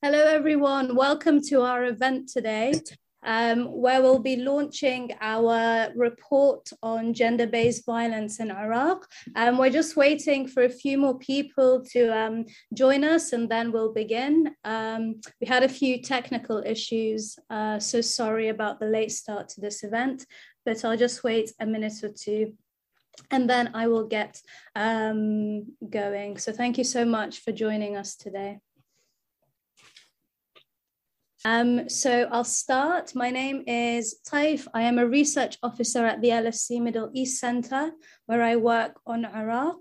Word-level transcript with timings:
Hello, 0.00 0.20
everyone. 0.26 0.94
Welcome 0.94 1.42
to 1.48 1.62
our 1.62 1.86
event 1.86 2.28
today, 2.28 2.72
um, 3.24 3.64
where 3.64 4.00
we'll 4.00 4.20
be 4.20 4.36
launching 4.36 5.10
our 5.20 5.88
report 5.96 6.70
on 6.84 7.12
gender 7.12 7.48
based 7.48 7.84
violence 7.84 8.38
in 8.38 8.52
Iraq. 8.52 9.08
Um, 9.34 9.58
we're 9.58 9.70
just 9.70 9.96
waiting 9.96 10.46
for 10.46 10.62
a 10.62 10.68
few 10.68 10.98
more 10.98 11.18
people 11.18 11.84
to 11.90 12.16
um, 12.16 12.44
join 12.72 13.02
us 13.02 13.32
and 13.32 13.48
then 13.48 13.72
we'll 13.72 13.92
begin. 13.92 14.54
Um, 14.62 15.20
we 15.40 15.48
had 15.48 15.64
a 15.64 15.68
few 15.68 16.00
technical 16.00 16.62
issues, 16.64 17.36
uh, 17.50 17.80
so 17.80 18.00
sorry 18.00 18.50
about 18.50 18.78
the 18.78 18.86
late 18.86 19.10
start 19.10 19.48
to 19.48 19.60
this 19.60 19.82
event, 19.82 20.24
but 20.64 20.84
I'll 20.84 20.96
just 20.96 21.24
wait 21.24 21.50
a 21.58 21.66
minute 21.66 22.04
or 22.04 22.10
two 22.10 22.52
and 23.32 23.50
then 23.50 23.72
I 23.74 23.88
will 23.88 24.06
get 24.06 24.40
um, 24.76 25.74
going. 25.90 26.38
So 26.38 26.52
thank 26.52 26.78
you 26.78 26.84
so 26.84 27.04
much 27.04 27.40
for 27.40 27.50
joining 27.50 27.96
us 27.96 28.14
today. 28.14 28.60
Um, 31.44 31.88
so 31.88 32.28
I'll 32.32 32.44
start. 32.44 33.14
My 33.14 33.30
name 33.30 33.62
is 33.66 34.18
Taif. 34.24 34.66
I 34.74 34.82
am 34.82 34.98
a 34.98 35.06
research 35.06 35.56
officer 35.62 36.04
at 36.04 36.20
the 36.20 36.30
LSE 36.30 36.82
Middle 36.82 37.10
East 37.14 37.38
Center, 37.38 37.92
where 38.26 38.42
I 38.42 38.56
work 38.56 38.98
on 39.06 39.24
Iraq. 39.24 39.76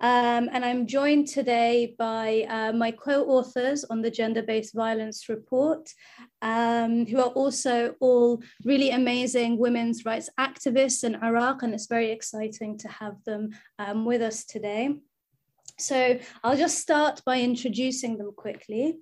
Um, 0.00 0.48
and 0.50 0.64
I'm 0.64 0.86
joined 0.86 1.28
today 1.28 1.94
by 1.98 2.46
uh, 2.48 2.72
my 2.72 2.90
co-authors 2.90 3.84
on 3.84 4.00
the 4.00 4.10
gender-based 4.10 4.74
violence 4.74 5.28
report, 5.28 5.90
um, 6.42 7.06
who 7.06 7.18
are 7.18 7.28
also 7.28 7.94
all 8.00 8.42
really 8.64 8.90
amazing 8.90 9.58
women's 9.58 10.04
rights 10.04 10.30
activists 10.40 11.04
in 11.04 11.22
Iraq, 11.22 11.62
and 11.62 11.74
it's 11.74 11.86
very 11.86 12.10
exciting 12.10 12.78
to 12.78 12.88
have 12.88 13.22
them 13.24 13.50
um, 13.78 14.06
with 14.06 14.22
us 14.22 14.44
today. 14.44 14.96
So 15.78 16.18
I'll 16.42 16.56
just 16.56 16.78
start 16.78 17.22
by 17.24 17.40
introducing 17.40 18.18
them 18.18 18.32
quickly. 18.34 18.98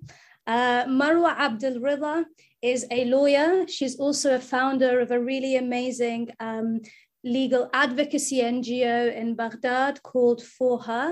Uh, 0.49 0.83
Marwa 0.85 1.35
Abdel 1.37 1.75
Rida 1.75 2.25
is 2.63 2.83
a 2.89 3.05
lawyer. 3.05 3.67
She's 3.67 3.99
also 3.99 4.33
a 4.33 4.39
founder 4.39 4.99
of 4.99 5.11
a 5.11 5.19
really 5.19 5.57
amazing 5.57 6.31
um, 6.39 6.81
legal 7.23 7.69
advocacy 7.71 8.41
NGO 8.41 9.15
in 9.15 9.35
Baghdad 9.35 10.01
called 10.01 10.41
For 10.41 10.79
Her. 10.79 11.11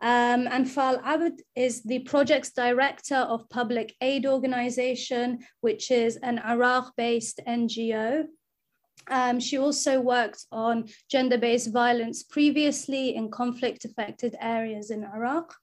Um, 0.00 0.48
and 0.48 0.70
Fal 0.70 0.98
Abd 1.04 1.42
is 1.54 1.82
the 1.82 1.98
project's 1.98 2.50
director 2.50 3.16
of 3.16 3.46
Public 3.50 3.94
Aid 4.00 4.24
Organization, 4.24 5.40
which 5.60 5.90
is 5.90 6.16
an 6.16 6.38
Iraq 6.38 6.96
based 6.96 7.42
NGO. 7.46 8.24
Um, 9.10 9.38
she 9.38 9.58
also 9.58 10.00
worked 10.00 10.46
on 10.50 10.88
gender 11.10 11.36
based 11.36 11.74
violence 11.74 12.22
previously 12.22 13.16
in 13.16 13.30
conflict 13.30 13.84
affected 13.84 14.34
areas 14.40 14.90
in 14.90 15.04
Iraq. 15.04 15.54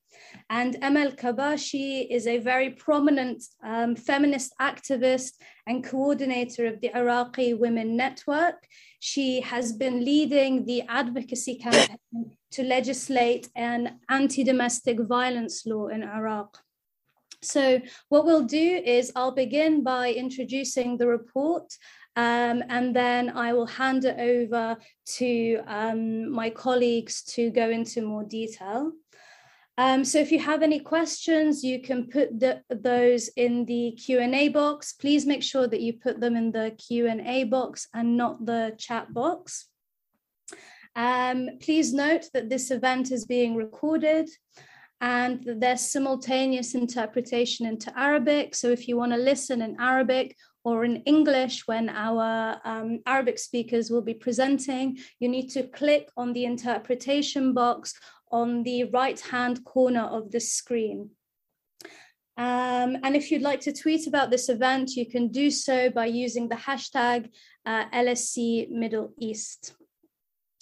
And 0.50 0.78
Amal 0.81 1.11
Kabashi 1.11 2.08
is 2.09 2.28
a 2.28 2.39
very 2.39 2.72
prominent 2.72 3.44
um, 3.64 3.95
feminist 3.95 4.53
activist 4.61 5.33
and 5.67 5.83
coordinator 5.83 6.66
of 6.67 6.81
the 6.81 6.95
Iraqi 6.95 7.53
Women 7.53 7.95
Network. 7.95 8.56
She 9.00 9.41
has 9.41 9.73
been 9.73 10.03
leading 10.03 10.66
the 10.66 10.84
advocacy 10.84 11.56
campaign 11.56 12.31
to 12.52 12.64
legislate 12.64 13.50
an 13.56 14.00
anti 14.09 14.44
domestic 14.44 15.00
violence 15.00 15.66
law 15.66 15.88
in 15.88 16.03
Iraq. 16.03 16.58
So, 17.41 17.81
what 18.09 18.25
we'll 18.25 18.45
do 18.45 18.81
is 18.86 19.11
I'll 19.16 19.36
begin 19.36 19.84
by 19.84 20.14
introducing 20.14 20.97
the 20.97 21.08
report. 21.08 21.73
Um, 22.16 22.64
and 22.69 22.95
then 22.95 23.31
I 23.31 23.53
will 23.53 23.66
hand 23.66 24.06
it 24.06 24.19
over 24.19 24.78
to 25.17 25.61
um, 25.66 26.30
my 26.31 26.50
colleagues 26.50 27.23
to 27.34 27.50
go 27.50 27.69
into 27.69 28.03
more 28.03 28.23
detail. 28.23 28.91
Um, 29.78 30.06
so 30.06 30.20
if 30.20 30.32
you 30.32 30.40
have 30.40 30.62
any 30.62 30.80
questions, 30.80 31.64
you 31.64 31.82
can 31.82 32.08
put 32.08 32.40
the, 32.40 32.62
those 32.70 33.30
in 33.30 33.66
the 33.66 33.92
Q&A 33.92 34.50
box. 34.50 34.94
Please 34.94 35.26
make 35.26 35.42
sure 35.42 35.68
that 35.68 35.82
you 35.82 35.94
put 35.94 36.20
them 36.20 36.36
in 36.36 36.52
the 36.52 36.76
Q&A 36.78 37.46
box 37.46 37.88
and 37.94 38.16
not 38.16 38.46
the 38.46 38.76
chat 38.78 39.12
box. 39.14 39.68
Um, 40.96 41.50
please 41.59 41.92
note 41.92 42.25
that 42.34 42.50
this 42.50 42.70
event 42.70 43.12
is 43.12 43.25
being 43.25 43.56
recorded 43.56 44.30
and 45.02 45.44
there's 45.58 45.81
simultaneous 45.81 46.76
interpretation 46.76 47.66
into 47.66 47.92
Arabic. 48.00 48.53
So 48.53 48.70
if 48.70 48.88
you 48.88 48.96
want 48.96 49.12
to 49.12 49.18
listen 49.18 49.64
in 49.64 49.76
Arabic 49.80 50.38
or 50.64 50.86
in 50.86 50.97
English 50.97 51.68
when 51.68 51.90
our 51.90 52.62
um, 52.64 53.00
Arabic 53.06 53.38
speakers 53.40 53.90
will 53.90 54.02
be 54.02 54.14
presenting, 54.14 55.00
you 55.20 55.28
need 55.28 55.50
to 55.50 55.64
click 55.64 56.09
on 56.16 56.31
the 56.31 56.46
interpretation 56.46 57.53
box 57.53 57.96
on 58.34 58.64
the 58.64 58.84
right-hand 58.86 59.64
corner 59.64 60.02
of 60.02 60.32
the 60.32 60.40
screen. 60.42 61.12
Um, 62.36 62.98
and 63.04 63.16
if 63.16 63.30
you'd 63.30 63.44
like 63.44 63.62
to 63.62 63.72
tweet 63.72 64.08
about 64.08 64.32
this 64.32 64.50
event, 64.50 64.96
you 64.96 65.06
can 65.06 65.28
do 65.28 65.52
so 65.52 65.92
by 65.92 66.08
using 66.08 66.50
the 66.50 66.56
hashtag 66.56 67.30
uh, 67.66 67.86
LSE 67.92 68.72
Middle 68.72 69.14
East. 69.20 69.76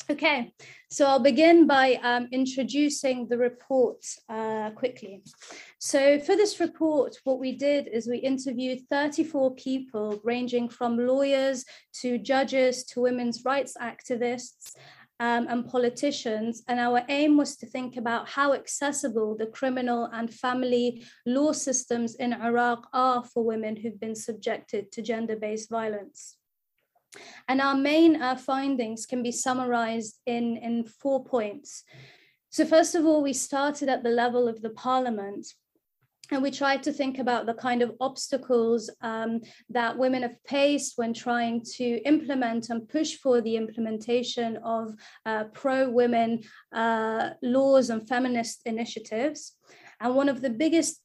Okay, 0.10 0.52
so 0.90 1.06
I'll 1.06 1.24
begin 1.24 1.68
by 1.68 1.94
um, 2.04 2.28
introducing 2.34 3.30
the 3.30 3.38
report 3.38 4.04
uh, 4.28 4.72
quickly. 4.72 5.24
So 5.80 6.20
for 6.20 6.36
this 6.36 6.60
report, 6.60 7.16
what 7.24 7.40
we 7.40 7.56
did 7.56 7.88
is 7.88 8.08
we 8.08 8.18
interviewed 8.18 8.82
34 8.90 9.56
people 9.56 10.20
ranging 10.26 10.68
from 10.68 10.98
lawyers 10.98 11.64
to 12.02 12.18
judges 12.18 12.84
to 12.86 13.00
women's 13.00 13.46
rights 13.46 13.78
activists 13.82 14.74
um, 15.22 15.46
and 15.50 15.70
politicians. 15.70 16.64
And 16.68 16.80
our 16.80 17.04
aim 17.08 17.38
was 17.38 17.56
to 17.58 17.68
think 17.68 17.96
about 17.96 18.28
how 18.28 18.54
accessible 18.54 19.38
the 19.38 19.46
criminal 19.46 20.10
and 20.12 20.34
family 20.34 21.04
law 21.28 21.52
systems 21.52 22.16
in 22.16 22.34
Iraq 22.34 22.88
are 22.92 23.24
for 23.24 23.46
women 23.46 23.76
who've 23.76 24.00
been 24.00 24.16
subjected 24.16 24.92
to 24.92 25.04
gender 25.04 25.36
based 25.36 25.70
violence. 25.70 26.38
And 27.48 27.62
our 27.62 27.76
main 27.76 28.20
uh, 28.20 28.36
findings 28.36 29.06
can 29.06 29.22
be 29.22 29.32
summarized 29.32 30.20
in, 30.26 30.58
in 30.58 30.86
four 30.86 31.24
points. 31.24 31.84
So, 32.50 32.66
first 32.66 32.96
of 32.96 33.06
all, 33.06 33.22
we 33.22 33.34
started 33.34 33.90
at 33.90 34.04
the 34.04 34.10
level 34.10 34.48
of 34.48 34.62
the 34.62 34.72
parliament 34.72 35.46
and 36.32 36.42
we 36.42 36.50
tried 36.50 36.82
to 36.84 36.94
think 36.94 37.20
about 37.20 37.46
the 37.46 37.54
kind 37.54 37.82
of 37.82 37.92
obstacles 38.00 38.90
um, 39.02 39.42
that 39.70 39.98
women 39.98 40.22
have 40.22 40.38
faced 40.48 40.98
when 40.98 41.14
trying 41.14 41.62
to 41.76 42.02
implement 42.04 42.70
and 42.70 42.88
push 42.88 43.16
for 43.18 43.42
the 43.42 43.58
implementation 43.58 44.58
of 44.64 44.96
uh, 45.26 45.44
pro 45.54 45.90
women 45.90 46.42
uh, 46.74 47.32
laws 47.42 47.90
and 47.90 48.08
feminist 48.08 48.62
initiatives. 48.66 49.58
And 50.00 50.16
one 50.16 50.30
of 50.30 50.42
the 50.42 50.50
biggest 50.50 51.02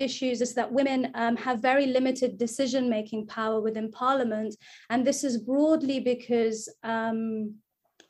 issues 0.00 0.40
is 0.40 0.54
that 0.54 0.72
women 0.72 1.12
um, 1.14 1.36
have 1.36 1.62
very 1.62 1.86
limited 1.86 2.36
decision 2.36 2.90
making 2.90 3.28
power 3.28 3.60
within 3.60 3.92
parliament. 3.92 4.56
And 4.90 5.06
this 5.06 5.22
is 5.22 5.38
broadly 5.38 6.00
because. 6.00 6.68
Um, 6.82 7.54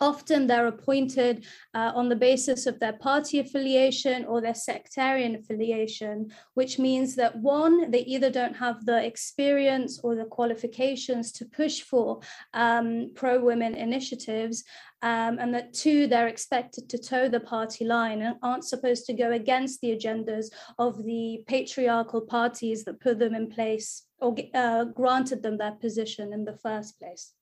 Often 0.00 0.46
they're 0.46 0.66
appointed 0.66 1.46
uh, 1.74 1.92
on 1.94 2.08
the 2.08 2.16
basis 2.16 2.66
of 2.66 2.80
their 2.80 2.94
party 2.94 3.38
affiliation 3.38 4.24
or 4.24 4.40
their 4.40 4.54
sectarian 4.54 5.34
affiliation, 5.36 6.32
which 6.54 6.78
means 6.78 7.14
that 7.16 7.36
one, 7.36 7.90
they 7.90 8.00
either 8.00 8.30
don't 8.30 8.56
have 8.56 8.84
the 8.84 9.04
experience 9.04 10.00
or 10.02 10.14
the 10.14 10.24
qualifications 10.24 11.32
to 11.32 11.44
push 11.44 11.82
for 11.82 12.20
um, 12.52 13.10
pro 13.14 13.40
women 13.40 13.74
initiatives, 13.74 14.64
um, 15.02 15.38
and 15.38 15.52
that 15.54 15.74
two, 15.74 16.06
they're 16.06 16.28
expected 16.28 16.88
to 16.88 16.98
toe 16.98 17.28
the 17.28 17.40
party 17.40 17.84
line 17.84 18.22
and 18.22 18.36
aren't 18.42 18.64
supposed 18.64 19.04
to 19.04 19.12
go 19.12 19.32
against 19.32 19.82
the 19.82 19.94
agendas 19.94 20.46
of 20.78 21.04
the 21.04 21.44
patriarchal 21.46 22.22
parties 22.22 22.84
that 22.84 23.00
put 23.00 23.18
them 23.18 23.34
in 23.34 23.50
place 23.50 24.06
or 24.18 24.34
uh, 24.54 24.84
granted 24.84 25.42
them 25.42 25.58
that 25.58 25.78
position 25.78 26.32
in 26.32 26.46
the 26.46 26.56
first 26.56 26.98
place. 26.98 27.34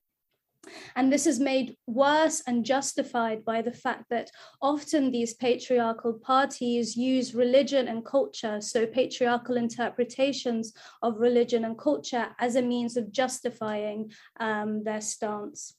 And 0.95 1.13
this 1.13 1.27
is 1.27 1.41
made 1.41 1.77
worse 1.87 2.43
and 2.47 2.65
justified 2.65 3.45
by 3.45 3.63
the 3.63 3.73
fact 3.73 4.05
that 4.11 4.31
often 4.61 5.11
these 5.11 5.35
patriarchal 5.35 6.15
parties 6.15 6.97
use 6.97 7.35
religion 7.35 7.89
and 7.89 8.05
culture, 8.05 8.61
so 8.61 8.87
patriarchal 8.87 9.57
interpretations 9.57 10.73
of 11.03 11.19
religion 11.19 11.65
and 11.65 11.79
culture, 11.79 12.29
as 12.39 12.57
a 12.57 12.63
means 12.63 12.97
of 12.97 13.13
justifying 13.13 14.13
um, 14.39 14.85
their 14.85 15.01
stance. 15.01 15.75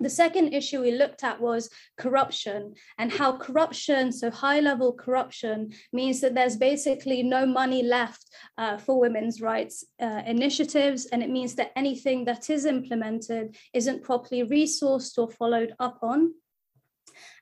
The 0.00 0.10
second 0.10 0.52
issue 0.52 0.80
we 0.80 0.90
looked 0.90 1.22
at 1.22 1.40
was 1.40 1.70
corruption 1.96 2.74
and 2.98 3.12
how 3.12 3.36
corruption, 3.36 4.10
so 4.10 4.30
high 4.30 4.60
level 4.60 4.92
corruption, 4.92 5.72
means 5.92 6.20
that 6.20 6.34
there's 6.34 6.56
basically 6.56 7.22
no 7.22 7.46
money 7.46 7.82
left 7.82 8.26
uh, 8.58 8.76
for 8.76 8.98
women's 8.98 9.40
rights 9.40 9.84
uh, 10.00 10.22
initiatives. 10.26 11.06
And 11.06 11.22
it 11.22 11.30
means 11.30 11.54
that 11.54 11.72
anything 11.76 12.24
that 12.24 12.50
is 12.50 12.64
implemented 12.64 13.56
isn't 13.72 14.02
properly 14.02 14.42
resourced 14.42 15.16
or 15.16 15.30
followed 15.30 15.74
up 15.78 15.98
on. 16.02 16.34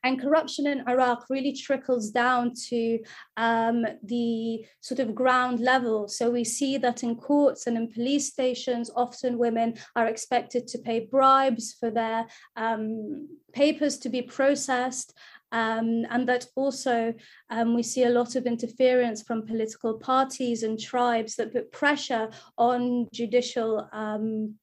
And 0.05 0.21
corruption 0.21 0.67
in 0.67 0.89
Iraq 0.89 1.27
really 1.31 1.53
trickles 1.53 2.11
down 2.11 2.53
to 2.69 2.99
um, 3.37 3.85
the 4.03 4.65
sort 4.81 5.01
of 5.01 5.15
ground 5.15 5.61
level. 5.61 6.09
So 6.09 6.31
we 6.31 6.45
see 6.45 6.79
that 6.79 7.03
in 7.03 7.17
courts 7.17 7.67
and 7.67 7.77
in 7.77 7.93
police 7.93 8.29
stations, 8.29 8.91
often 8.95 9.39
women 9.39 9.75
are 9.97 10.07
expected 10.07 10.67
to 10.69 10.79
pay 10.79 11.01
bribes 11.01 11.75
for 11.79 11.91
their 11.91 12.27
um, 12.57 13.29
papers 13.53 13.99
to 13.99 14.09
be 14.09 14.23
processed. 14.23 15.15
um, 15.53 16.07
and 16.11 16.27
that 16.29 16.47
also 16.57 17.15
um, 17.51 17.75
we 17.75 17.83
see 17.83 18.05
a 18.05 18.11
lot 18.11 18.35
of 18.37 18.47
interference 18.47 19.23
from 19.23 19.47
political 19.47 19.99
parties 19.99 20.63
and 20.63 20.81
tribes 20.81 21.37
that 21.37 21.53
put 21.53 21.71
pressure 21.71 22.31
on 22.57 23.07
judicial 23.13 23.87
um, 23.93 24.55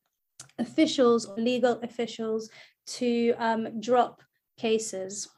officials 0.58 1.26
or 1.28 1.36
legal 1.38 1.80
officials 1.84 2.50
to 2.88 3.34
um, 3.38 3.80
drop 3.80 4.24
cases. 4.60 5.30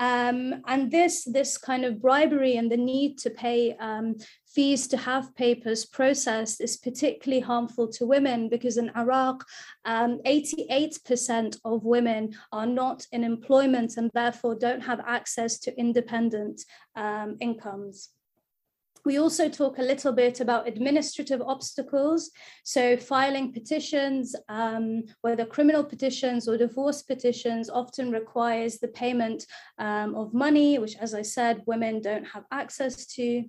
Um, 0.00 0.62
and 0.66 0.90
this 0.90 1.24
this 1.24 1.58
kind 1.58 1.84
of 1.84 2.00
bribery 2.00 2.56
and 2.56 2.70
the 2.70 2.76
need 2.76 3.18
to 3.18 3.30
pay 3.30 3.76
um, 3.76 4.16
fees 4.46 4.86
to 4.88 4.96
have 4.96 5.34
papers 5.34 5.84
processed 5.84 6.60
is 6.60 6.76
particularly 6.76 7.40
harmful 7.40 7.88
to 7.88 8.06
women 8.06 8.48
because 8.48 8.76
in 8.76 8.90
Iraq, 8.96 9.44
88% 9.86 11.30
um, 11.30 11.50
of 11.64 11.84
women 11.84 12.34
are 12.52 12.66
not 12.66 13.06
in 13.12 13.24
employment 13.24 13.96
and 13.96 14.10
therefore 14.14 14.54
don't 14.54 14.82
have 14.82 15.00
access 15.06 15.58
to 15.60 15.78
independent 15.78 16.62
um, 16.94 17.36
incomes. 17.40 18.10
We 19.04 19.18
also 19.18 19.48
talk 19.48 19.78
a 19.78 19.82
little 19.82 20.12
bit 20.12 20.40
about 20.40 20.66
administrative 20.66 21.42
obstacles. 21.42 22.30
So, 22.64 22.96
filing 22.96 23.52
petitions, 23.52 24.34
um, 24.48 25.04
whether 25.20 25.44
criminal 25.44 25.84
petitions 25.84 26.48
or 26.48 26.56
divorce 26.56 27.02
petitions, 27.02 27.68
often 27.68 28.10
requires 28.10 28.78
the 28.78 28.88
payment 28.88 29.44
um, 29.78 30.14
of 30.14 30.32
money, 30.32 30.78
which, 30.78 30.96
as 30.96 31.14
I 31.14 31.22
said, 31.22 31.62
women 31.66 32.00
don't 32.00 32.24
have 32.24 32.44
access 32.50 33.06
to. 33.16 33.44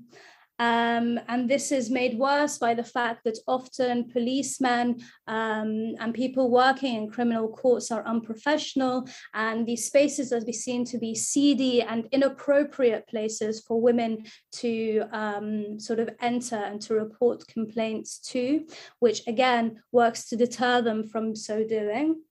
Um, 0.58 1.20
and 1.28 1.50
this 1.50 1.72
is 1.72 1.90
made 1.90 2.18
worse 2.18 2.58
by 2.58 2.74
the 2.74 2.84
fact 2.84 3.26
that 3.26 3.38
often 3.48 4.10
policemen 4.10 5.02
um, 5.28 5.96
and 6.00 6.14
people 6.14 6.50
working 6.50 6.96
in 6.96 7.10
criminal 7.10 7.50
courts 7.50 7.92
are 7.92 8.06
unprofessional, 8.06 9.08
and 9.34 9.68
these 9.68 9.86
spaces 9.86 10.32
are 10.32 10.42
seen 10.52 10.86
to 10.86 10.98
be 10.98 11.14
seedy 11.14 11.82
and 11.82 12.08
inappropriate 12.12 13.08
places 13.08 13.62
for 13.62 13.82
women 13.82 14.26
to 14.54 15.04
um, 15.12 15.80
sort 15.80 16.00
of 16.00 16.10
enter 16.22 16.56
and 16.56 16.82
to 16.82 16.94
report 16.94 17.46
complaints 17.48 18.20
to, 18.20 18.66
which 19.00 19.28
again 19.28 19.82
works 19.92 20.30
to 20.30 20.36
deter 20.36 20.82
them 20.82 21.04
from 21.04 21.36
so 21.36 21.64
doing. 21.64 22.22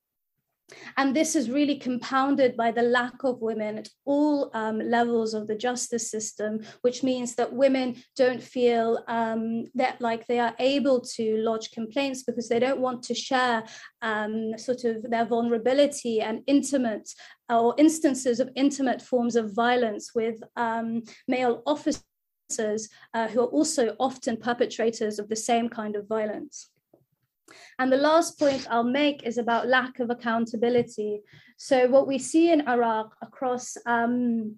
And 0.96 1.14
this 1.14 1.36
is 1.36 1.50
really 1.50 1.76
compounded 1.76 2.56
by 2.56 2.70
the 2.70 2.82
lack 2.82 3.22
of 3.22 3.42
women 3.42 3.78
at 3.78 3.88
all 4.04 4.50
um, 4.54 4.78
levels 4.78 5.34
of 5.34 5.46
the 5.46 5.54
justice 5.54 6.10
system, 6.10 6.60
which 6.80 7.02
means 7.02 7.34
that 7.34 7.52
women 7.52 7.96
don't 8.16 8.42
feel 8.42 9.04
um, 9.08 9.64
that 9.74 10.00
like 10.00 10.26
they 10.26 10.38
are 10.38 10.54
able 10.58 11.00
to 11.00 11.36
lodge 11.38 11.70
complaints 11.72 12.22
because 12.22 12.48
they 12.48 12.58
don't 12.58 12.80
want 12.80 13.02
to 13.04 13.14
share 13.14 13.64
um, 14.02 14.56
sort 14.56 14.84
of 14.84 15.02
their 15.02 15.26
vulnerability 15.26 16.20
and 16.20 16.42
intimate 16.46 17.10
or 17.50 17.74
instances 17.76 18.40
of 18.40 18.50
intimate 18.56 19.02
forms 19.02 19.36
of 19.36 19.54
violence 19.54 20.14
with 20.14 20.42
um, 20.56 21.02
male 21.28 21.62
officers 21.66 22.88
uh, 23.12 23.28
who 23.28 23.40
are 23.40 23.46
also 23.46 23.94
often 24.00 24.36
perpetrators 24.36 25.18
of 25.18 25.28
the 25.28 25.36
same 25.36 25.68
kind 25.68 25.94
of 25.94 26.08
violence. 26.08 26.70
And 27.78 27.92
the 27.92 27.96
last 27.96 28.38
point 28.38 28.66
I'll 28.70 28.84
make 28.84 29.24
is 29.24 29.38
about 29.38 29.68
lack 29.68 30.00
of 30.00 30.10
accountability. 30.10 31.22
So, 31.56 31.88
what 31.88 32.06
we 32.06 32.18
see 32.18 32.50
in 32.50 32.68
Iraq 32.68 33.14
across 33.22 33.76
um, 33.86 34.56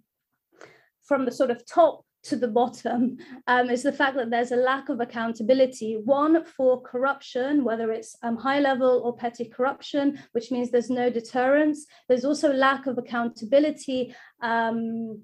from 1.04 1.24
the 1.24 1.32
sort 1.32 1.50
of 1.50 1.64
top 1.66 2.04
to 2.24 2.36
the 2.36 2.48
bottom 2.48 3.16
um, 3.46 3.70
is 3.70 3.82
the 3.82 3.92
fact 3.92 4.16
that 4.16 4.30
there's 4.30 4.52
a 4.52 4.56
lack 4.56 4.88
of 4.88 5.00
accountability. 5.00 5.96
One 5.96 6.44
for 6.44 6.82
corruption, 6.82 7.64
whether 7.64 7.90
it's 7.90 8.16
um, 8.22 8.36
high 8.36 8.60
level 8.60 9.02
or 9.04 9.16
petty 9.16 9.46
corruption, 9.46 10.18
which 10.32 10.50
means 10.50 10.70
there's 10.70 10.90
no 10.90 11.10
deterrence. 11.10 11.86
There's 12.08 12.24
also 12.24 12.52
lack 12.52 12.86
of 12.86 12.98
accountability 12.98 14.14
um, 14.42 15.22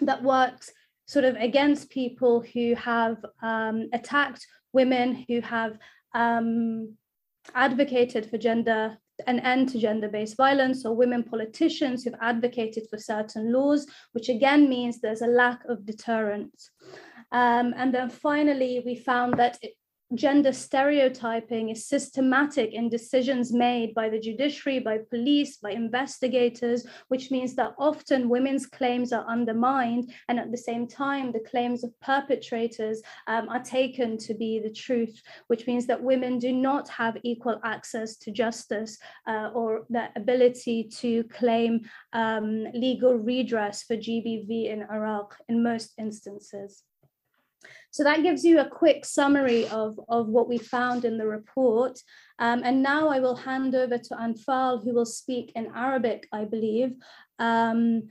that 0.00 0.22
works 0.22 0.72
sort 1.06 1.24
of 1.24 1.36
against 1.36 1.90
people 1.90 2.42
who 2.54 2.74
have 2.76 3.18
um, 3.42 3.88
attacked 3.92 4.46
women, 4.72 5.24
who 5.28 5.40
have 5.40 5.78
um, 6.14 6.96
advocated 7.54 8.30
for 8.30 8.38
gender 8.38 8.98
an 9.26 9.40
end 9.40 9.68
to 9.68 9.78
gender-based 9.78 10.36
violence 10.36 10.84
or 10.84 10.94
women 10.94 11.22
politicians 11.22 12.02
who've 12.02 12.14
advocated 12.20 12.84
for 12.90 12.98
certain 12.98 13.52
laws, 13.52 13.86
which 14.12 14.28
again 14.28 14.68
means 14.68 15.00
there's 15.00 15.22
a 15.22 15.26
lack 15.26 15.64
of 15.68 15.86
deterrence. 15.86 16.70
Um, 17.30 17.74
and 17.76 17.94
then 17.94 18.10
finally, 18.10 18.82
we 18.84 18.96
found 18.96 19.38
that 19.38 19.58
it, 19.62 19.74
gender 20.14 20.52
stereotyping 20.52 21.70
is 21.70 21.86
systematic 21.86 22.72
in 22.72 22.88
decisions 22.88 23.52
made 23.52 23.94
by 23.94 24.08
the 24.08 24.20
judiciary, 24.20 24.78
by 24.78 24.98
police, 25.10 25.56
by 25.56 25.70
investigators, 25.70 26.86
which 27.08 27.30
means 27.30 27.54
that 27.54 27.74
often 27.78 28.28
women's 28.28 28.66
claims 28.66 29.12
are 29.12 29.26
undermined, 29.26 30.12
and 30.28 30.38
at 30.38 30.50
the 30.50 30.58
same 30.58 30.86
time, 30.86 31.32
the 31.32 31.40
claims 31.40 31.84
of 31.84 31.98
perpetrators 32.00 33.02
um, 33.26 33.48
are 33.48 33.62
taken 33.62 34.18
to 34.18 34.34
be 34.34 34.60
the 34.60 34.72
truth, 34.72 35.22
which 35.46 35.66
means 35.66 35.86
that 35.86 36.02
women 36.02 36.38
do 36.38 36.52
not 36.52 36.88
have 36.88 37.16
equal 37.22 37.58
access 37.64 38.16
to 38.16 38.30
justice 38.30 38.98
uh, 39.26 39.50
or 39.54 39.86
the 39.88 40.08
ability 40.16 40.84
to 40.84 41.24
claim 41.24 41.80
um, 42.12 42.64
legal 42.74 43.14
redress 43.14 43.82
for 43.82 43.96
GBV 43.96 44.66
in 44.66 44.82
Iraq 44.90 45.36
in 45.48 45.62
most 45.62 45.94
instances. 45.98 46.82
So 47.93 48.03
that 48.03 48.23
gives 48.23 48.43
you 48.43 48.59
a 48.59 48.69
quick 48.69 49.05
summary 49.05 49.67
of, 49.67 49.99
of 50.09 50.27
what 50.27 50.47
we 50.47 50.57
found 50.57 51.05
in 51.05 51.17
the 51.17 51.27
report. 51.27 51.99
Um, 52.39 52.61
and 52.63 52.81
now 52.81 53.09
I 53.09 53.19
will 53.19 53.35
hand 53.35 53.75
over 53.75 53.97
to 53.97 54.15
Anfal, 54.15 54.83
who 54.83 54.93
will 54.93 55.05
speak 55.05 55.51
in 55.55 55.71
Arabic, 55.75 56.27
I 56.31 56.45
believe, 56.45 56.93
um, 57.39 58.09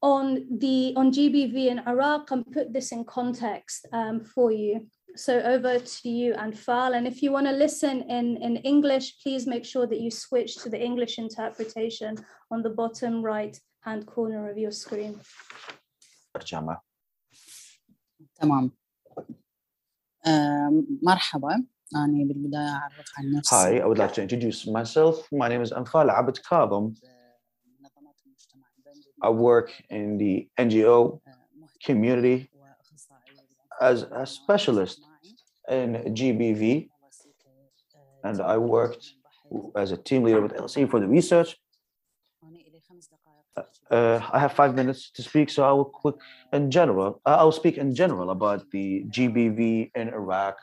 on 0.00 0.46
the 0.58 0.92
on 0.96 1.10
GBV 1.10 1.66
in 1.66 1.80
Iraq 1.80 2.30
and 2.30 2.46
put 2.52 2.72
this 2.72 2.92
in 2.92 3.04
context 3.04 3.86
um, 3.92 4.20
for 4.20 4.52
you. 4.52 4.86
So 5.16 5.40
over 5.40 5.80
to 5.80 6.08
you, 6.08 6.34
Anfal. 6.34 6.96
And 6.96 7.06
if 7.06 7.22
you 7.22 7.32
want 7.32 7.46
to 7.48 7.52
listen 7.52 8.02
in, 8.02 8.36
in 8.36 8.56
English, 8.58 9.20
please 9.20 9.46
make 9.46 9.64
sure 9.64 9.86
that 9.86 10.00
you 10.00 10.10
switch 10.10 10.56
to 10.58 10.68
the 10.68 10.80
English 10.80 11.18
interpretation 11.18 12.16
on 12.52 12.62
the 12.62 12.70
bottom 12.70 13.22
right 13.22 13.58
hand 13.80 14.06
corner 14.06 14.48
of 14.50 14.56
your 14.56 14.70
screen. 14.70 15.20
تمام 18.34 18.72
مرحبا. 21.01 21.63
أنا 21.95 22.23
بالبداية 22.27 22.69
أعرف 22.69 23.11
عن 23.17 23.31
نفسي. 23.31 23.55
Hi, 23.55 23.83
I 23.83 23.85
would 23.85 23.97
like 23.97 24.13
to 24.13 24.21
introduce 24.21 24.65
myself. 24.67 25.27
My 25.31 25.47
name 25.47 25.61
is 25.61 25.71
Anfal 25.71 26.09
Abed 26.09 26.39
Kadam. 26.49 26.95
I 29.21 29.29
work 29.29 29.71
in 29.89 30.17
the 30.17 30.49
NGO 30.59 31.21
community 31.85 32.49
as 33.81 34.03
a 34.03 34.25
specialist 34.25 34.99
in 35.69 35.89
GBV, 36.17 36.89
and 38.23 38.41
I 38.41 38.57
worked 38.57 39.13
as 39.75 39.91
a 39.91 39.97
team 39.97 40.23
leader 40.23 40.41
with 40.41 40.53
LSE 40.53 40.89
for 40.89 40.99
the 40.99 41.07
research. 41.07 41.55
Uh, 43.93 44.19
I 44.31 44.39
have 44.39 44.53
five 44.53 44.73
minutes 44.73 45.11
to 45.11 45.21
speak, 45.21 45.51
so 45.51 45.59
I 45.69 45.71
will 45.71 45.91
quick 46.01 46.15
in 46.51 46.71
general. 46.71 47.21
I 47.25 47.43
will 47.43 47.57
speak 47.63 47.77
in 47.77 47.93
general 47.93 48.31
about 48.31 48.59
the 48.71 49.03
GBV 49.15 49.91
in 49.93 50.07
Iraq 50.09 50.55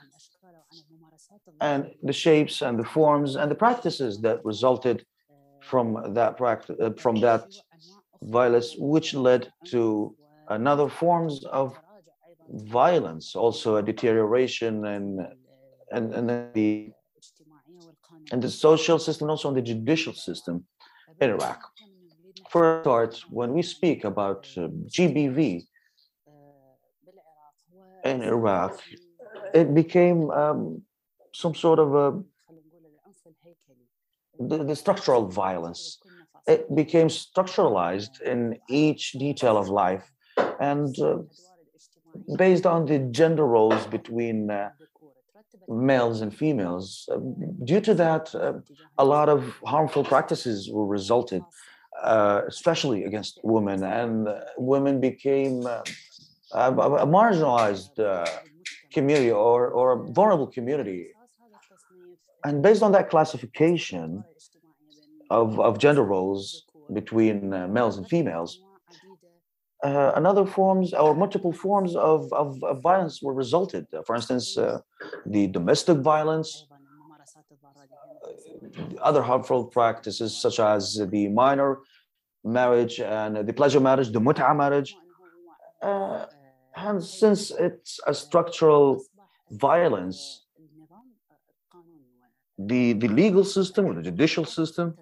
and 1.61 1.81
the 2.03 2.13
shapes 2.13 2.61
and 2.61 2.75
the 2.77 2.89
forms 2.97 3.37
and 3.37 3.49
the 3.49 3.61
practices 3.67 4.21
that 4.23 4.45
resulted 4.45 5.07
from 5.63 5.87
that 6.19 6.37
practice, 6.37 6.77
uh, 6.83 6.91
from 7.05 7.21
that 7.27 7.45
violence, 8.23 8.75
which 8.79 9.15
led 9.15 9.43
to 9.67 10.15
another 10.49 10.89
forms 10.89 11.45
of 11.45 11.79
violence, 12.81 13.37
also 13.37 13.77
a 13.77 13.83
deterioration 13.83 14.87
and 14.95 15.21
and 15.93 16.07
and 16.19 16.27
the 16.55 16.91
and 18.33 18.43
the 18.43 18.51
social 18.51 18.99
system, 18.99 19.31
also 19.31 19.49
in 19.51 19.55
the 19.55 19.63
judicial 19.63 20.15
system 20.15 20.65
in 21.21 21.31
Iraq. 21.31 21.61
For 22.51 22.81
a 22.81 22.83
start, 22.83 23.23
when 23.31 23.53
we 23.53 23.63
speak 23.63 24.05
about 24.05 24.49
uh, 24.57 24.69
GBV 24.97 25.67
in 28.05 28.23
Iraq, 28.23 28.81
it 29.55 29.73
became 29.73 30.31
um, 30.31 30.83
some 31.33 31.55
sort 31.55 31.79
of 31.79 31.95
a 31.95 32.07
the, 34.41 34.65
the, 34.65 34.75
structural 34.75 35.29
violence. 35.29 35.99
It 36.49 36.75
became 36.75 37.09
structuralized 37.09 38.21
in 38.23 38.59
each 38.69 39.13
detail 39.13 39.57
of 39.57 39.69
life 39.69 40.11
and 40.59 40.99
uh, 40.99 41.19
based 42.37 42.67
on 42.67 42.87
the 42.87 42.99
gender 43.21 43.47
roles 43.47 43.87
between 43.87 44.51
uh, 44.51 44.71
males 45.69 46.21
and 46.21 46.35
females. 46.35 47.09
Uh, 47.13 47.19
due 47.65 47.81
to 47.81 47.95
that, 47.95 48.35
uh, 48.35 48.55
a 48.99 49.05
lot 49.05 49.29
of 49.29 49.55
harmful 49.65 50.05
practices 50.05 50.69
were 50.73 50.87
resulted, 50.87 51.43
uh, 52.03 52.43
especially 52.47 53.05
against 53.05 53.41
women, 53.43 53.83
and 53.85 54.29
women 54.57 55.01
became 55.01 55.67
uh, 55.67 55.83
a, 56.53 56.73
a 56.73 57.07
marginalized 57.07 57.97
community 58.93 59.31
or, 59.31 59.69
or 59.69 59.93
a 59.93 60.13
vulnerable 60.13 60.47
community 60.47 61.09
and 62.45 62.63
based 62.63 62.83
on 62.83 62.93
that 62.93 63.11
classification 63.11 64.25
of, 65.31 65.61
of 65.61 65.79
gender 65.79 66.03
roles, 66.03 66.65
between 66.93 67.53
uh, 67.53 67.69
males 67.69 67.99
and 67.99 68.09
females. 68.09 68.61
Uh, 69.83 70.13
another 70.17 70.45
forms 70.45 70.93
or 70.93 71.15
multiple 71.15 71.53
forms 71.53 71.97
of, 71.97 72.31
of, 72.33 72.63
of 72.65 72.83
violence 72.83 73.23
were 73.23 73.33
resulted. 73.33 73.87
for 74.05 74.15
instance, 74.15 74.59
uh, 74.59 74.79
the 75.25 75.47
domestic 75.47 75.99
violence, 75.99 76.67
other 79.01 79.23
harmful 79.23 79.65
practices 79.65 80.37
such 80.37 80.61
as 80.61 81.01
the 81.11 81.29
minor 81.29 81.79
marriage 82.45 83.01
and 83.01 83.37
the 83.37 83.53
pleasure 83.53 83.81
marriage, 83.81 84.11
the 84.11 84.21
mut'a 84.21 84.57
marriage. 84.57 84.95
Uh, 85.83 86.27
and 86.77 87.03
since 87.03 87.51
it's 87.51 88.01
a 88.07 88.15
structural 88.15 89.03
violence, 89.51 90.47
the, 92.59 92.93
the 92.95 93.09
legal 93.09 93.45
system 93.45 93.87
or 93.87 93.95
the 93.95 94.03
judicial 94.03 94.45
system 94.45 94.95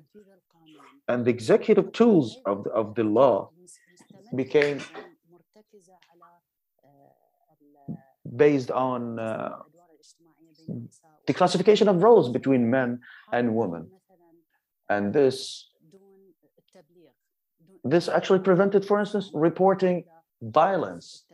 and 1.09 1.25
the 1.25 1.31
executive 1.31 1.93
tools 1.93 2.39
of 2.47 2.65
the, 2.65 2.71
of 2.71 2.95
the 2.95 3.05
law 3.05 3.51
became 4.35 4.81
based 8.37 8.71
on 8.71 9.19
uh, 9.19 9.57
the 11.27 11.35
classification 11.35 11.89
of 11.89 12.03
roles 12.03 12.29
between 12.29 12.71
men 12.71 13.01
and 13.33 13.55
women. 13.55 13.91
And 14.89 15.13
this, 15.13 15.68
this 17.91 18.09
actually 18.09 18.41
prevented, 18.41 18.85
for 18.85 18.99
instance, 19.01 19.31
reporting 19.33 20.05
violence. 20.43 21.25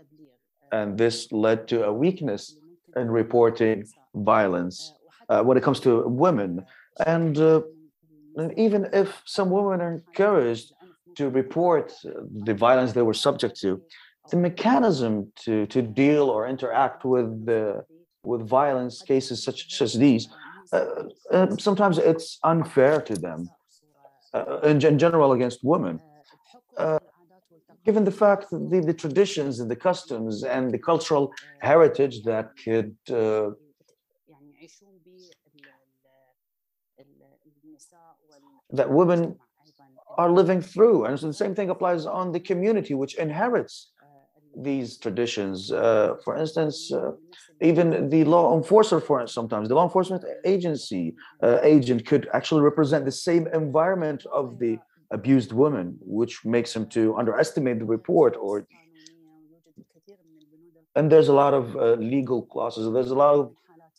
And 0.72 0.98
this 0.98 1.30
led 1.30 1.68
to 1.68 1.84
a 1.84 1.92
weakness 1.92 2.56
in 2.96 3.10
reporting 3.10 3.84
violence 4.14 4.94
uh, 5.28 5.42
when 5.42 5.56
it 5.56 5.62
comes 5.62 5.80
to 5.80 6.02
women. 6.06 6.64
And, 7.06 7.38
uh, 7.38 7.62
and 8.36 8.58
even 8.58 8.88
if 8.92 9.22
some 9.24 9.50
women 9.50 9.80
are 9.80 9.92
encouraged 9.94 10.72
to 11.16 11.28
report 11.28 11.92
the 12.48 12.54
violence 12.54 12.92
they 12.92 13.02
were 13.02 13.14
subject 13.14 13.60
to, 13.60 13.80
the 14.30 14.36
mechanism 14.36 15.30
to, 15.44 15.66
to 15.66 15.82
deal 15.82 16.30
or 16.30 16.48
interact 16.48 17.04
with 17.04 17.46
the 17.46 17.84
with 18.24 18.48
violence 18.48 19.02
cases 19.02 19.44
such 19.44 19.80
as 19.82 19.92
these, 19.94 20.28
uh, 20.72 20.86
uh, 21.30 21.56
sometimes 21.58 21.98
it's 21.98 22.38
unfair 22.42 23.00
to 23.02 23.14
them, 23.14 23.50
uh, 24.32 24.60
in, 24.60 24.84
in, 24.84 24.98
general 24.98 25.32
against 25.32 25.62
women. 25.62 26.00
Uh, 26.76 26.98
given 27.84 28.04
the 28.04 28.10
fact 28.10 28.50
that 28.50 28.70
the, 28.70 28.80
the, 28.80 28.94
traditions 28.94 29.60
and 29.60 29.70
the 29.70 29.76
customs 29.76 30.42
and 30.42 30.72
the 30.72 30.78
cultural 30.78 31.32
heritage 31.60 32.22
that 32.22 32.50
could 32.64 32.96
uh, 33.10 33.50
that 38.70 38.90
women 38.90 39.36
are 40.16 40.30
living 40.30 40.60
through. 40.60 41.04
And 41.04 41.18
so 41.18 41.26
the 41.26 41.32
same 41.32 41.54
thing 41.54 41.70
applies 41.70 42.06
on 42.06 42.32
the 42.32 42.40
community, 42.40 42.94
which 42.94 43.14
inherits 43.16 43.90
these 44.56 44.98
traditions. 44.98 45.72
Uh, 45.72 46.14
for 46.24 46.36
instance, 46.36 46.92
uh, 46.92 47.12
even 47.60 48.08
the 48.08 48.24
law 48.24 48.56
enforcer, 48.56 49.00
for 49.00 49.26
sometimes 49.26 49.68
the 49.68 49.74
law 49.74 49.84
enforcement 49.84 50.24
agency 50.44 51.14
uh, 51.42 51.58
agent 51.62 52.06
could 52.06 52.28
actually 52.32 52.62
represent 52.62 53.04
the 53.04 53.12
same 53.12 53.46
environment 53.48 54.24
of 54.32 54.58
the 54.58 54.78
abused 55.10 55.52
woman, 55.52 55.96
which 56.00 56.44
makes 56.44 56.74
him 56.74 56.86
to 56.90 57.16
underestimate 57.16 57.78
the 57.78 57.84
report 57.84 58.36
or. 58.38 58.66
And 60.96 61.10
there's 61.10 61.28
a 61.28 61.32
lot 61.32 61.54
of 61.54 61.76
uh, 61.76 61.94
legal 61.94 62.42
clauses. 62.42 62.92
There's 62.92 63.10
a 63.10 63.16
lot 63.16 63.34
of 63.34 63.52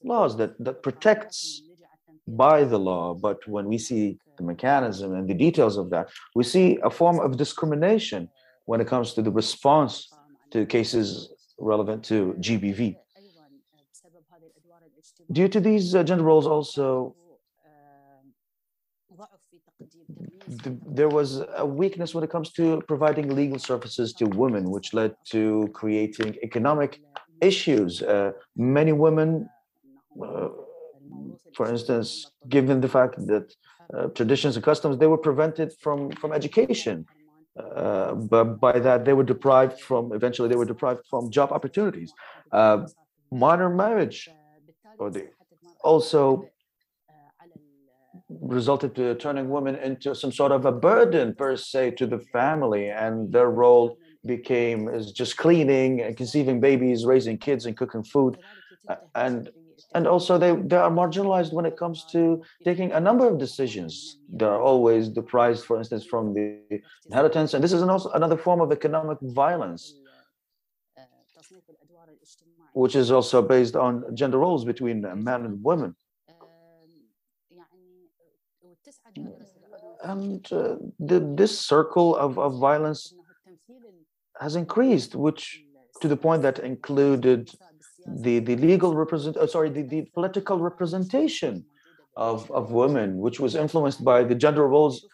laws 0.03 0.37
that 0.37 0.51
that 0.63 0.81
protects 0.81 1.61
by 2.27 2.63
the 2.63 2.79
law, 2.79 3.13
but 3.13 3.45
when 3.47 3.65
we 3.65 3.77
see 3.77 4.17
the 4.37 4.43
mechanism 4.43 5.13
and 5.13 5.27
the 5.29 5.33
details 5.33 5.77
of 5.77 5.89
that, 5.89 6.09
we 6.35 6.43
see 6.43 6.79
a 6.83 6.89
form 6.89 7.19
of 7.19 7.37
discrimination 7.37 8.29
when 8.65 8.81
it 8.81 8.87
comes 8.87 9.13
to 9.13 9.21
the 9.21 9.31
response 9.31 10.09
to 10.51 10.65
cases 10.65 11.29
relevant 11.59 12.03
to 12.05 12.35
GBV. 12.39 12.97
Due 15.31 15.47
to 15.47 15.59
these 15.59 15.95
uh, 15.95 16.03
gender 16.03 16.23
roles, 16.23 16.45
also, 16.45 17.15
the, 19.09 20.34
there 20.47 21.09
was 21.09 21.41
a 21.55 21.65
weakness 21.65 22.13
when 22.13 22.23
it 22.23 22.29
comes 22.29 22.51
to 22.53 22.81
providing 22.87 23.35
legal 23.35 23.59
services 23.59 24.13
to 24.13 24.25
women, 24.25 24.69
which 24.69 24.93
led 24.93 25.15
to 25.31 25.69
creating 25.73 26.37
economic 26.43 27.01
issues. 27.41 28.01
Uh, 28.01 28.31
many 28.55 28.91
women 28.91 29.49
uh, 30.23 30.49
for 31.55 31.69
instance, 31.69 32.31
given 32.49 32.81
the 32.81 32.89
fact 32.89 33.15
that 33.27 33.53
uh, 33.93 34.07
traditions 34.07 34.55
and 34.55 34.65
customs, 34.65 34.97
they 34.97 35.07
were 35.07 35.17
prevented 35.17 35.73
from, 35.79 36.11
from 36.11 36.33
education. 36.33 37.05
Uh, 37.57 38.13
but 38.13 38.59
by 38.59 38.77
that, 38.77 39.05
they 39.05 39.13
were 39.13 39.23
deprived 39.23 39.79
from, 39.79 40.11
eventually 40.13 40.49
they 40.49 40.55
were 40.55 40.65
deprived 40.65 41.01
from 41.09 41.31
job 41.31 41.51
opportunities. 41.51 42.11
Uh, 42.51 42.85
modern 43.31 43.75
marriage, 43.77 44.29
or 44.99 45.09
the, 45.09 45.27
also 45.81 46.45
resulted 48.29 48.95
to 48.95 49.15
turning 49.15 49.49
women 49.49 49.75
into 49.75 50.15
some 50.15 50.31
sort 50.31 50.51
of 50.51 50.65
a 50.65 50.71
burden 50.71 51.33
per 51.35 51.55
se 51.55 51.91
to 51.91 52.07
the 52.07 52.19
family 52.19 52.89
and 52.89 53.31
their 53.31 53.51
role 53.51 53.97
became 54.25 54.89
is 54.89 55.11
just 55.11 55.37
cleaning 55.37 56.01
and 56.01 56.17
conceiving 56.17 56.59
babies 56.59 57.05
raising 57.05 57.37
kids 57.37 57.67
and 57.67 57.77
cooking 57.77 58.03
food 58.03 58.37
uh, 58.89 58.95
and 59.13 59.51
and 59.93 60.07
also 60.07 60.37
they, 60.37 60.53
they 60.53 60.75
are 60.75 60.91
marginalized 60.91 61.53
when 61.53 61.65
it 61.65 61.77
comes 61.77 62.05
to 62.11 62.43
taking 62.65 62.91
a 62.91 62.99
number 62.99 63.27
of 63.27 63.37
decisions. 63.37 64.17
They're 64.29 64.61
always 64.61 65.07
deprived, 65.07 65.63
for 65.63 65.77
instance, 65.77 66.05
from 66.05 66.33
the 66.33 66.59
inheritance, 67.05 67.53
and 67.53 67.63
this 67.63 67.71
is 67.71 67.81
also 67.81 68.09
another 68.11 68.37
form 68.37 68.59
of 68.59 68.73
economic 68.73 69.17
violence, 69.21 69.95
which 72.73 72.95
is 72.95 73.09
also 73.09 73.41
based 73.41 73.77
on 73.77 74.13
gender 74.15 74.37
roles 74.37 74.65
between 74.65 75.01
men 75.01 75.45
and 75.45 75.63
women. 75.63 75.95
And 80.03 80.45
uh, 80.51 80.75
the, 80.99 81.19
this 81.35 81.59
circle 81.59 82.15
of, 82.15 82.37
of 82.37 82.59
violence 82.59 83.13
has 84.39 84.55
increased, 84.55 85.15
which 85.15 85.63
to 86.01 86.07
the 86.07 86.17
point 86.17 86.41
that 86.41 86.59
included 86.59 87.49
the, 88.05 88.39
the 88.39 88.55
legal 88.57 88.95
represent, 88.95 89.37
uh, 89.37 89.47
sorry, 89.47 89.69
the, 89.69 89.81
the 89.81 90.01
political 90.13 90.59
representation 90.59 91.65
of, 92.15 92.49
of 92.51 92.71
women, 92.71 93.17
which 93.17 93.39
was 93.39 93.55
influenced 93.55 94.03
by 94.03 94.23
the 94.23 94.35
gender 94.35 94.67
roles 94.67 95.05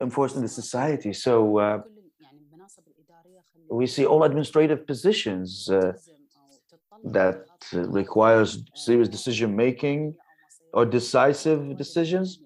enforced 0.00 0.36
in 0.36 0.42
the 0.42 0.48
society. 0.48 1.12
So 1.12 1.58
uh, 1.58 1.82
we 3.70 3.86
see 3.86 4.06
all 4.06 4.24
administrative 4.24 4.86
positions 4.86 5.68
uh, 5.70 5.92
that 7.04 7.44
requires 7.72 8.62
serious 8.74 9.08
decision 9.08 9.54
making 9.54 10.14
or 10.72 10.84
decisive 10.84 11.76
decisions. 11.76 12.40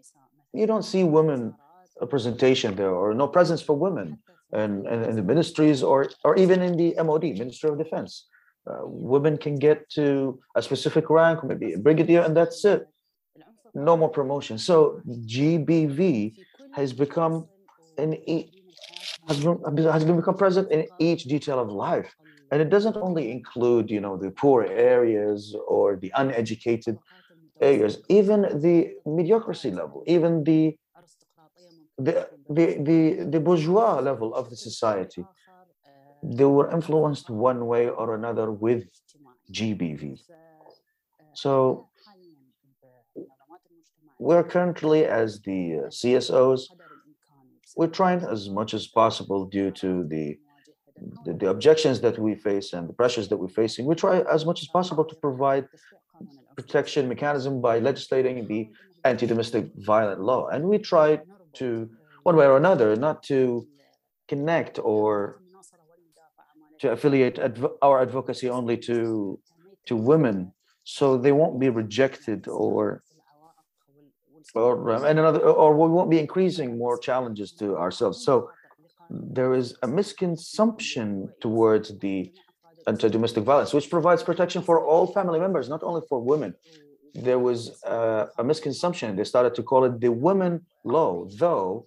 You 0.53 0.67
don't 0.67 0.85
see 0.85 1.05
women 1.05 1.55
representation 2.01 2.75
there 2.77 2.91
or 2.91 3.15
no 3.15 3.29
presence 3.29 3.63
for 3.63 3.77
women 3.77 4.19
in, 4.53 4.87
in, 4.87 5.05
in 5.05 5.17
the 5.17 5.23
ministries 5.23 5.83
or, 5.83 6.09
or 6.25 6.37
even 6.37 6.63
in 6.63 6.77
the 6.77 6.95
MOD, 7.03 7.23
Ministry 7.23 7.71
of 7.71 7.79
Defense 7.79 8.27
uh, 8.67 8.81
women 8.85 9.37
can 9.37 9.57
get 9.57 9.89
to 9.91 10.39
a 10.55 10.63
specific 10.63 11.11
rank, 11.11 11.43
maybe 11.45 11.73
a 11.73 11.79
brigadier, 11.79 12.23
and 12.23 12.37
that's 12.37 12.65
it. 12.65 12.87
No 13.75 13.97
more 13.97 14.09
promotion. 14.09 14.59
So 14.59 15.01
GBV 15.09 16.35
has 16.73 16.93
become 16.93 17.47
an 17.99 18.17
has 19.29 19.41
been, 19.41 19.59
has 19.77 20.05
been 20.05 20.17
become 20.17 20.37
present 20.37 20.71
in 20.71 20.87
each 20.99 21.25
detail 21.25 21.59
of 21.59 21.71
life, 21.71 22.15
and 22.51 22.61
it 22.61 22.71
doesn't 22.71 22.97
only 22.97 23.31
include 23.31 23.91
you 23.91 24.01
know 24.01 24.17
the 24.17 24.31
poor 24.31 24.65
areas 24.65 25.57
or 25.67 25.97
the 25.97 26.13
uneducated 26.17 26.99
areas, 27.63 27.99
even 28.09 28.43
the 28.61 28.95
mediocrity 29.07 29.71
level, 29.71 30.03
even 30.07 30.45
the 30.45 30.77
the 31.99 32.29
the 32.49 32.67
the, 32.89 32.99
the 33.31 33.41
bourgeois 33.41 34.01
level 34.01 34.35
of 34.35 34.51
the 34.51 34.57
society 34.57 35.25
they 36.23 36.45
were 36.45 36.71
influenced 36.71 37.29
one 37.31 37.67
way 37.67 37.89
or 37.89 38.15
another 38.15 38.51
with 38.53 38.85
GBV. 39.53 40.21
So 41.35 41.89
we're 44.19 44.45
currently, 44.45 45.05
as 45.05 45.41
the 45.41 45.85
uh, 45.87 45.89
CSOs, 45.89 46.63
we're 47.77 47.89
trying 47.89 48.23
as 48.23 48.49
much 48.49 48.75
as 48.75 48.87
possible 48.87 49.47
due 49.47 49.71
to 49.73 50.05
the, 50.05 50.39
the, 51.25 51.33
the 51.33 51.49
objections 51.49 52.01
that 52.03 52.19
we 52.19 52.35
face 52.37 52.73
and 52.73 52.89
the 52.89 52.93
pressures 52.93 53.29
that 53.29 53.37
we're 53.39 53.49
facing. 53.49 53.87
We 53.87 53.97
try 53.97 54.21
as 54.33 54.47
much 54.47 54.63
as 54.63 54.69
possible 54.69 55.05
to 55.05 55.15
provide 55.17 55.67
protection 56.57 57.09
mechanism 57.09 57.61
by 57.61 57.79
legislating 57.79 58.47
the 58.47 58.71
anti-domestic 59.05 59.65
violent 59.77 60.21
law, 60.21 60.49
and 60.49 60.65
we 60.65 60.79
try 60.79 61.21
to, 61.55 61.89
one 62.23 62.37
way 62.37 62.47
or 62.47 62.57
another, 62.57 62.97
not 62.97 63.23
to 63.25 63.67
connect 64.29 64.79
or 64.79 65.41
to 66.81 66.91
affiliate 66.91 67.39
adv- 67.39 67.77
our 67.81 68.01
advocacy 68.03 68.49
only 68.49 68.77
to 68.77 69.39
to 69.87 69.97
women 69.97 70.53
so 70.85 71.17
they 71.17 71.33
won't 71.33 71.59
be 71.59 71.69
rejected 71.69 72.49
or 72.49 73.03
or 74.55 74.91
um, 74.91 75.05
and 75.05 75.19
another, 75.19 75.41
or 75.41 75.75
we 75.75 75.89
won't 75.89 76.11
be 76.11 76.19
increasing 76.19 76.77
more 76.77 76.99
challenges 76.99 77.53
to 77.53 77.77
ourselves. 77.77 78.25
So 78.25 78.51
there 79.11 79.55
is 79.55 79.77
a 79.83 79.89
misconception 79.89 81.29
towards 81.41 81.99
the 81.99 82.33
anti-domestic 82.87 83.45
violence, 83.45 83.73
which 83.73 83.91
provides 83.91 84.23
protection 84.23 84.63
for 84.63 84.85
all 84.85 85.07
family 85.07 85.39
members, 85.39 85.69
not 85.69 85.83
only 85.83 86.03
for 86.09 86.21
women. 86.21 86.55
There 87.15 87.39
was 87.39 87.83
uh, 87.85 88.27
a 88.39 88.45
misconception. 88.45 89.17
They 89.17 89.25
started 89.25 89.55
to 89.57 89.63
call 89.63 89.85
it 89.85 90.01
the 90.01 90.11
women 90.11 90.65
law, 90.85 91.27
though 91.39 91.87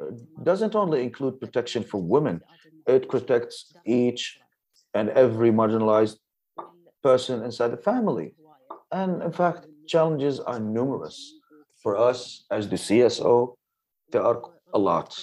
uh, 0.00 0.06
doesn't 0.42 0.74
only 0.74 1.02
include 1.02 1.40
protection 1.40 1.82
for 1.82 2.00
women. 2.00 2.40
It 2.86 3.08
protects 3.08 3.72
each 3.84 4.38
and 4.94 5.08
every 5.10 5.50
marginalized 5.50 6.16
person 7.02 7.42
inside 7.42 7.68
the 7.68 7.76
family. 7.76 8.34
And 8.92 9.22
in 9.22 9.32
fact, 9.32 9.66
challenges 9.86 10.38
are 10.40 10.60
numerous. 10.60 11.34
For 11.82 11.96
us 11.96 12.44
as 12.50 12.68
the 12.68 12.76
CSO, 12.76 13.54
there 14.12 14.22
are 14.22 14.40
a 14.72 14.78
lot. 14.78 15.18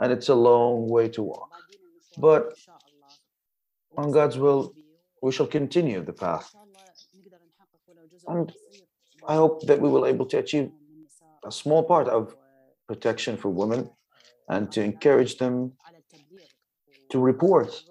And 0.00 0.12
it's 0.12 0.28
a 0.28 0.34
long 0.34 0.88
way 0.88 1.08
to 1.08 1.22
walk. 1.22 1.50
But 2.18 2.52
on 3.96 4.10
God's 4.12 4.38
will, 4.38 4.72
we 5.22 5.32
shall 5.32 5.46
continue 5.46 6.02
the 6.04 6.12
path. 6.12 6.54
And 8.28 8.52
I 9.26 9.34
hope 9.34 9.66
that 9.66 9.80
we 9.80 9.88
will 9.88 10.06
able 10.06 10.26
to 10.26 10.38
achieve 10.38 10.70
a 11.44 11.52
small 11.52 11.82
part 11.82 12.08
of 12.08 12.34
protection 12.86 13.36
for 13.36 13.50
women 13.50 13.90
and 14.48 14.70
to 14.72 14.82
encourage 14.82 15.38
them 15.38 15.72
to 17.10 17.18
report. 17.18 17.82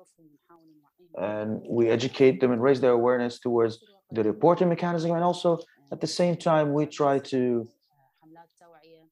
And 1.17 1.62
we 1.67 1.89
educate 1.89 2.39
them 2.41 2.51
and 2.51 2.62
raise 2.62 2.81
their 2.81 2.91
awareness 2.91 3.39
towards 3.39 3.83
the 4.12 4.24
reporting 4.24 4.69
mechanism. 4.69 5.12
And 5.12 5.24
also 5.24 5.59
at 5.91 6.01
the 6.01 6.07
same 6.07 6.35
time, 6.35 6.74
we 6.74 6.85
try 6.85 7.19
to, 7.19 7.67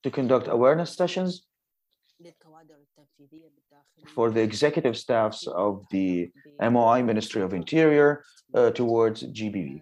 to 0.03 0.11
conduct 0.11 0.47
awareness 0.47 0.93
sessions 0.95 1.43
for 4.13 4.29
the 4.29 4.41
executive 4.41 4.97
staffs 4.97 5.47
of 5.47 5.85
the 5.91 6.29
MOI 6.61 7.03
Ministry 7.03 7.41
of 7.41 7.53
Interior 7.53 8.23
uh, 8.53 8.71
towards 8.71 9.23
GBV. 9.23 9.81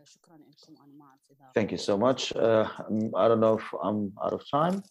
Thank 1.54 1.72
you 1.72 1.78
so 1.78 1.98
much. 1.98 2.34
Uh, 2.36 2.68
I 3.16 3.28
don't 3.28 3.40
know 3.40 3.58
if 3.58 3.66
I'm 3.84 4.14
out 4.24 4.34
of 4.34 4.42
time. 4.50 4.84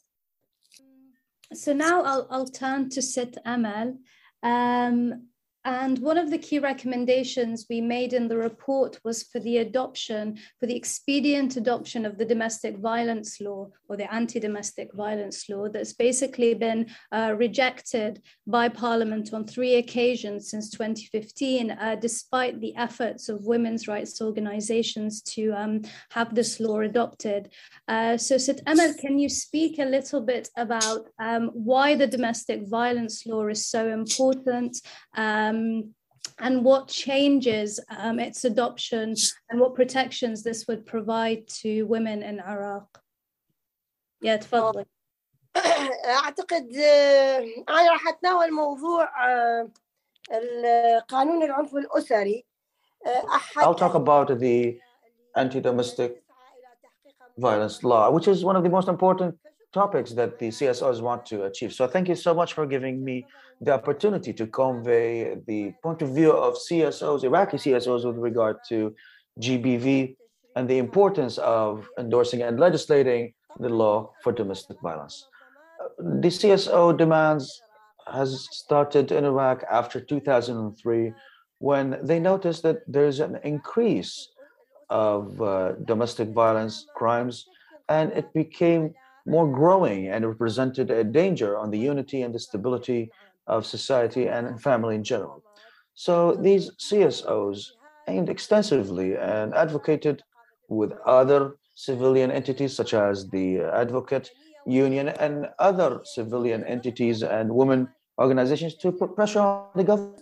So 1.52 1.72
now 1.72 2.02
I'll, 2.02 2.26
I'll 2.30 2.46
turn 2.46 2.90
to 2.90 3.02
Sit 3.02 3.37
Amal. 3.44 3.99
Um, 4.42 5.28
and 5.64 5.98
one 5.98 6.18
of 6.18 6.30
the 6.30 6.38
key 6.38 6.58
recommendations 6.58 7.66
we 7.68 7.80
made 7.80 8.12
in 8.12 8.28
the 8.28 8.36
report 8.36 8.98
was 9.04 9.24
for 9.24 9.40
the 9.40 9.58
adoption, 9.58 10.38
for 10.58 10.66
the 10.66 10.76
expedient 10.76 11.56
adoption 11.56 12.06
of 12.06 12.18
the 12.18 12.24
domestic 12.24 12.78
violence 12.78 13.40
law 13.40 13.68
or 13.88 13.96
the 13.96 14.12
anti 14.12 14.40
domestic 14.40 14.92
violence 14.94 15.48
law 15.48 15.68
that's 15.68 15.92
basically 15.92 16.54
been 16.54 16.86
uh, 17.12 17.34
rejected 17.36 18.22
by 18.46 18.68
Parliament 18.68 19.32
on 19.32 19.46
three 19.46 19.74
occasions 19.74 20.50
since 20.50 20.70
2015, 20.70 21.70
uh, 21.72 21.96
despite 22.00 22.60
the 22.60 22.74
efforts 22.76 23.28
of 23.28 23.44
women's 23.44 23.88
rights 23.88 24.20
organizations 24.22 25.22
to 25.22 25.52
um, 25.52 25.82
have 26.10 26.34
this 26.34 26.60
law 26.60 26.80
adopted. 26.80 27.50
Uh, 27.88 28.16
so, 28.16 28.38
Sit 28.38 28.62
Amal, 28.66 28.94
can 28.94 29.18
you 29.18 29.28
speak 29.28 29.78
a 29.78 29.84
little 29.84 30.20
bit 30.20 30.48
about 30.56 31.08
um, 31.18 31.50
why 31.52 31.94
the 31.94 32.06
domestic 32.06 32.66
violence 32.68 33.26
law 33.26 33.46
is 33.48 33.66
so 33.66 33.88
important? 33.88 34.80
um, 35.16 35.50
and 36.39 36.63
what 36.63 36.88
changes 36.88 37.79
um, 37.97 38.19
its 38.19 38.43
adoption 38.45 39.15
and 39.50 39.59
what 39.59 39.75
protections 39.75 40.43
this 40.43 40.67
would 40.67 40.85
provide 40.85 41.47
to 41.47 41.83
women 41.83 42.24
in 42.24 42.39
Iraq. 42.39 42.88
Yeah, 44.21 44.38
تفضلي. 44.38 44.85
اعتقد 46.05 46.75
انا 47.69 47.91
راح 47.91 48.07
اتناول 48.07 48.53
موضوع 48.53 49.09
القانون 50.31 51.43
العنف 51.43 51.75
الاسري 51.75 52.45
I'll 53.57 53.75
talk 53.75 53.93
about 53.93 54.39
the 54.39 54.79
anti-domestic 55.35 56.24
violence 57.37 57.83
law, 57.83 58.09
which 58.09 58.27
is 58.27 58.44
one 58.44 58.55
of 58.55 58.63
the 58.63 58.70
most 58.70 58.87
important 58.87 59.35
topics 59.72 60.11
that 60.13 60.39
the 60.39 60.48
CSOs 60.48 61.01
want 61.01 61.25
to 61.27 61.44
achieve. 61.44 61.72
So 61.74 61.87
thank 61.87 62.07
you 62.07 62.15
so 62.15 62.33
much 62.33 62.53
for 62.53 62.65
giving 62.65 63.03
me 63.03 63.25
the 63.60 63.73
opportunity 63.73 64.32
to 64.32 64.46
convey 64.46 65.36
the 65.46 65.73
point 65.82 66.00
of 66.02 66.14
view 66.14 66.32
of 66.32 66.54
CSOs, 66.54 67.25
Iraqi 67.25 67.58
CSOs 67.58 68.06
with 68.06 68.16
regard 68.16 68.56
to 68.68 68.94
GBV 69.40 70.16
and 70.56 70.68
the 70.68 70.78
importance 70.78 71.38
of 71.38 71.88
endorsing 71.99 72.42
and 72.42 72.58
legislating 72.58 73.32
the 73.58 73.68
law 73.68 74.12
for 74.23 74.32
domestic 74.32 74.80
violence. 74.80 75.26
The 75.99 76.28
CSO 76.28 76.96
demands 76.96 77.60
has 78.10 78.49
started 78.50 79.12
in 79.12 79.25
Iraq 79.25 79.62
after 79.70 80.00
2003 80.00 81.12
when 81.58 81.99
they 82.02 82.18
noticed 82.18 82.62
that 82.62 82.78
there's 82.88 83.20
an 83.20 83.38
increase 83.44 84.28
of 84.88 85.40
uh, 85.40 85.73
domestic 85.84 86.30
violence 86.30 86.86
crimes 86.96 87.46
and 87.88 88.10
it 88.12 88.32
became 88.32 88.92
more 89.26 89.46
growing 89.50 90.08
and 90.08 90.26
represented 90.26 90.90
a 90.90 91.04
danger 91.04 91.56
on 91.56 91.70
the 91.70 91.78
unity 91.78 92.23
and 92.23 92.34
the 92.34 92.38
stability 92.38 93.10
of 93.46 93.66
society 93.66 94.28
and 94.28 94.60
family 94.62 94.94
in 94.94 95.04
general. 95.04 95.42
So 95.94 96.34
these 96.34 96.70
CSOs 96.78 97.70
aimed 98.08 98.28
extensively 98.28 99.16
and 99.16 99.54
advocated 99.54 100.22
with 100.68 100.92
other 101.04 101.56
civilian 101.74 102.30
entities 102.30 102.74
such 102.74 102.94
as 102.94 103.28
the 103.28 103.60
Advocate 103.60 104.30
Union 104.66 105.08
and 105.08 105.48
other 105.58 106.00
civilian 106.04 106.64
entities 106.64 107.22
and 107.22 107.50
women 107.50 107.88
organizations 108.18 108.74
to 108.76 108.92
put 108.92 109.14
pressure 109.14 109.40
on 109.40 109.70
the 109.74 109.84
government 109.84 110.20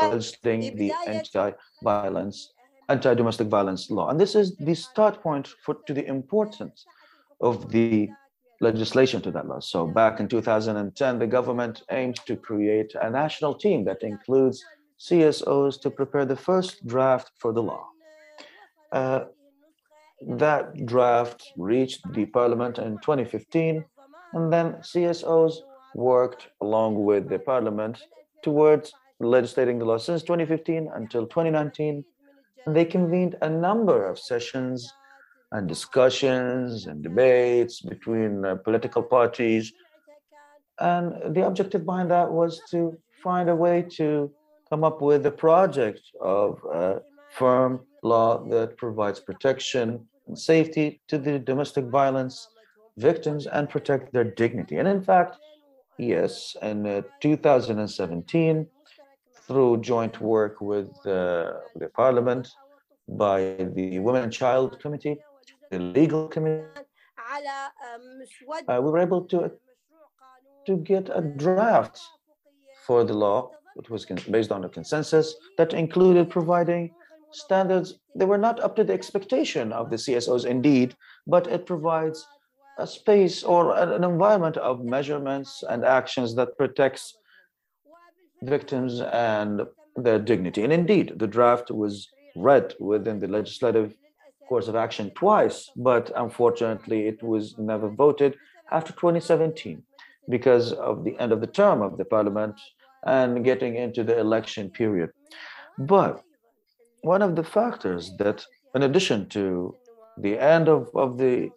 legislating 0.00 0.76
the 0.76 0.92
anti-violence, 1.06 2.52
anti-domestic 2.88 3.48
violence 3.48 3.90
law. 3.90 4.08
And 4.08 4.18
this 4.18 4.34
is 4.34 4.56
the 4.56 4.74
start 4.74 5.22
point 5.22 5.46
for 5.64 5.74
to 5.86 5.92
the 5.92 6.06
importance 6.06 6.86
of 7.40 7.70
the 7.70 8.08
legislation 8.62 9.20
to 9.22 9.30
that 9.32 9.46
law. 9.46 9.60
So 9.60 9.86
back 9.86 10.20
in 10.20 10.28
2010, 10.28 11.18
the 11.18 11.26
government 11.26 11.82
aimed 11.90 12.16
to 12.26 12.36
create 12.36 12.94
a 12.94 13.10
national 13.10 13.54
team 13.54 13.84
that 13.84 14.02
includes 14.02 14.64
CSOs 14.98 15.80
to 15.82 15.90
prepare 15.90 16.24
the 16.24 16.36
first 16.36 16.86
draft 16.86 17.32
for 17.38 17.52
the 17.52 17.62
law. 17.62 17.88
Uh, 18.92 19.24
that 20.28 20.86
draft 20.86 21.52
reached 21.56 22.00
the 22.12 22.26
parliament 22.26 22.78
in 22.78 22.98
2015, 22.98 23.84
and 24.34 24.52
then 24.52 24.74
CSOs 24.74 25.54
worked 25.94 26.48
along 26.60 27.04
with 27.04 27.28
the 27.28 27.40
parliament 27.40 27.98
towards 28.42 28.92
legislating 29.18 29.78
the 29.78 29.84
law 29.84 29.98
since 29.98 30.22
2015 30.22 30.88
until 30.94 31.26
2019. 31.26 32.04
And 32.64 32.76
they 32.76 32.84
convened 32.84 33.36
a 33.42 33.50
number 33.50 34.06
of 34.06 34.18
sessions 34.18 34.92
and 35.52 35.68
discussions 35.68 36.86
and 36.86 37.02
debates 37.02 37.80
between 37.80 38.44
uh, 38.44 38.56
political 38.56 39.02
parties. 39.02 39.72
And 40.80 41.34
the 41.34 41.46
objective 41.46 41.84
behind 41.84 42.10
that 42.10 42.30
was 42.30 42.60
to 42.70 42.98
find 43.22 43.48
a 43.48 43.54
way 43.54 43.84
to 43.98 44.32
come 44.70 44.82
up 44.82 45.00
with 45.02 45.24
a 45.26 45.30
project 45.30 46.00
of 46.20 46.58
a 46.72 47.02
firm 47.30 47.80
law 48.02 48.42
that 48.48 48.76
provides 48.78 49.20
protection 49.20 50.08
and 50.26 50.38
safety 50.38 51.00
to 51.08 51.18
the 51.18 51.38
domestic 51.38 51.84
violence 51.86 52.48
victims 52.96 53.46
and 53.46 53.68
protect 53.68 54.12
their 54.12 54.24
dignity. 54.24 54.78
And 54.78 54.88
in 54.88 55.02
fact, 55.02 55.36
yes, 55.98 56.56
in 56.62 56.86
uh, 56.86 57.02
2017, 57.20 58.66
through 59.46 59.80
joint 59.80 60.20
work 60.20 60.60
with 60.60 60.88
uh, 61.06 61.52
the 61.76 61.90
parliament 61.94 62.48
by 63.08 63.56
the 63.74 63.98
Women 63.98 64.22
and 64.24 64.32
Child 64.32 64.80
Committee, 64.80 65.18
the 65.72 65.78
legal 65.78 66.28
committee, 66.28 66.64
uh, 68.68 68.80
we 68.84 68.90
were 68.90 68.98
able 68.98 69.22
to 69.24 69.50
to 70.66 70.76
get 70.76 71.10
a 71.12 71.22
draft 71.22 71.98
for 72.86 73.02
the 73.02 73.14
law, 73.14 73.50
which 73.74 73.90
was 73.90 74.04
based 74.30 74.52
on 74.52 74.64
a 74.64 74.68
consensus 74.68 75.34
that 75.58 75.74
included 75.74 76.30
providing 76.30 76.94
standards 77.32 77.94
they 78.14 78.26
were 78.26 78.44
not 78.46 78.60
up 78.60 78.76
to 78.76 78.84
the 78.84 78.92
expectation 78.92 79.72
of 79.72 79.90
the 79.90 79.96
CSOs 79.96 80.44
indeed, 80.44 80.94
but 81.26 81.46
it 81.46 81.66
provides 81.66 82.18
a 82.78 82.86
space 82.86 83.42
or 83.42 83.74
an 83.76 84.04
environment 84.04 84.56
of 84.58 84.84
measurements 84.84 85.64
and 85.70 85.84
actions 85.84 86.34
that 86.34 86.56
protects 86.58 87.16
victims 88.42 89.00
and 89.00 89.62
their 89.96 90.18
dignity. 90.18 90.62
And 90.62 90.72
indeed, 90.72 91.14
the 91.16 91.26
draft 91.26 91.70
was 91.70 92.08
read 92.36 92.74
within 92.78 93.18
the 93.18 93.28
legislative 93.28 93.94
course 94.48 94.68
of 94.68 94.76
action 94.76 95.10
twice, 95.10 95.70
but 95.76 96.10
unfortunately, 96.16 97.06
it 97.06 97.22
was 97.22 97.56
never 97.58 97.88
voted 97.88 98.36
after 98.70 98.92
2017 98.92 99.82
because 100.28 100.72
of 100.72 101.04
the 101.04 101.18
end 101.18 101.32
of 101.32 101.40
the 101.40 101.46
term 101.46 101.82
of 101.82 101.98
the 101.98 102.04
parliament 102.04 102.60
and 103.04 103.44
getting 103.44 103.76
into 103.76 104.04
the 104.04 104.18
election 104.18 104.70
period. 104.70 105.10
But 105.78 106.22
one 107.02 107.22
of 107.22 107.34
the 107.34 107.44
factors 107.44 108.12
that, 108.18 108.44
in 108.74 108.82
addition 108.84 109.28
to 109.30 109.74
the 110.18 110.38
end 110.38 110.68
of, 110.68 110.90
of 110.94 111.18
the 111.18 111.50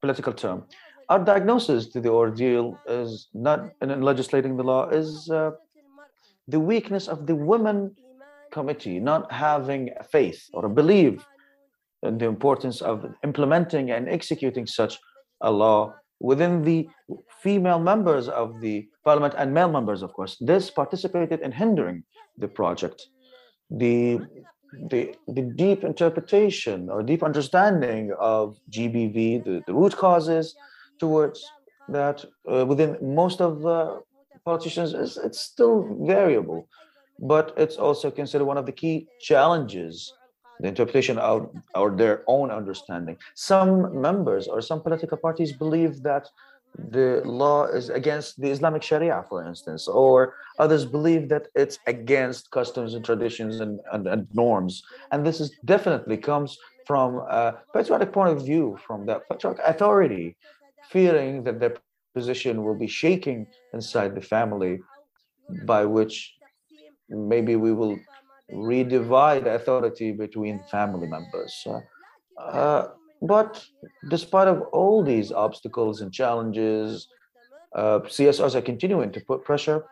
political 0.00 0.32
term. 0.32 0.64
Our 1.08 1.18
diagnosis 1.18 1.88
to 1.88 2.00
the 2.00 2.10
ordeal 2.10 2.78
is 2.86 3.28
not 3.34 3.70
in 3.82 4.00
legislating 4.00 4.56
the 4.56 4.62
law 4.62 4.88
is 4.88 5.28
uh, 5.30 5.52
the 6.48 6.60
weakness 6.60 7.08
of 7.08 7.26
the 7.26 7.34
women 7.34 7.94
committee 8.52 8.98
not 8.98 9.30
having 9.30 9.90
faith 10.10 10.48
or 10.52 10.66
a 10.66 10.68
belief 10.68 11.24
the 12.02 12.26
importance 12.26 12.80
of 12.80 13.04
implementing 13.24 13.90
and 13.90 14.08
executing 14.08 14.66
such 14.66 14.98
a 15.42 15.50
law 15.50 15.94
within 16.20 16.62
the 16.62 16.88
female 17.42 17.78
members 17.78 18.28
of 18.28 18.60
the 18.60 18.86
parliament 19.04 19.34
and 19.38 19.52
male 19.52 19.70
members, 19.70 20.02
of 20.02 20.12
course. 20.12 20.36
This 20.40 20.70
participated 20.70 21.40
in 21.40 21.52
hindering 21.52 22.04
the 22.36 22.48
project. 22.48 23.08
The, 23.70 24.20
the, 24.90 25.14
the 25.28 25.42
deep 25.42 25.82
interpretation 25.82 26.90
or 26.90 27.02
deep 27.02 27.22
understanding 27.22 28.12
of 28.18 28.58
GBV, 28.70 29.44
the, 29.44 29.62
the 29.66 29.74
root 29.74 29.96
causes 29.96 30.54
towards 30.98 31.42
that 31.88 32.24
uh, 32.50 32.66
within 32.66 32.98
most 33.02 33.40
of 33.40 33.62
the 33.62 34.00
politicians, 34.44 34.94
is, 34.94 35.16
it's 35.16 35.40
still 35.40 35.96
variable, 36.02 36.68
but 37.18 37.54
it's 37.56 37.76
also 37.76 38.10
considered 38.10 38.44
one 38.44 38.58
of 38.58 38.66
the 38.66 38.72
key 38.72 39.08
challenges 39.20 40.12
the 40.60 40.68
interpretation 40.68 41.18
of 41.18 41.50
or 41.74 41.90
their 41.90 42.22
own 42.26 42.50
understanding. 42.50 43.16
Some 43.34 44.00
members 44.00 44.48
or 44.48 44.60
some 44.60 44.80
political 44.82 45.18
parties 45.18 45.52
believe 45.52 46.02
that 46.02 46.28
the 46.78 47.22
law 47.24 47.64
is 47.66 47.88
against 47.88 48.40
the 48.40 48.50
Islamic 48.50 48.82
Sharia, 48.82 49.24
for 49.28 49.44
instance, 49.44 49.88
or 49.88 50.34
others 50.58 50.84
believe 50.84 51.28
that 51.28 51.48
it's 51.54 51.78
against 51.86 52.50
customs 52.50 52.94
and 52.94 53.04
traditions 53.04 53.60
and, 53.60 53.80
and, 53.92 54.06
and 54.06 54.28
norms. 54.32 54.82
And 55.10 55.26
this 55.26 55.40
is 55.40 55.50
definitely 55.64 56.16
comes 56.16 56.56
from 56.86 57.16
a 57.16 57.58
patriotic 57.74 58.12
point 58.12 58.36
of 58.36 58.44
view, 58.44 58.78
from 58.86 59.06
that 59.06 59.28
patriotic 59.28 59.64
authority, 59.66 60.36
fearing 60.90 61.42
that 61.44 61.58
their 61.60 61.74
position 62.14 62.64
will 62.64 62.74
be 62.74 62.86
shaking 62.86 63.46
inside 63.74 64.14
the 64.14 64.20
family, 64.20 64.80
by 65.64 65.84
which 65.84 66.34
maybe 67.08 67.56
we 67.56 67.72
will 67.72 67.98
redivide 68.52 69.46
authority 69.46 70.12
between 70.12 70.60
family 70.70 71.06
members. 71.06 71.66
Uh, 72.38 72.88
but 73.22 73.64
despite 74.08 74.48
of 74.48 74.62
all 74.72 75.02
these 75.02 75.30
obstacles 75.30 76.00
and 76.00 76.12
challenges, 76.12 77.08
uh, 77.74 78.00
CSOs 78.00 78.54
are 78.54 78.62
continuing 78.62 79.12
to 79.12 79.20
put 79.20 79.44
pressure. 79.44 79.84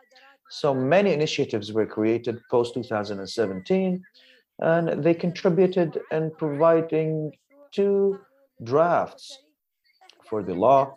So 0.49 0.73
many 0.73 1.13
initiatives 1.13 1.71
were 1.71 1.85
created 1.85 2.39
post 2.49 2.73
2017, 2.73 4.03
and 4.59 5.03
they 5.03 5.13
contributed 5.13 5.99
in 6.11 6.31
providing 6.37 7.31
two 7.71 8.19
drafts 8.63 9.43
for 10.27 10.41
the 10.43 10.55
law. 10.55 10.95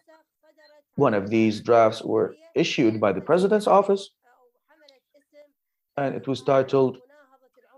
One 0.97 1.15
of 1.15 1.29
these 1.29 1.61
drafts 1.61 2.03
were 2.03 2.35
issued 2.55 2.99
by 2.99 3.13
the 3.13 3.21
president's 3.21 3.67
office, 3.67 4.11
and 5.97 6.15
it 6.15 6.27
was 6.27 6.43
titled 6.43 6.99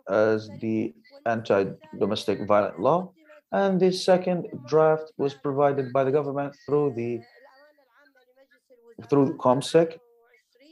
as 0.08 0.48
the 0.60 0.94
anti-domestic 1.26 2.46
violent 2.46 2.78
law 2.78 3.10
and 3.52 3.80
the 3.80 3.92
second 3.92 4.46
draft 4.66 5.12
was 5.16 5.34
provided 5.34 5.92
by 5.92 6.02
the 6.04 6.10
government 6.10 6.54
through 6.66 6.92
the 6.94 7.20
through 9.08 9.36
COMSEC 9.38 9.98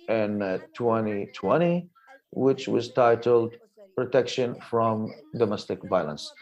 in 0.08 0.42
uh, 0.42 0.58
2020 0.74 1.88
which 2.30 2.66
was 2.68 2.92
titled 2.92 3.54
protection 3.96 4.56
from 4.70 5.12
domestic 5.36 5.78
violence. 5.88 6.32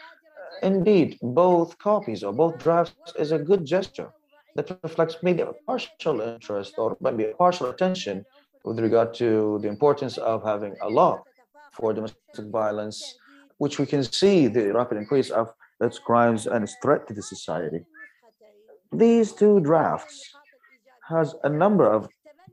Indeed 0.63 1.17
both 1.21 1.77
copies 1.77 2.23
or 2.23 2.33
both 2.33 2.57
drafts 2.57 3.13
is 3.17 3.31
a 3.31 3.39
good 3.39 3.65
gesture 3.65 4.09
that 4.55 4.77
reflects 4.83 5.17
maybe 5.21 5.41
a 5.41 5.53
partial 5.67 6.21
interest 6.21 6.75
or 6.77 6.97
maybe 7.01 7.25
a 7.25 7.35
partial 7.35 7.69
attention 7.69 8.25
with 8.63 8.79
regard 8.79 9.13
to 9.15 9.59
the 9.61 9.67
importance 9.67 10.17
of 10.17 10.43
having 10.43 10.75
a 10.81 10.89
law 10.89 11.23
for 11.81 11.93
domestic 11.93 12.45
violence, 12.61 13.17
which 13.57 13.79
we 13.79 13.85
can 13.85 14.03
see 14.03 14.47
the 14.47 14.71
rapid 14.71 14.97
increase 14.97 15.31
of 15.31 15.51
its 15.81 15.97
crimes 15.99 16.47
and 16.47 16.63
its 16.63 16.75
threat 16.81 17.07
to 17.07 17.13
the 17.13 17.23
society. 17.23 17.81
These 18.93 19.33
two 19.33 19.59
drafts 19.59 20.33
has 21.09 21.33
a 21.43 21.49
number 21.49 21.91
of 21.91 22.07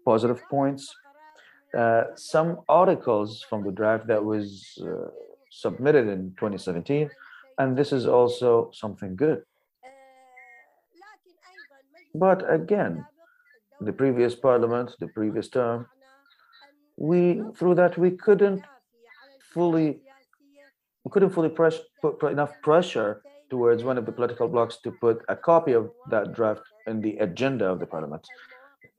positive 0.04 0.40
points. 0.50 0.94
Uh, 1.76 2.04
some 2.16 2.60
articles 2.68 3.44
from 3.48 3.62
the 3.62 3.70
draft 3.70 4.06
that 4.06 4.24
was 4.24 4.78
uh, 4.82 5.10
submitted 5.50 6.08
in 6.08 6.32
2017, 6.40 7.10
and 7.58 7.76
this 7.76 7.92
is 7.92 8.06
also 8.06 8.70
something 8.72 9.14
good. 9.14 9.42
But 12.14 12.50
again, 12.50 13.04
the 13.80 13.92
previous 13.92 14.34
parliament, 14.34 14.96
the 14.98 15.08
previous 15.08 15.48
term, 15.48 15.86
we 16.96 17.42
through 17.56 17.76
that 17.76 17.96
we 17.96 18.10
couldn't 18.10 18.62
fully 19.58 19.90
we 21.04 21.10
couldn't 21.12 21.30
fully 21.30 21.48
press, 21.60 21.76
put 22.02 22.32
enough 22.36 22.52
pressure 22.62 23.10
towards 23.52 23.80
one 23.82 23.96
of 24.00 24.04
the 24.04 24.12
political 24.18 24.46
blocs 24.54 24.76
to 24.84 24.90
put 25.04 25.16
a 25.28 25.36
copy 25.50 25.72
of 25.72 25.84
that 26.10 26.26
draft 26.36 26.64
in 26.86 27.00
the 27.00 27.14
agenda 27.26 27.64
of 27.72 27.78
the 27.80 27.86
parliament 27.86 28.24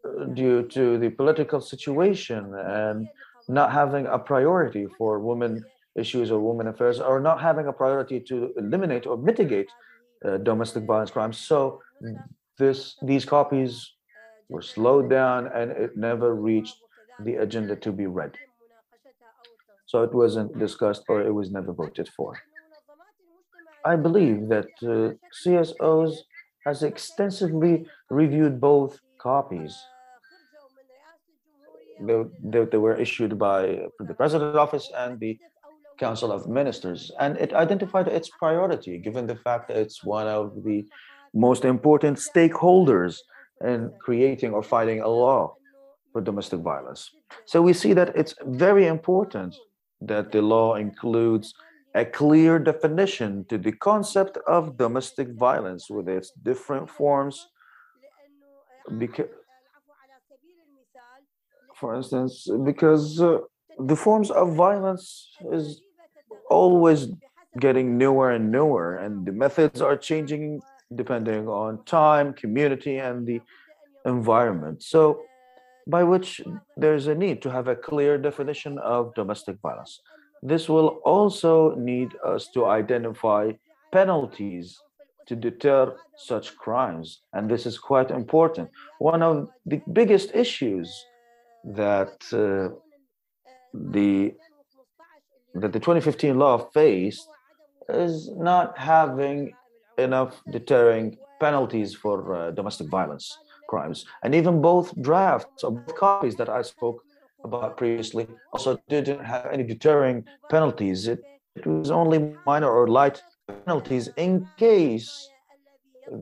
uh, 0.05 0.25
due 0.41 0.57
to 0.77 0.83
the 1.03 1.09
political 1.21 1.61
situation 1.73 2.43
and 2.55 3.07
not 3.47 3.71
having 3.71 4.05
a 4.07 4.19
priority 4.31 4.85
for 4.97 5.11
women 5.19 5.63
issues 6.03 6.31
or 6.31 6.39
women 6.49 6.67
affairs 6.67 6.99
or 6.99 7.19
not 7.29 7.39
having 7.49 7.67
a 7.67 7.73
priority 7.81 8.19
to 8.19 8.35
eliminate 8.57 9.05
or 9.05 9.15
mitigate 9.29 9.69
uh, 10.25 10.37
domestic 10.49 10.83
violence 10.91 11.11
crimes. 11.11 11.37
So 11.37 11.81
this 12.57 12.77
these 13.11 13.25
copies 13.37 13.71
were 14.49 14.65
slowed 14.73 15.07
down 15.09 15.39
and 15.57 15.71
it 15.85 15.91
never 15.95 16.29
reached 16.33 16.77
the 17.27 17.35
agenda 17.45 17.75
to 17.85 17.91
be 17.91 18.07
read 18.07 18.33
so 19.89 20.03
it 20.03 20.13
wasn't 20.13 20.49
discussed 20.59 21.03
or 21.09 21.19
it 21.21 21.33
was 21.33 21.49
never 21.49 21.73
voted 21.73 22.07
for. 22.15 22.37
I 23.83 23.95
believe 23.95 24.47
that 24.49 24.69
uh, 24.83 25.17
CSOs 25.41 26.13
has 26.63 26.83
extensively 26.83 27.87
reviewed 28.11 28.61
both 28.61 28.99
copies. 29.19 29.73
They, 31.99 32.21
they, 32.43 32.65
they 32.65 32.77
were 32.77 32.97
issued 33.05 33.39
by 33.39 33.61
the 33.99 34.13
President's 34.13 34.59
Office 34.59 34.91
and 34.95 35.19
the 35.19 35.39
Council 35.97 36.31
of 36.31 36.47
Ministers, 36.47 37.11
and 37.19 37.35
it 37.37 37.51
identified 37.53 38.07
its 38.07 38.29
priority 38.29 38.99
given 38.99 39.25
the 39.25 39.37
fact 39.37 39.69
that 39.69 39.77
it's 39.77 40.03
one 40.03 40.27
of 40.27 40.63
the 40.63 40.85
most 41.33 41.65
important 41.65 42.17
stakeholders 42.17 43.17
in 43.65 43.91
creating 43.99 44.51
or 44.53 44.61
fighting 44.61 45.01
a 45.01 45.07
law 45.07 45.55
for 46.13 46.21
domestic 46.21 46.59
violence. 46.59 47.09
So 47.45 47.59
we 47.63 47.73
see 47.73 47.93
that 47.93 48.15
it's 48.15 48.35
very 48.45 48.85
important 48.85 49.55
that 50.01 50.31
the 50.31 50.41
law 50.41 50.75
includes 50.75 51.53
a 51.95 52.05
clear 52.05 52.59
definition 52.59 53.45
to 53.49 53.57
the 53.57 53.71
concept 53.71 54.37
of 54.47 54.77
domestic 54.77 55.29
violence 55.29 55.89
with 55.89 56.07
its 56.07 56.31
different 56.31 56.89
forms. 56.89 57.47
Because, 58.97 59.27
for 61.75 61.95
instance, 61.95 62.47
because 62.63 63.21
uh, 63.21 63.39
the 63.79 63.95
forms 63.95 64.31
of 64.31 64.55
violence 64.55 65.29
is 65.51 65.81
always 66.49 67.07
getting 67.59 67.97
newer 67.97 68.31
and 68.31 68.51
newer, 68.51 68.97
and 68.97 69.25
the 69.25 69.31
methods 69.31 69.81
are 69.81 69.97
changing 69.97 70.61
depending 70.95 71.47
on 71.47 71.83
time, 71.85 72.33
community, 72.33 72.97
and 72.97 73.27
the 73.27 73.41
environment. 74.05 74.81
So 74.81 75.21
by 75.89 76.03
which 76.03 76.41
there's 76.77 77.07
a 77.07 77.15
need 77.15 77.41
to 77.41 77.51
have 77.51 77.67
a 77.67 77.75
clear 77.75 78.17
definition 78.17 78.77
of 78.79 79.13
domestic 79.15 79.57
violence. 79.61 80.01
This 80.41 80.69
will 80.69 80.99
also 81.03 81.75
need 81.75 82.09
us 82.25 82.49
to 82.53 82.65
identify 82.65 83.51
penalties 83.91 84.79
to 85.27 85.35
deter 85.35 85.95
such 86.15 86.55
crimes, 86.57 87.21
and 87.33 87.49
this 87.49 87.65
is 87.65 87.77
quite 87.77 88.09
important. 88.11 88.69
One 88.99 89.21
of 89.21 89.49
the 89.65 89.81
biggest 89.93 90.33
issues 90.33 90.87
that 91.63 92.15
uh, 92.33 92.75
the 93.73 94.33
that 95.55 95.73
the 95.73 95.79
2015 95.79 96.37
law 96.37 96.57
faced 96.73 97.27
is 97.89 98.29
not 98.35 98.77
having 98.77 99.51
enough 99.97 100.41
deterring 100.51 101.17
penalties 101.39 101.93
for 101.95 102.17
uh, 102.35 102.51
domestic 102.51 102.87
violence 102.87 103.37
crimes. 103.71 104.05
And 104.23 104.31
even 104.39 104.61
both 104.61 104.87
drafts 105.09 105.63
or 105.63 105.71
both 105.71 105.95
copies 105.95 106.35
that 106.39 106.49
I 106.49 106.61
spoke 106.73 106.99
about 107.47 107.77
previously 107.77 108.25
also 108.53 108.71
didn't 108.89 109.23
have 109.33 109.45
any 109.55 109.63
deterring 109.63 110.17
penalties. 110.49 111.07
It, 111.13 111.21
it 111.55 111.65
was 111.65 111.91
only 111.91 112.19
minor 112.45 112.69
or 112.77 112.87
light 112.87 113.17
penalties 113.65 114.05
in 114.25 114.31
case 114.57 115.09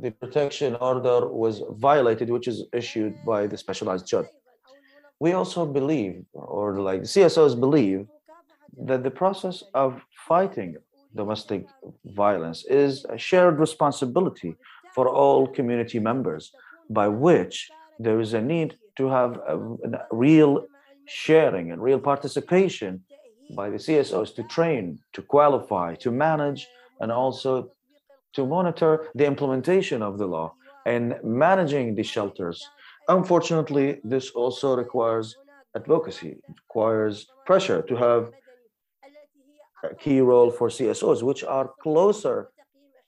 the 0.03 0.11
protection 0.11 0.75
order 0.75 1.19
was 1.43 1.55
violated, 1.87 2.29
which 2.29 2.47
is 2.53 2.57
issued 2.73 3.13
by 3.25 3.47
the 3.47 3.57
specialized 3.57 4.05
judge. 4.13 4.29
We 5.19 5.31
also 5.39 5.65
believe, 5.79 6.13
or 6.33 6.79
like 6.89 7.01
CSOs 7.13 7.59
believe, 7.59 7.99
that 8.89 9.01
the 9.03 9.15
process 9.21 9.63
of 9.73 9.89
fighting 10.27 10.71
domestic 11.15 11.65
violence 12.23 12.59
is 12.65 13.05
a 13.09 13.17
shared 13.17 13.57
responsibility 13.59 14.51
for 14.93 15.05
all 15.09 15.47
community 15.47 15.99
members, 15.99 16.51
by 16.89 17.07
which 17.07 17.69
there 17.99 18.19
is 18.19 18.33
a 18.33 18.41
need 18.41 18.77
to 18.97 19.07
have 19.07 19.39
a, 19.47 19.57
a 19.57 20.07
real 20.11 20.65
sharing 21.07 21.71
and 21.71 21.81
real 21.81 21.99
participation 21.99 23.01
by 23.55 23.69
the 23.69 23.77
CSOs 23.77 24.35
to 24.35 24.43
train, 24.43 24.99
to 25.13 25.21
qualify, 25.21 25.95
to 25.95 26.11
manage, 26.11 26.67
and 26.99 27.11
also 27.11 27.71
to 28.33 28.45
monitor 28.45 29.07
the 29.15 29.25
implementation 29.25 30.01
of 30.01 30.17
the 30.17 30.25
law 30.25 30.53
and 30.85 31.15
managing 31.23 31.95
the 31.95 32.03
shelters. 32.03 32.67
Unfortunately, 33.07 33.99
this 34.03 34.31
also 34.31 34.75
requires 34.75 35.35
advocacy, 35.75 36.37
requires 36.49 37.27
pressure 37.45 37.81
to 37.83 37.95
have 37.95 38.31
a 39.83 39.95
key 39.95 40.19
role 40.19 40.51
for 40.51 40.67
CSOs, 40.69 41.23
which 41.23 41.43
are 41.43 41.71
closer 41.81 42.49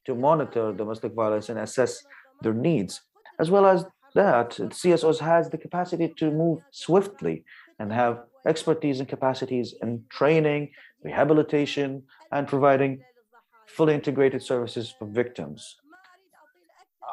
to 0.06 0.16
monitor 0.16 0.72
domestic 0.74 1.14
violence 1.14 1.50
and 1.50 1.60
assess 1.60 2.04
their 2.42 2.54
needs. 2.54 3.02
As 3.40 3.50
well 3.50 3.66
as 3.66 3.86
that, 4.16 4.52
CSOs 4.52 5.20
has 5.20 5.50
the 5.50 5.58
capacity 5.58 6.14
to 6.18 6.32
move 6.32 6.60
swiftly 6.72 7.46
and 7.80 7.92
have 7.92 8.24
expertise 8.46 9.00
and 9.00 9.08
capacities 9.08 9.76
in 9.82 10.04
training, 10.10 10.72
rehabilitation, 11.04 12.04
and 12.32 12.48
providing 12.48 13.02
fully 13.68 13.94
integrated 13.94 14.42
services 14.44 14.94
for 14.98 15.06
victims. 15.06 15.78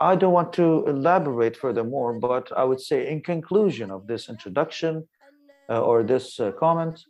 I 0.00 0.16
don't 0.16 0.32
want 0.32 0.52
to 0.54 0.84
elaborate 0.86 1.56
furthermore, 1.56 2.18
but 2.18 2.50
I 2.56 2.64
would 2.64 2.80
say 2.80 3.10
in 3.10 3.22
conclusion 3.22 3.90
of 3.90 4.06
this 4.06 4.28
introduction 4.28 5.06
uh, 5.70 5.80
or 5.80 6.02
this 6.02 6.38
uh, 6.38 6.52
comment, 6.52 7.04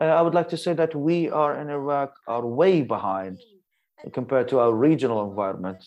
uh, 0.00 0.04
I 0.04 0.22
would 0.22 0.34
like 0.34 0.48
to 0.50 0.56
say 0.56 0.72
that 0.74 0.94
we 0.94 1.30
are 1.30 1.58
in 1.60 1.70
Iraq 1.70 2.14
are 2.26 2.44
way 2.44 2.82
behind 2.82 3.38
compared 4.12 4.48
to 4.48 4.58
our 4.58 4.72
regional 4.72 5.28
environment, 5.28 5.82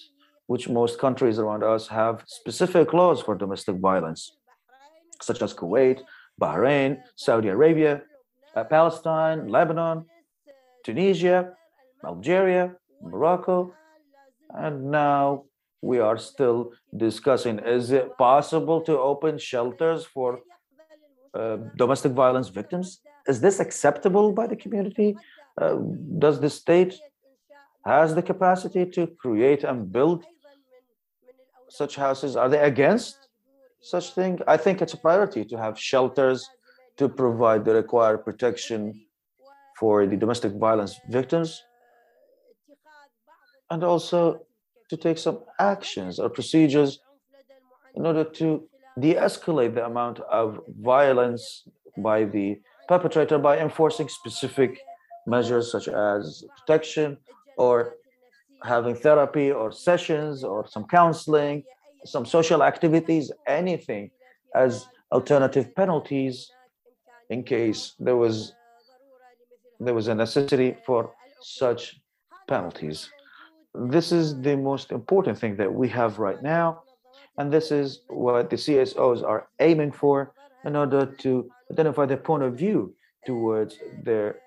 which 0.52 0.68
most 0.68 0.98
countries 0.98 1.38
around 1.38 1.64
us 1.64 1.88
have 1.88 2.24
specific 2.26 2.92
laws 2.92 3.22
for 3.22 3.36
domestic 3.36 3.76
violence, 3.76 4.22
such 5.22 5.44
as 5.44 5.54
Kuwait, 5.54 6.00
Bahrain, 6.42 6.98
Saudi 7.16 7.50
Arabia, 7.50 8.02
uh, 8.56 8.64
Palestine, 8.64 9.48
Lebanon, 9.48 10.06
Tunisia, 10.84 11.54
Algeria, 12.04 12.76
Morocco, 13.00 13.72
and 14.56 14.90
now 14.90 15.44
we 15.84 16.00
are 16.00 16.18
still 16.18 16.72
discussing 16.98 17.60
is 17.60 17.92
it 17.92 18.18
possible 18.18 18.82
to 18.82 18.98
open 18.98 19.38
shelters 19.38 20.04
for 20.04 20.40
uh, 21.36 21.58
domestic 21.78 22.14
violence 22.14 22.50
victims? 22.50 23.02
Is 23.28 23.40
this 23.40 23.60
acceptable 23.60 24.32
by 24.32 24.48
the 24.48 24.56
community? 24.56 25.16
Uh, 25.62 25.76
does 26.18 26.40
the 26.40 26.50
state 26.50 27.00
has 27.86 28.16
the 28.16 28.24
capacity 28.24 28.84
to 28.86 29.06
create 29.24 29.64
and 29.64 29.92
build 29.92 30.26
such 31.70 31.96
houses? 31.96 32.36
Are 32.36 32.50
they 32.50 32.60
against 32.60 33.28
such 33.82 34.14
thing? 34.14 34.40
I 34.48 34.58
think 34.58 34.82
it's 34.82 34.94
a 34.94 34.98
priority 34.98 35.46
to 35.46 35.58
have 35.58 35.80
shelters 35.80 36.48
to 36.98 37.08
provide 37.08 37.66
the 37.66 37.74
required 37.74 38.26
protection 38.26 38.94
for 39.80 40.06
the 40.06 40.18
domestic 40.18 40.54
violence 40.54 41.00
victims 41.10 41.64
and 43.72 43.84
also 43.84 44.42
to 44.90 44.98
take 44.98 45.18
some 45.18 45.40
actions 45.60 46.20
or 46.20 46.30
procedures 46.30 47.00
in 47.96 48.06
order 48.06 48.24
to 48.24 48.68
de-escalate 49.00 49.76
the 49.76 49.86
amount 49.86 50.20
of 50.22 50.60
violence 50.82 51.64
by 51.98 52.26
the 52.26 52.60
perpetrator 52.88 53.38
by 53.38 53.58
enforcing 53.60 54.10
specific 54.10 54.80
measures 55.28 55.72
such 55.72 55.88
as 55.88 56.44
protection 56.58 57.18
or 57.58 57.96
having 58.64 58.96
therapy 58.96 59.52
or 59.52 59.72
sessions 59.72 60.44
or 60.44 60.68
some 60.68 60.86
counseling, 60.86 61.64
some 62.06 62.26
social 62.26 62.64
activities, 62.64 63.32
anything 63.48 64.12
as 64.56 64.88
alternative 65.12 65.74
penalties 65.76 66.52
in 67.30 67.44
case 67.44 67.94
there 68.00 68.16
was 68.18 68.54
there 69.80 69.94
was 69.94 70.08
a 70.10 70.16
necessity 70.16 70.76
for 70.86 71.12
such 71.42 72.02
penalties. 72.48 73.10
This 73.74 74.12
is 74.12 74.40
the 74.42 74.58
most 74.58 74.92
important 74.92 75.38
thing 75.38 75.56
that 75.56 75.74
we 75.74 75.88
have 75.90 76.20
right 76.20 76.42
now, 76.44 76.84
and 77.38 77.52
this 77.52 77.72
is 77.72 78.02
what 78.10 78.50
the 78.50 78.58
CSOs 78.58 79.24
are 79.24 79.48
aiming 79.60 79.94
for 79.94 80.34
in 80.66 80.76
order 80.76 81.06
to 81.06 81.50
identify 81.72 82.06
their 82.06 82.18
point 82.18 82.44
of 82.44 82.56
view 82.56 82.94
towards 83.26 83.78
their 84.04 84.40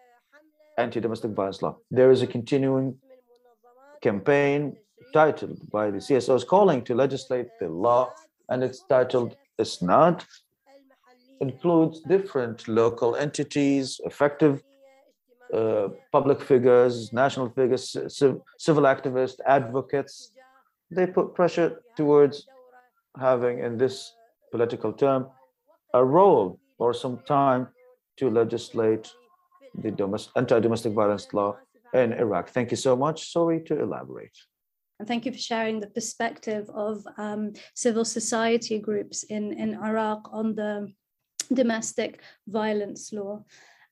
anti-domestic 0.77 1.31
violence 1.31 1.62
law. 1.62 1.77
There 1.90 2.11
is 2.11 2.20
a 2.20 2.27
continuing 2.27 2.98
campaign 4.03 4.77
titled 5.12 5.59
by 5.71 5.91
the 5.91 5.99
CSOs 5.99 6.47
calling 6.47 6.83
to 6.85 6.95
legislate 6.95 7.49
the 7.61 7.69
law, 7.69 8.11
and 8.49 8.62
it's 8.62 8.81
titled 8.88 9.37
"Isnad." 9.59 10.25
Includes 11.41 12.01
different 12.01 12.69
local 12.69 13.17
entities, 13.17 14.01
effective 14.05 14.62
uh, 15.53 15.88
public 16.12 16.41
figures, 16.41 17.12
national 17.12 17.49
figures, 17.51 17.85
civil 18.59 18.85
activists, 18.95 19.38
advocates. 19.47 20.33
They 20.91 21.07
put 21.07 21.35
pressure 21.35 21.83
towards 21.97 22.47
having, 23.19 23.59
in 23.59 23.77
this 23.77 24.15
political 24.51 24.93
term, 24.93 25.27
a 25.95 26.05
role 26.05 26.59
or 26.79 26.95
some 26.95 27.19
time 27.27 27.69
to 28.19 28.31
legislate 28.31 29.11
the 29.83 29.91
domestic, 29.91 30.33
anti-domestic 30.37 30.93
violence 30.93 31.27
law 31.33 31.57
in 31.92 32.12
Iraq. 32.12 32.50
Thank 32.50 32.70
you 32.70 32.76
so 32.76 32.96
much. 32.96 33.33
Sorry 33.33 33.61
to 33.64 33.81
elaborate. 33.81 34.37
And 34.98 35.09
thank 35.09 35.26
you 35.26 35.33
for 35.33 35.38
sharing 35.38 35.81
the 35.81 35.88
perspective 35.88 36.70
of 36.74 37.05
um, 37.18 37.52
civil 37.74 38.05
society 38.05 38.78
groups 38.78 39.24
in, 39.24 39.52
in 39.52 39.74
Iraq 39.74 40.28
on 40.33 40.55
the 40.55 40.92
domestic 41.52 42.20
violence 42.46 43.12
law. 43.12 43.44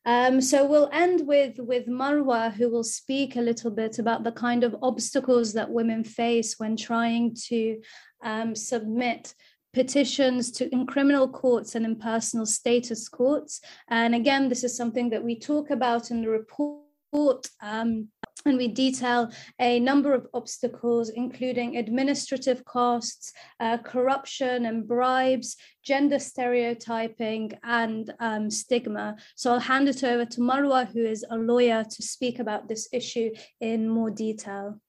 Um, 0.06 0.40
so 0.40 0.64
we'll 0.64 0.88
end 0.92 1.26
with, 1.26 1.58
with 1.58 1.86
Marwa, 1.86 2.52
who 2.52 2.70
will 2.70 2.84
speak 2.84 3.36
a 3.36 3.40
little 3.40 3.70
bit 3.70 3.98
about 3.98 4.24
the 4.24 4.32
kind 4.32 4.64
of 4.64 4.76
obstacles 4.82 5.52
that 5.52 5.70
women 5.70 6.04
face 6.04 6.58
when 6.58 6.76
trying 6.76 7.34
to 7.48 7.80
um, 8.22 8.54
submit 8.54 9.34
petitions 9.72 10.50
to 10.50 10.68
in 10.72 10.86
criminal 10.86 11.28
courts 11.28 11.74
and 11.74 11.84
in 11.84 11.96
personal 11.96 12.46
status 12.46 13.08
courts. 13.08 13.60
And 13.88 14.14
again, 14.14 14.48
this 14.48 14.64
is 14.64 14.76
something 14.76 15.10
that 15.10 15.22
we 15.22 15.38
talk 15.38 15.70
about 15.70 16.10
in 16.10 16.22
the 16.22 16.28
report. 16.28 16.84
Um, 17.12 18.09
and 18.46 18.57
we 18.57 18.68
detail 18.68 19.31
a 19.59 19.81
number 19.81 20.14
of 20.14 20.27
obstacles, 20.33 21.11
including 21.11 21.77
administrative 21.77 22.64
costs, 22.64 23.33
uh, 23.59 23.79
corruption 23.79 24.66
and 24.66 24.88
bribes, 24.88 25.57
gender 25.85 26.18
stereotyping, 26.18 27.53
and 27.62 28.12
um, 28.20 28.51
stigma. 28.51 29.16
So 29.37 29.53
I'll 29.53 29.61
hand 29.61 29.88
it 29.88 30.03
over 30.05 30.25
to 30.25 30.40
Marwa, 30.40 30.90
who 30.90 31.05
is 31.05 31.25
a 31.31 31.37
lawyer, 31.37 31.85
to 31.85 32.03
speak 32.03 32.38
about 32.38 32.68
this 32.68 32.88
issue 32.92 33.31
in 33.61 33.88
more 33.88 34.11
detail. 34.11 34.81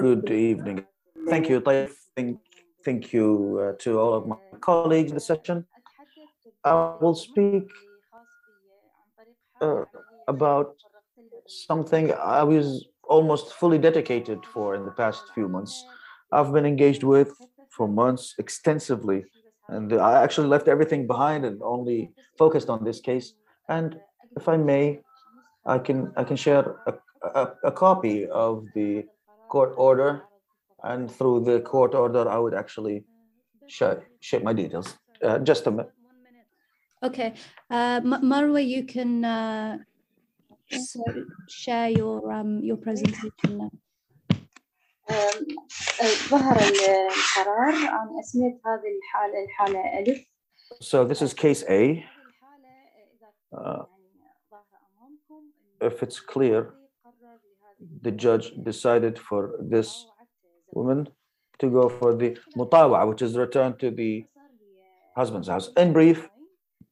Good 0.00 0.30
evening. 0.30 0.84
Thank 1.28 1.48
you, 1.48 1.60
Taif. 1.60 1.94
Thank, 2.16 2.38
thank 2.84 3.12
you 3.12 3.60
uh, 3.60 3.82
to 3.82 4.00
all 4.00 4.14
of 4.14 4.26
my 4.26 4.36
colleagues 4.60 5.10
in 5.10 5.14
the 5.14 5.20
session. 5.20 5.66
I 6.64 6.96
will 7.00 7.14
speak 7.14 7.68
uh, 9.64 9.84
about 10.34 10.68
something 11.68 12.04
I 12.40 12.42
was 12.54 12.66
almost 13.14 13.46
fully 13.60 13.80
dedicated 13.88 14.40
for 14.52 14.66
in 14.78 14.82
the 14.88 14.94
past 15.02 15.22
few 15.36 15.48
months. 15.56 15.74
I've 16.36 16.52
been 16.56 16.68
engaged 16.74 17.04
with 17.14 17.30
for 17.76 17.86
months 18.02 18.24
extensively, 18.44 19.20
and 19.74 19.86
I 20.10 20.12
actually 20.24 20.48
left 20.54 20.66
everything 20.74 21.02
behind 21.14 21.40
and 21.48 21.56
only 21.74 21.98
focused 22.42 22.68
on 22.74 22.84
this 22.88 23.00
case. 23.10 23.26
And 23.76 23.88
if 24.38 24.44
I 24.54 24.56
may, 24.72 24.84
I 25.74 25.76
can 25.86 25.98
I 26.20 26.24
can 26.28 26.38
share 26.46 26.64
a, 26.90 26.92
a, 27.40 27.42
a 27.70 27.72
copy 27.84 28.16
of 28.46 28.52
the 28.76 28.90
court 29.52 29.72
order, 29.88 30.10
and 30.90 31.02
through 31.16 31.38
the 31.48 31.58
court 31.72 31.92
order, 32.02 32.24
I 32.36 32.38
would 32.44 32.56
actually 32.62 32.96
share 33.76 33.96
share 34.28 34.42
my 34.48 34.54
details. 34.62 34.88
Uh, 35.22 35.38
just 35.50 35.66
a 35.66 35.70
minute. 35.70 35.92
Okay, 37.03 37.33
uh, 37.69 38.01
Marwa, 38.01 38.65
you 38.65 38.83
can 38.83 39.23
uh, 39.23 39.77
so 40.69 41.03
share 41.47 41.89
your 41.89 42.31
um, 42.31 42.59
your 42.61 42.77
presentation 42.77 43.57
now. 43.57 43.71
ظهر 46.29 46.57
القرار 46.57 47.73
أنا 47.73 48.19
أسميت 48.19 48.61
هذه 48.65 48.97
الحالة 48.97 49.43
الحالة 49.43 49.99
ألف. 49.99 50.25
So 50.81 51.03
this 51.03 51.21
is 51.21 51.33
case 51.33 51.63
A. 51.69 52.05
Uh, 53.57 53.83
if 55.81 56.03
it's 56.03 56.19
clear, 56.19 56.73
the 58.01 58.11
judge 58.11 58.51
decided 58.63 59.17
for 59.17 59.55
this 59.59 60.05
woman 60.71 61.07
to 61.59 61.69
go 61.69 61.89
for 61.89 62.15
the 62.15 62.37
mutawa, 62.55 63.07
which 63.07 63.21
is 63.21 63.35
return 63.35 63.75
to 63.77 63.89
the 63.89 64.25
husband's 65.15 65.47
house. 65.47 65.69
In 65.75 65.91
brief, 65.91 66.29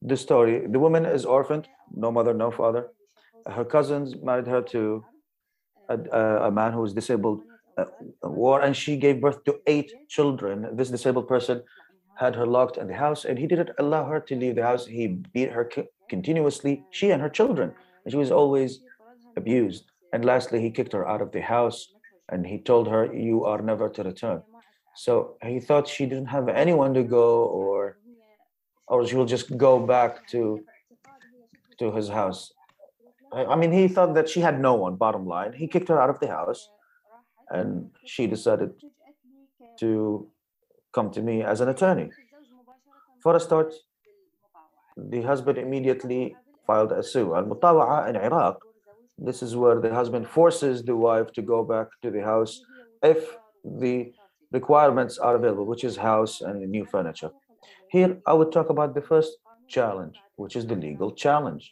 the 0.05 0.17
story 0.17 0.67
the 0.67 0.79
woman 0.79 1.05
is 1.05 1.25
orphaned, 1.25 1.69
no 1.95 2.11
mother, 2.11 2.35
no 2.35 2.51
father. 2.51 2.89
Her 3.47 3.65
cousins 3.65 4.17
married 4.23 4.47
her 4.47 4.63
to 4.63 5.05
a, 5.89 5.99
a, 6.49 6.51
man 6.51 6.73
who 6.73 6.81
was 6.81 6.95
disabled 6.95 7.43
uh, 7.77 7.85
war 8.23 8.61
and 8.61 8.77
she 8.77 8.97
gave 8.97 9.21
birth 9.21 9.45
to 9.45 9.61
eight 9.67 9.93
children. 10.09 10.77
This 10.77 10.91
disabled 10.91 11.29
person 11.29 11.63
had 12.17 12.35
her 12.37 12.47
locked 12.47 12.77
in 12.77 12.87
the 12.87 12.95
house 12.95 13.25
and 13.25 13.39
he 13.39 13.47
didn't 13.47 13.71
allow 13.79 14.05
her 14.05 14.21
to 14.21 14.37
leave 14.37 14.57
the 14.57 14.63
house. 14.63 14.87
He 14.87 15.07
beat 15.07 15.51
her 15.51 15.71
continuously, 16.09 16.85
she 16.91 17.11
and 17.11 17.21
her 17.21 17.29
children. 17.29 17.73
And 18.05 18.13
she 18.13 18.19
was 18.19 18.31
always 18.31 18.81
abused. 19.37 19.85
And 20.13 20.25
lastly, 20.25 20.61
he 20.61 20.71
kicked 20.71 20.93
her 20.93 21.09
out 21.09 21.23
of 21.23 21.33
the 21.33 21.41
house 21.41 21.89
and 22.29 22.47
he 22.47 22.59
told 22.59 22.87
her, 22.89 23.13
You 23.13 23.45
are 23.45 23.63
never 23.63 23.89
to 23.89 24.03
return. 24.03 24.43
So 24.95 25.37
he 25.43 25.59
thought 25.59 25.89
she 25.89 26.05
didn't 26.07 26.27
have 26.27 26.49
anyone 26.49 26.93
to 26.95 27.03
go 27.03 27.45
or 27.45 27.99
or 28.93 29.07
she 29.07 29.17
will 29.17 29.31
just 29.37 29.57
go 29.57 29.73
back 29.95 30.29
to 30.33 30.41
to 31.81 31.87
his 31.99 32.09
house. 32.21 32.41
I 33.33 33.57
mean, 33.61 33.73
he 33.73 33.85
thought 33.89 34.13
that 34.19 34.29
she 34.33 34.41
had 34.49 34.61
no 34.61 34.75
one, 34.75 34.97
bottom 35.05 35.25
line. 35.35 35.53
He 35.61 35.67
kicked 35.75 35.89
her 35.93 35.99
out 36.03 36.11
of 36.15 36.19
the 36.21 36.29
house 36.39 36.69
and 37.49 37.69
she 38.05 38.27
decided 38.27 38.71
to 39.81 39.91
come 40.97 41.09
to 41.17 41.23
me 41.29 41.37
as 41.53 41.63
an 41.63 41.69
attorney. 41.75 42.11
For 43.23 43.35
a 43.35 43.41
start, 43.41 43.73
the 45.15 45.23
husband 45.23 45.57
immediately 45.57 46.37
filed 46.67 46.93
a 46.93 47.03
suit. 47.03 47.33
Al 47.39 47.47
Mutawa'a 47.53 48.11
in 48.11 48.17
Iraq, 48.29 48.57
this 49.29 49.43
is 49.47 49.57
where 49.57 49.81
the 49.81 49.95
husband 50.01 50.29
forces 50.39 50.83
the 50.83 50.97
wife 51.09 51.33
to 51.37 51.43
go 51.55 51.65
back 51.65 51.89
to 52.03 52.11
the 52.11 52.23
house 52.33 52.61
if 53.03 53.21
the 53.65 54.13
requirements 54.59 55.17
are 55.17 55.37
available, 55.37 55.65
which 55.73 55.85
is 55.85 55.97
house 55.97 56.43
and 56.43 56.57
new 56.77 56.85
furniture. 56.85 57.33
Here, 57.93 58.17
I 58.27 58.33
would 58.33 58.51
talk 58.53 58.71
about 58.71 58.95
the 58.95 59.03
first 59.03 59.33
challenge, 59.69 60.17
which 60.37 60.57
is 60.57 60.67
the 60.67 60.75
legal 60.75 61.11
challenge. 61.25 61.65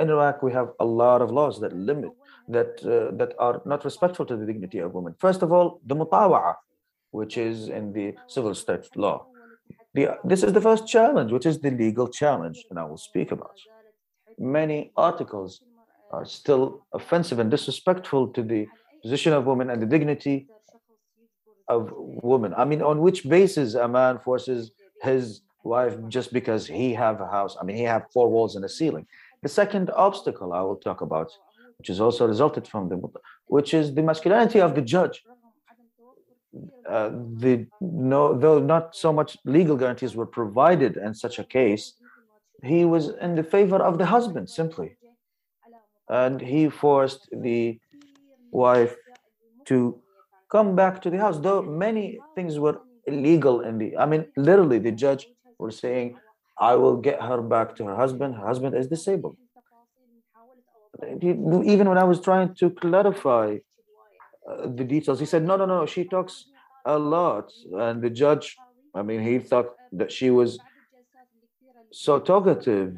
In 0.00 0.10
Iraq, 0.10 0.42
we 0.42 0.52
have 0.52 0.70
a 0.80 0.84
lot 0.84 1.22
of 1.22 1.30
laws 1.30 1.60
that 1.60 1.72
limit, 1.72 2.10
that 2.48 2.72
uh, 2.84 3.14
that 3.20 3.32
are 3.38 3.62
not 3.72 3.84
respectful 3.84 4.26
to 4.26 4.36
the 4.36 4.44
dignity 4.44 4.80
of 4.80 4.92
women. 4.92 5.14
First 5.26 5.40
of 5.44 5.52
all, 5.52 5.80
the 5.86 5.94
mutawa'a, 5.94 6.54
which 7.12 7.38
is 7.38 7.68
in 7.68 7.92
the 7.92 8.06
civil 8.26 8.54
state 8.56 8.86
law. 8.96 9.18
The, 9.94 10.18
this 10.24 10.42
is 10.42 10.52
the 10.52 10.60
first 10.60 10.88
challenge, 10.88 11.30
which 11.30 11.46
is 11.46 11.60
the 11.60 11.70
legal 11.70 12.08
challenge, 12.08 12.58
and 12.68 12.76
I 12.82 12.84
will 12.84 13.02
speak 13.10 13.30
about. 13.30 13.56
Many 14.38 14.90
articles 14.96 15.62
are 16.10 16.26
still 16.26 16.62
offensive 16.92 17.38
and 17.38 17.50
disrespectful 17.52 18.22
to 18.36 18.42
the 18.42 18.66
position 19.00 19.32
of 19.32 19.46
women 19.46 19.70
and 19.70 19.80
the 19.80 19.86
dignity 19.86 20.48
of 21.68 21.92
women. 22.34 22.52
I 22.56 22.64
mean, 22.64 22.82
on 22.82 22.96
which 23.00 23.28
basis 23.28 23.74
a 23.74 23.88
man 23.88 24.18
forces 24.18 24.72
his 25.02 25.42
wife 25.64 25.96
just 26.08 26.32
because 26.32 26.66
he 26.66 26.94
have 26.94 27.20
a 27.20 27.26
house? 27.26 27.56
I 27.60 27.64
mean, 27.64 27.76
he 27.76 27.82
have 27.82 28.04
four 28.12 28.28
walls 28.28 28.56
and 28.56 28.64
a 28.64 28.68
ceiling. 28.68 29.06
The 29.42 29.48
second 29.48 29.90
obstacle 29.90 30.52
I 30.52 30.62
will 30.62 30.76
talk 30.76 31.00
about, 31.00 31.30
which 31.78 31.90
is 31.90 32.00
also 32.00 32.26
resulted 32.26 32.66
from 32.66 32.88
the, 32.88 33.00
which 33.46 33.74
is 33.74 33.94
the 33.94 34.02
masculinity 34.02 34.60
of 34.60 34.74
the 34.74 34.82
judge. 34.82 35.22
Uh, 36.88 37.10
the 37.34 37.66
no, 37.80 38.38
though 38.38 38.58
not 38.58 38.96
so 38.96 39.12
much 39.12 39.36
legal 39.44 39.76
guarantees 39.76 40.16
were 40.16 40.26
provided 40.26 40.96
in 40.96 41.12
such 41.12 41.38
a 41.38 41.44
case, 41.44 41.94
he 42.62 42.84
was 42.84 43.10
in 43.20 43.34
the 43.34 43.42
favor 43.42 43.76
of 43.76 43.98
the 43.98 44.06
husband 44.06 44.48
simply, 44.48 44.96
and 46.08 46.40
he 46.40 46.70
forced 46.70 47.28
the 47.30 47.78
wife 48.50 48.96
to 49.66 50.00
come 50.50 50.74
back 50.74 51.02
to 51.02 51.10
the 51.10 51.18
house. 51.18 51.38
Though 51.38 51.60
many 51.60 52.18
things 52.34 52.58
were 52.58 52.80
illegal 53.06 53.60
in 53.60 53.78
the, 53.78 53.96
I 53.96 54.06
mean, 54.06 54.26
literally, 54.36 54.78
the 54.78 54.92
judge 54.92 55.26
were 55.58 55.70
saying, 55.70 56.16
"I 56.58 56.74
will 56.74 56.96
get 57.08 57.20
her 57.22 57.40
back 57.42 57.76
to 57.76 57.84
her 57.88 57.96
husband. 57.96 58.34
Her 58.34 58.46
husband 58.46 58.76
is 58.76 58.86
disabled." 58.88 59.36
Even 61.20 61.88
when 61.90 61.98
I 61.98 62.04
was 62.04 62.20
trying 62.20 62.54
to 62.54 62.70
clarify 62.70 63.58
uh, 64.48 64.68
the 64.68 64.84
details. 64.84 65.18
He 65.18 65.26
said, 65.26 65.44
no, 65.44 65.56
no, 65.56 65.66
no, 65.66 65.86
she 65.86 66.04
talks 66.04 66.44
a 66.84 66.98
lot. 66.98 67.50
And 67.72 68.00
the 68.00 68.10
judge, 68.10 68.56
I 68.94 69.02
mean, 69.02 69.20
he 69.20 69.38
thought 69.40 69.74
that 69.92 70.12
she 70.12 70.30
was 70.30 70.58
so 71.90 72.20
talkative. 72.20 72.96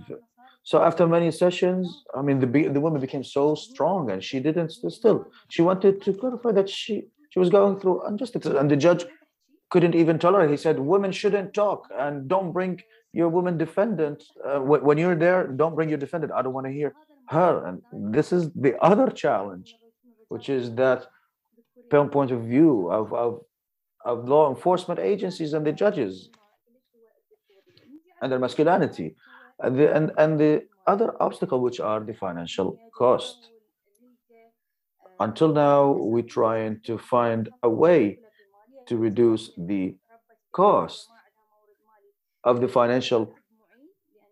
So 0.63 0.83
after 0.83 1.07
many 1.07 1.31
sessions, 1.31 2.05
I 2.15 2.21
mean, 2.21 2.39
the 2.41 2.69
the 2.69 2.81
woman 2.81 3.01
became 3.01 3.25
so 3.25 3.55
strong, 3.55 4.11
and 4.11 4.23
she 4.23 4.39
didn't 4.41 4.71
still. 4.99 5.31
She 5.49 5.63
wanted 5.63 6.03
to 6.03 6.13
clarify 6.13 6.53
that 6.53 6.69
she 6.69 7.05
she 7.31 7.39
was 7.39 7.49
going 7.49 7.81
through 7.81 8.07
injustice, 8.07 8.45
and 8.45 8.71
the 8.71 8.77
judge 8.77 9.07
couldn't 9.71 9.95
even 9.95 10.19
tolerate. 10.19 10.51
He 10.51 10.57
said, 10.57 10.79
"Women 10.79 11.13
shouldn't 11.13 11.55
talk, 11.55 11.89
and 11.97 12.29
don't 12.29 12.53
bring 12.53 12.81
your 13.13 13.29
woman 13.29 13.59
defendant 13.59 14.25
uh, 14.45 14.61
when 14.61 14.99
you're 14.99 15.17
there. 15.17 15.47
Don't 15.47 15.75
bring 15.75 15.89
your 15.89 15.99
defendant. 15.99 16.33
I 16.33 16.43
don't 16.43 16.55
want 16.55 16.67
to 16.67 16.73
hear 16.73 16.95
her." 17.29 17.67
And 17.67 18.15
this 18.15 18.33
is 18.33 18.53
the 18.53 18.77
other 18.83 19.09
challenge, 19.11 19.75
which 20.29 20.49
is 20.49 20.75
that 20.75 21.07
point 21.91 22.31
of 22.31 22.43
view 22.43 22.91
of, 22.91 23.13
of, 23.13 23.41
of 24.05 24.29
law 24.29 24.49
enforcement 24.51 25.01
agencies 25.01 25.55
and 25.55 25.67
the 25.67 25.73
judges 25.73 26.31
and 28.21 28.31
their 28.31 28.39
masculinity. 28.39 29.17
And 29.61 29.77
the, 29.79 29.93
and, 29.93 30.13
and 30.19 30.39
the 30.39 30.65
other 30.87 31.21
obstacle, 31.21 31.61
which 31.61 31.81
are 31.81 32.01
the 32.01 32.15
financial 32.15 32.79
cost. 32.97 33.51
Until 35.19 35.53
now, 35.53 35.91
we're 35.93 36.23
trying 36.23 36.81
to 36.85 36.97
find 36.97 37.49
a 37.65 37.69
way 37.69 38.19
to 38.89 38.97
reduce 38.97 39.51
the 39.57 39.97
cost 40.53 41.09
of 42.45 42.61
the 42.61 42.69
financial 42.69 43.35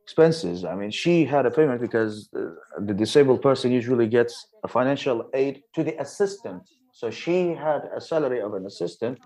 expenses. 0.05 0.65
I 0.65 0.75
mean, 0.75 0.91
she 0.91 1.25
had 1.25 1.47
a 1.47 1.51
payment 1.51 1.81
because 1.81 2.29
uh, 2.35 2.41
the 2.81 2.95
disabled 2.95 3.43
person 3.43 3.73
usually 3.73 4.07
gets 4.07 4.35
a 4.63 4.69
financial 4.69 5.29
aid 5.35 5.63
to 5.75 5.83
the 5.83 6.01
assistant 6.01 6.63
so 6.97 7.11
she 7.11 7.53
had 7.53 7.83
a 7.95 8.01
salary 8.01 8.41
of 8.41 8.55
an 8.55 8.65
assistant, 8.65 9.19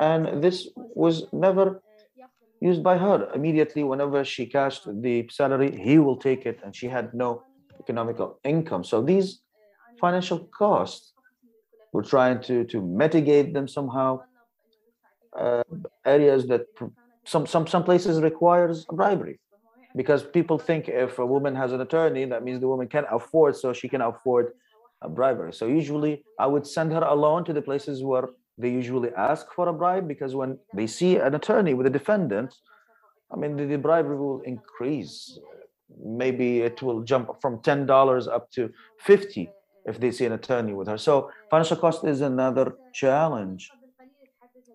and 0.00 0.42
this 0.42 0.68
was 0.76 1.32
never 1.32 1.80
used 2.60 2.82
by 2.82 2.98
her. 2.98 3.30
Immediately, 3.32 3.84
whenever 3.84 4.24
she 4.24 4.44
cashed 4.46 4.88
the 5.00 5.28
salary, 5.30 5.70
he 5.80 6.00
will 6.00 6.16
take 6.16 6.46
it, 6.46 6.58
and 6.64 6.74
she 6.74 6.88
had 6.88 7.14
no 7.14 7.44
economical 7.78 8.40
income. 8.42 8.82
So 8.82 9.02
these 9.02 9.40
financial 10.00 10.40
costs, 10.62 11.12
we're 11.92 12.10
trying 12.14 12.40
to 12.48 12.64
to 12.72 12.82
mitigate 12.82 13.54
them 13.54 13.68
somehow. 13.68 14.10
Uh, 15.38 15.62
areas 16.04 16.48
that 16.48 16.62
some 17.24 17.46
some 17.46 17.66
some 17.66 17.84
places 17.84 18.20
requires 18.20 18.84
bribery 18.86 19.38
because 19.94 20.24
people 20.24 20.58
think 20.58 20.88
if 20.88 21.20
a 21.20 21.26
woman 21.26 21.54
has 21.54 21.72
an 21.72 21.80
attorney 21.80 22.24
that 22.24 22.42
means 22.42 22.60
the 22.60 22.66
woman 22.66 22.88
can 22.88 23.04
afford 23.12 23.54
so 23.54 23.72
she 23.72 23.88
can 23.88 24.00
afford 24.00 24.52
a 25.02 25.08
bribery. 25.08 25.52
So 25.52 25.66
usually 25.66 26.24
I 26.38 26.46
would 26.46 26.66
send 26.66 26.92
her 26.92 27.02
alone 27.02 27.44
to 27.44 27.52
the 27.52 27.62
places 27.62 28.02
where 28.02 28.28
they 28.58 28.70
usually 28.70 29.10
ask 29.16 29.46
for 29.52 29.68
a 29.68 29.72
bribe 29.72 30.06
because 30.06 30.34
when 30.34 30.58
they 30.74 30.86
see 30.86 31.16
an 31.16 31.34
attorney 31.34 31.74
with 31.74 31.86
a 31.86 31.90
defendant, 31.90 32.54
I 33.32 33.36
mean, 33.36 33.56
the, 33.56 33.64
the 33.64 33.78
bribery 33.78 34.16
will 34.16 34.40
increase. 34.42 35.38
Maybe 36.04 36.60
it 36.60 36.82
will 36.82 37.02
jump 37.02 37.40
from 37.40 37.58
$10 37.58 38.28
up 38.28 38.50
to 38.52 38.70
50 38.98 39.48
if 39.86 39.98
they 39.98 40.10
see 40.10 40.26
an 40.26 40.32
attorney 40.32 40.74
with 40.74 40.88
her. 40.88 40.98
So 40.98 41.30
financial 41.50 41.76
cost 41.76 42.04
is 42.04 42.20
another 42.20 42.74
challenge 42.92 43.70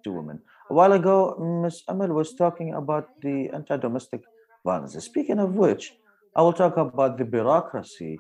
to 0.05 0.11
women. 0.11 0.39
A 0.71 0.73
while 0.73 0.93
ago, 0.93 1.35
Ms. 1.63 1.83
Amal 1.89 2.13
was 2.21 2.33
talking 2.33 2.73
about 2.73 3.09
the 3.21 3.49
anti-domestic 3.49 4.21
violence. 4.63 4.93
Speaking 5.03 5.39
of 5.39 5.53
which, 5.53 5.93
I 6.35 6.41
will 6.41 6.53
talk 6.53 6.77
about 6.77 7.17
the 7.17 7.25
bureaucracy 7.25 8.19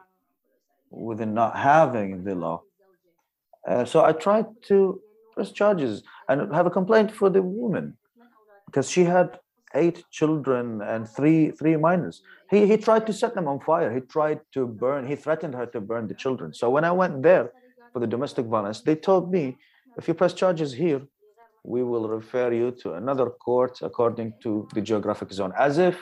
within 0.89 1.33
not 1.33 1.55
having 1.55 2.23
the 2.23 2.35
law. 2.35 2.61
Uh, 3.67 3.85
so 3.85 4.03
I 4.03 4.11
tried 4.11 4.47
to 4.69 5.01
press 5.33 5.51
charges 5.51 6.03
and 6.29 6.53
have 6.53 6.67
a 6.67 6.75
complaint 6.79 7.09
for 7.11 7.29
the 7.29 7.41
woman 7.41 7.97
because 8.65 8.89
she 8.89 9.03
had 9.03 9.39
eight 9.73 10.05
children 10.19 10.81
and 10.81 11.09
three 11.17 11.51
three 11.59 11.75
minors. 11.75 12.21
He 12.51 12.59
he 12.69 12.77
tried 12.77 13.05
to 13.07 13.13
set 13.21 13.33
them 13.35 13.47
on 13.51 13.59
fire. 13.59 13.89
He 13.97 14.01
tried 14.17 14.39
to 14.55 14.61
burn. 14.83 15.01
He 15.11 15.15
threatened 15.23 15.55
her 15.59 15.67
to 15.73 15.79
burn 15.81 16.07
the 16.07 16.17
children. 16.23 16.53
So 16.53 16.69
when 16.75 16.85
I 16.85 16.93
went 17.01 17.23
there 17.29 17.51
for 17.91 17.99
the 17.99 18.11
domestic 18.15 18.45
violence, 18.45 18.79
they 18.87 18.95
told 19.09 19.23
me 19.35 19.43
if 19.97 20.07
you 20.07 20.13
press 20.13 20.33
charges 20.33 20.71
here, 20.73 21.01
we 21.65 21.83
will 21.83 22.07
refer 22.07 22.53
you 22.53 22.71
to 22.71 22.93
another 22.93 23.29
court 23.29 23.79
according 23.81 24.33
to 24.43 24.67
the 24.73 24.81
geographic 24.81 25.31
zone, 25.31 25.53
as 25.57 25.77
if 25.77 25.95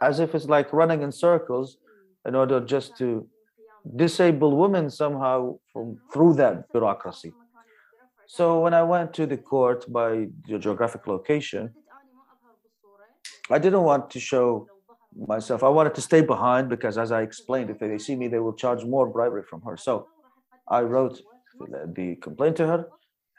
as 0.00 0.20
if 0.20 0.34
it's 0.34 0.46
like 0.46 0.72
running 0.72 1.02
in 1.02 1.10
circles 1.10 1.78
in 2.26 2.34
order 2.34 2.60
just 2.60 2.96
to 2.96 3.26
disable 3.96 4.56
women 4.56 4.90
somehow 4.90 5.58
from 5.72 5.98
through 6.12 6.34
that 6.34 6.70
bureaucracy. 6.72 7.32
So 8.26 8.60
when 8.60 8.74
I 8.74 8.82
went 8.82 9.14
to 9.14 9.26
the 9.26 9.36
court 9.36 9.90
by 9.90 10.28
the 10.46 10.58
geographic 10.58 11.06
location, 11.06 11.74
I 13.50 13.58
didn't 13.58 13.82
want 13.82 14.10
to 14.10 14.20
show 14.20 14.66
myself. 15.26 15.62
I 15.62 15.68
wanted 15.68 15.94
to 15.94 16.02
stay 16.02 16.20
behind 16.20 16.68
because, 16.68 16.98
as 16.98 17.10
I 17.10 17.22
explained, 17.22 17.70
if 17.70 17.78
they 17.78 17.98
see 17.98 18.14
me, 18.14 18.28
they 18.28 18.38
will 18.38 18.52
charge 18.52 18.84
more 18.84 19.06
bribery 19.06 19.42
from 19.42 19.62
her. 19.62 19.76
So 19.76 20.06
I 20.68 20.82
wrote 20.82 21.22
the 21.94 22.16
complaint 22.16 22.56
to 22.56 22.66
her, 22.66 22.88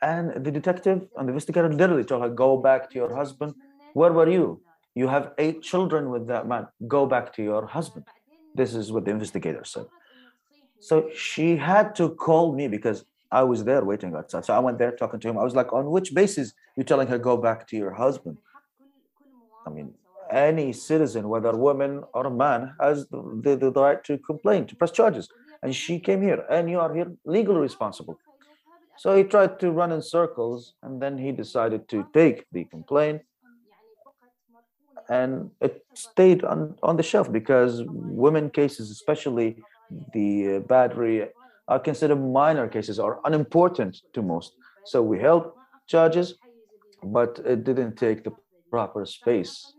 and 0.02 0.44
the 0.46 0.52
detective 0.52 1.08
and 1.18 1.28
the 1.28 1.32
investigator 1.32 1.72
literally 1.72 2.04
told 2.04 2.24
her, 2.24 2.30
"Go 2.30 2.58
back 2.58 2.90
to 2.92 2.96
your 2.96 3.16
husband. 3.16 3.54
Where 3.94 4.14
were 4.14 4.30
you? 4.30 4.62
You 4.96 5.08
have 5.08 5.34
eight 5.38 5.62
children 5.62 6.10
with 6.10 6.28
that 6.28 6.48
man. 6.48 6.68
Go 6.88 7.06
back 7.06 7.34
to 7.34 7.44
your 7.44 7.66
husband." 7.66 8.06
This 8.56 8.74
is 8.76 8.92
what 8.92 9.06
the 9.06 9.12
investigator 9.12 9.64
said. 9.64 9.86
So 10.80 11.10
she 11.14 11.58
had 11.58 11.96
to 11.96 12.10
call 12.10 12.54
me 12.54 12.68
because 12.68 13.06
I 13.32 13.44
was 13.44 13.64
there 13.64 13.84
waiting 13.84 14.16
outside. 14.16 14.46
So 14.46 14.54
I 14.54 14.60
went 14.60 14.80
there 14.80 14.92
talking 14.92 15.20
to 15.20 15.30
him. 15.30 15.38
I 15.38 15.44
was 15.44 15.56
like, 15.56 15.72
on 15.72 15.92
which 15.92 16.16
basis 16.16 16.54
you 16.76 16.84
telling 16.84 17.08
her 17.08 17.18
go 17.18 17.38
back 17.38 17.68
to 17.68 17.78
your 17.78 17.92
husband? 17.92 18.38
I 19.68 19.70
mean, 19.70 19.94
any 20.32 20.74
citizen, 20.74 21.30
whether 21.30 21.56
woman 21.56 22.04
or 22.14 22.30
man, 22.30 22.74
has 22.80 23.08
the, 23.10 23.40
the, 23.44 23.56
the 23.56 23.72
right 23.72 24.04
to 24.06 24.18
complain, 24.18 24.66
to 24.68 24.76
press 24.76 24.92
charges. 24.92 25.30
And 25.62 25.76
she 25.76 26.00
came 26.00 26.22
here, 26.22 26.46
and 26.50 26.70
you 26.70 26.80
are 26.80 26.94
here 26.94 27.12
legally 27.26 27.60
responsible. 27.60 28.18
So 29.00 29.16
he 29.16 29.24
tried 29.24 29.60
to 29.62 29.72
run 29.72 29.94
in 29.94 30.02
circles, 30.02 30.74
and 30.84 31.02
then 31.02 31.18
he 31.18 31.32
decided 31.32 31.88
to 31.88 32.06
take 32.14 32.46
the 32.52 32.66
complaint, 32.66 33.22
and 35.10 35.52
it 35.62 35.86
stayed 35.94 36.44
on, 36.44 36.76
on 36.84 36.98
the 36.98 37.04
shelf 37.12 37.32
because 37.32 37.84
women 37.88 38.50
cases, 38.50 38.92
especially 38.92 39.64
the 40.14 40.58
uh, 40.58 40.60
battery, 40.60 41.30
are 41.70 41.80
considered 41.80 42.18
minor 42.18 42.68
cases 42.68 43.00
or 43.00 43.22
unimportant 43.24 44.02
to 44.14 44.22
most. 44.22 44.52
So 44.84 45.02
we 45.02 45.18
held 45.18 45.52
charges, 45.88 46.36
but 47.02 47.40
it 47.46 47.64
didn't 47.64 47.96
take 47.96 48.26
the 48.26 48.34
proper 48.70 49.06
space. 49.06 49.74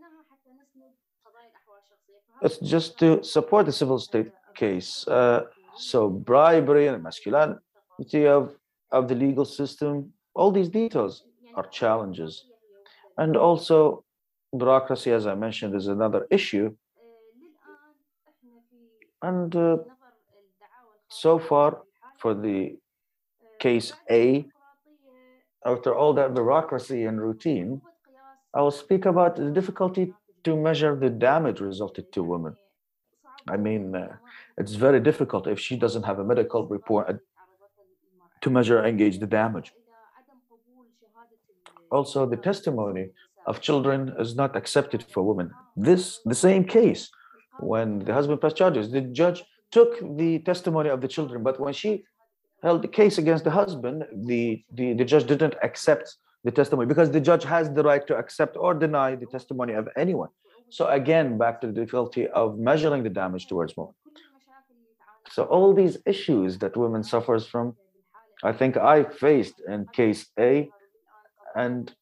It's 2.41 2.57
just 2.57 2.97
to 2.99 3.23
support 3.23 3.67
the 3.67 3.71
civil 3.71 3.99
state 3.99 4.31
case. 4.55 5.07
Uh, 5.07 5.43
so 5.77 6.09
bribery 6.09 6.87
and 6.87 7.03
masculinity 7.03 8.25
of, 8.25 8.55
of 8.91 9.07
the 9.07 9.15
legal 9.15 9.45
system, 9.45 10.11
all 10.33 10.51
these 10.51 10.69
details 10.69 11.25
are 11.55 11.67
challenges. 11.67 12.45
And 13.17 13.35
also 13.37 14.03
bureaucracy, 14.57 15.11
as 15.11 15.27
I 15.27 15.35
mentioned, 15.35 15.75
is 15.75 15.87
another 15.87 16.27
issue. 16.29 16.75
And 19.21 19.55
uh, 19.55 19.77
so 21.09 21.37
far, 21.37 21.81
for 22.17 22.33
the 22.33 22.77
case 23.59 23.93
A, 24.09 24.45
after 25.65 25.93
all 25.95 26.13
that 26.13 26.33
bureaucracy 26.33 27.05
and 27.05 27.21
routine, 27.21 27.81
I 28.53 28.61
will 28.61 28.71
speak 28.71 29.05
about 29.05 29.35
the 29.35 29.51
difficulty 29.51 30.13
to 30.43 30.55
measure 30.55 30.95
the 30.95 31.09
damage 31.09 31.59
resulted 31.59 32.11
to 32.13 32.23
women. 32.23 32.55
I 33.47 33.57
mean, 33.57 33.95
uh, 33.95 34.15
it's 34.57 34.73
very 34.73 34.99
difficult 34.99 35.47
if 35.47 35.59
she 35.59 35.75
doesn't 35.75 36.03
have 36.03 36.19
a 36.19 36.23
medical 36.23 36.67
report 36.67 37.19
to 38.41 38.49
measure 38.49 38.79
and 38.79 38.97
gauge 38.97 39.19
the 39.19 39.27
damage. 39.27 39.71
Also, 41.91 42.25
the 42.25 42.37
testimony 42.37 43.09
of 43.45 43.59
children 43.61 44.13
is 44.19 44.35
not 44.35 44.55
accepted 44.55 45.03
for 45.11 45.23
women. 45.23 45.51
This, 45.75 46.19
the 46.25 46.35
same 46.35 46.63
case, 46.63 47.09
when 47.59 47.99
the 47.99 48.13
husband 48.13 48.39
pressed 48.39 48.55
charges, 48.55 48.91
the 48.91 49.01
judge 49.01 49.43
took 49.71 49.99
the 50.17 50.39
testimony 50.39 50.89
of 50.89 51.01
the 51.01 51.07
children, 51.07 51.43
but 51.43 51.59
when 51.59 51.73
she 51.73 52.03
held 52.63 52.81
the 52.81 52.87
case 52.87 53.17
against 53.17 53.43
the 53.43 53.51
husband, 53.51 54.05
the, 54.25 54.63
the, 54.73 54.93
the 54.93 55.05
judge 55.05 55.25
didn't 55.25 55.55
accept 55.63 56.15
the 56.43 56.51
testimony 56.51 56.87
because 56.87 57.11
the 57.11 57.19
judge 57.19 57.43
has 57.43 57.71
the 57.71 57.83
right 57.83 58.05
to 58.07 58.15
accept 58.15 58.57
or 58.57 58.73
deny 58.73 59.15
the 59.15 59.25
testimony 59.27 59.73
of 59.73 59.87
anyone. 59.97 60.29
So 60.69 60.87
again, 60.87 61.37
back 61.37 61.59
to 61.61 61.67
the 61.67 61.73
difficulty 61.73 62.27
of 62.27 62.57
measuring 62.57 63.03
the 63.03 63.09
damage 63.09 63.47
towards 63.47 63.75
women. 63.75 63.93
So 65.31 65.43
all 65.43 65.73
these 65.73 65.97
issues 66.05 66.57
that 66.59 66.75
women 66.75 67.03
suffers 67.03 67.45
from, 67.45 67.75
I 68.43 68.51
think 68.51 68.77
I 68.77 69.03
faced 69.03 69.61
in 69.67 69.85
case 69.93 70.27
A, 70.39 70.69
and 71.55 71.93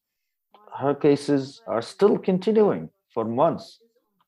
her 0.78 0.94
cases 0.94 1.60
are 1.66 1.82
still 1.82 2.16
continuing 2.16 2.88
for 3.12 3.24
months, 3.24 3.80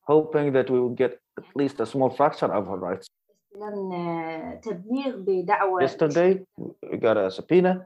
hoping 0.05 0.53
that 0.53 0.69
we 0.69 0.79
will 0.79 0.95
get 1.03 1.19
at 1.37 1.45
least 1.55 1.79
a 1.79 1.85
small 1.85 2.09
fraction 2.09 2.51
of 2.51 2.67
her 2.67 2.77
rights. 2.77 3.07
Yesterday, 5.81 6.41
we 6.91 6.97
got 6.97 7.17
a 7.17 7.31
subpoena 7.31 7.85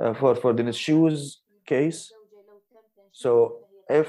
uh, 0.00 0.14
for, 0.14 0.34
for 0.34 0.52
the 0.52 0.72
shoes 0.72 1.40
case. 1.66 2.12
So 3.12 3.58
if 3.88 4.08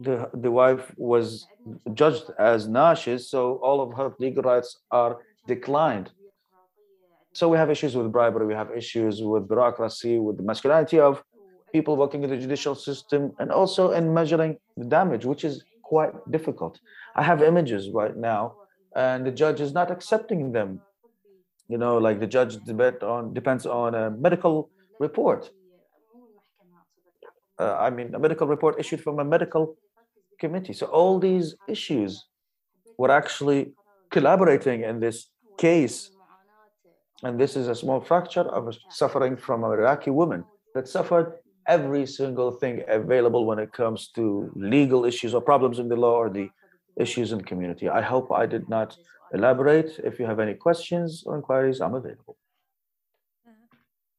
the, 0.00 0.30
the 0.34 0.50
wife 0.50 0.92
was 0.96 1.46
judged 1.94 2.30
as 2.38 2.68
nashis, 2.68 3.22
so 3.28 3.56
all 3.62 3.80
of 3.80 3.96
her 3.96 4.14
legal 4.18 4.42
rights 4.42 4.78
are 4.90 5.18
declined. 5.46 6.10
So 7.38 7.50
we 7.50 7.58
have 7.58 7.70
issues 7.70 7.94
with 7.94 8.10
bribery, 8.10 8.46
we 8.46 8.54
have 8.54 8.70
issues 8.74 9.22
with 9.22 9.46
bureaucracy, 9.46 10.18
with 10.18 10.38
the 10.38 10.42
masculinity 10.42 10.98
of 10.98 11.22
people 11.70 11.94
working 11.94 12.24
in 12.24 12.30
the 12.30 12.38
judicial 12.38 12.74
system, 12.74 13.32
and 13.38 13.52
also 13.52 13.90
in 13.90 14.14
measuring 14.14 14.56
the 14.78 14.86
damage, 14.86 15.26
which 15.26 15.44
is 15.44 15.62
quite 15.82 16.14
difficult. 16.30 16.80
I 17.14 17.22
have 17.22 17.42
images 17.42 17.90
right 17.90 18.16
now, 18.16 18.54
and 18.94 19.26
the 19.26 19.30
judge 19.42 19.60
is 19.60 19.74
not 19.74 19.90
accepting 19.90 20.52
them. 20.52 20.80
You 21.68 21.76
know, 21.76 21.98
like 21.98 22.20
the 22.20 22.26
judge 22.26 22.56
debate 22.64 23.02
on 23.02 23.34
depends 23.34 23.66
on 23.66 23.94
a 23.94 24.10
medical 24.10 24.70
report. 24.98 25.50
Uh, 27.60 27.76
I 27.86 27.90
mean, 27.90 28.14
a 28.14 28.18
medical 28.18 28.46
report 28.46 28.76
issued 28.78 29.02
from 29.02 29.18
a 29.18 29.26
medical 29.26 29.76
committee. 30.40 30.72
So 30.72 30.86
all 30.86 31.18
these 31.18 31.54
issues 31.68 32.24
were 32.96 33.10
actually 33.10 33.74
collaborating 34.10 34.84
in 34.84 35.00
this 35.00 35.28
case. 35.58 36.15
And 37.22 37.40
this 37.40 37.56
is 37.56 37.68
a 37.68 37.74
small 37.74 38.00
fracture 38.00 38.42
of 38.42 38.76
suffering 38.90 39.36
from 39.36 39.64
an 39.64 39.72
Iraqi 39.72 40.10
woman 40.10 40.44
that 40.74 40.86
suffered 40.88 41.38
every 41.66 42.06
single 42.06 42.50
thing 42.50 42.82
available 42.88 43.46
when 43.46 43.58
it 43.58 43.72
comes 43.72 44.08
to 44.08 44.50
legal 44.54 45.04
issues 45.04 45.34
or 45.34 45.40
problems 45.40 45.78
in 45.78 45.88
the 45.88 45.96
law 45.96 46.16
or 46.16 46.30
the 46.30 46.48
issues 46.96 47.32
in 47.32 47.38
the 47.38 47.44
community. 47.44 47.88
I 47.88 48.02
hope 48.02 48.30
I 48.30 48.46
did 48.46 48.68
not 48.68 48.96
elaborate. 49.32 49.98
If 50.04 50.18
you 50.18 50.26
have 50.26 50.40
any 50.40 50.54
questions 50.54 51.24
or 51.26 51.36
inquiries, 51.36 51.80
I'm 51.80 51.94
available. 51.94 52.36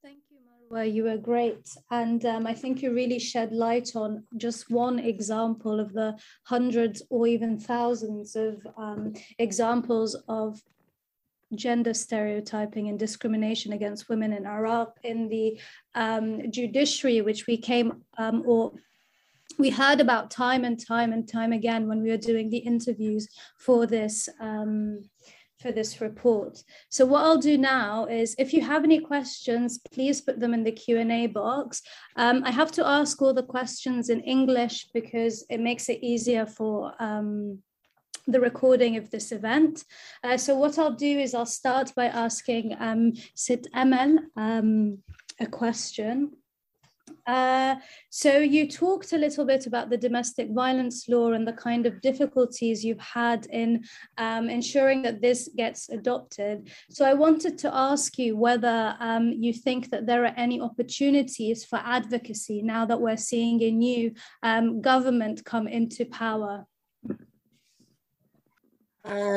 Thank 0.03 0.19
you, 0.29 0.37
Marwa. 0.47 0.91
You 0.91 1.03
were 1.05 1.17
great. 1.17 1.69
And 1.91 2.25
um, 2.25 2.45
I 2.45 2.53
think 2.53 2.81
you 2.81 2.93
really 2.93 3.19
shed 3.19 3.51
light 3.51 3.95
on 3.95 4.23
just 4.35 4.69
one 4.69 4.99
example 4.99 5.79
of 5.79 5.93
the 5.93 6.17
hundreds 6.43 7.01
or 7.09 7.27
even 7.27 7.59
thousands 7.59 8.35
of 8.35 8.65
um, 8.77 9.13
examples 9.39 10.15
of 10.27 10.61
gender 11.55 11.93
stereotyping 11.93 12.89
and 12.89 12.99
discrimination 12.99 13.73
against 13.73 14.09
women 14.09 14.33
in 14.33 14.45
Iraq 14.45 14.97
in 15.03 15.29
the 15.29 15.59
um, 15.95 16.51
judiciary, 16.51 17.21
which 17.21 17.47
we 17.47 17.57
came 17.57 18.03
um, 18.17 18.43
or 18.45 18.73
we 19.57 19.69
heard 19.69 19.99
about 19.99 20.29
time 20.29 20.63
and 20.63 20.83
time 20.83 21.13
and 21.13 21.27
time 21.27 21.53
again 21.53 21.87
when 21.87 22.03
we 22.03 22.09
were 22.09 22.17
doing 22.17 22.49
the 22.49 22.57
interviews 22.57 23.27
for 23.57 23.87
this 23.87 24.29
um, 24.39 25.01
for 25.59 25.71
this 25.71 26.01
report. 26.01 26.63
So 26.89 27.05
what 27.05 27.23
I'll 27.23 27.39
do 27.39 27.57
now 27.57 28.05
is 28.05 28.35
if 28.37 28.53
you 28.53 28.61
have 28.61 28.83
any 28.83 28.99
questions, 28.99 29.79
please 29.91 30.21
put 30.21 30.39
them 30.39 30.53
in 30.53 30.63
the 30.63 30.71
Q&A 30.71 31.25
box. 31.27 31.81
Um, 32.15 32.43
I 32.45 32.51
have 32.51 32.71
to 32.73 32.85
ask 32.85 33.19
all 33.21 33.33
the 33.33 33.41
questions 33.41 34.09
in 34.09 34.21
English 34.21 34.87
because 34.93 35.45
it 35.49 35.59
makes 35.59 35.89
it 35.89 36.03
easier 36.03 36.45
for 36.45 36.93
um, 36.99 37.63
the 38.27 38.39
recording 38.39 38.97
of 38.97 39.09
this 39.09 39.31
event. 39.31 39.83
Uh, 40.23 40.37
so 40.37 40.55
what 40.55 40.77
I'll 40.77 40.93
do 40.93 41.19
is 41.19 41.33
I'll 41.33 41.45
start 41.45 41.93
by 41.95 42.05
asking 42.05 42.75
um, 42.79 43.13
Sit 43.35 43.67
Amal 43.73 44.19
um, 44.35 44.99
a 45.39 45.47
question. 45.47 46.33
Uh, 47.25 47.75
so 48.09 48.37
you 48.37 48.69
talked 48.69 49.11
a 49.11 49.17
little 49.17 49.45
bit 49.45 49.67
about 49.67 49.89
the 49.89 49.97
domestic 49.97 50.49
violence 50.51 51.09
law 51.09 51.31
and 51.33 51.45
the 51.45 51.53
kind 51.53 51.85
of 51.85 51.99
difficulties 52.01 52.85
you've 52.85 53.01
had 53.01 53.45
in 53.47 53.83
um, 54.17 54.49
ensuring 54.49 55.01
that 55.01 55.21
this 55.21 55.49
gets 55.55 55.89
adopted. 55.89 56.69
So 56.89 57.05
I 57.05 57.13
wanted 57.13 57.57
to 57.59 57.75
ask 57.75 58.17
you 58.17 58.37
whether 58.37 58.95
um, 58.99 59.33
you 59.33 59.51
think 59.51 59.89
that 59.89 60.05
there 60.05 60.23
are 60.23 60.33
any 60.37 60.61
opportunities 60.61 61.65
for 61.65 61.79
advocacy 61.83 62.61
now 62.61 62.85
that 62.85 63.01
we're 63.01 63.17
seeing 63.17 63.61
a 63.61 63.71
new 63.71 64.13
um, 64.41 64.81
government 64.81 65.43
come 65.43 65.67
into 65.67 66.05
power. 66.05 66.65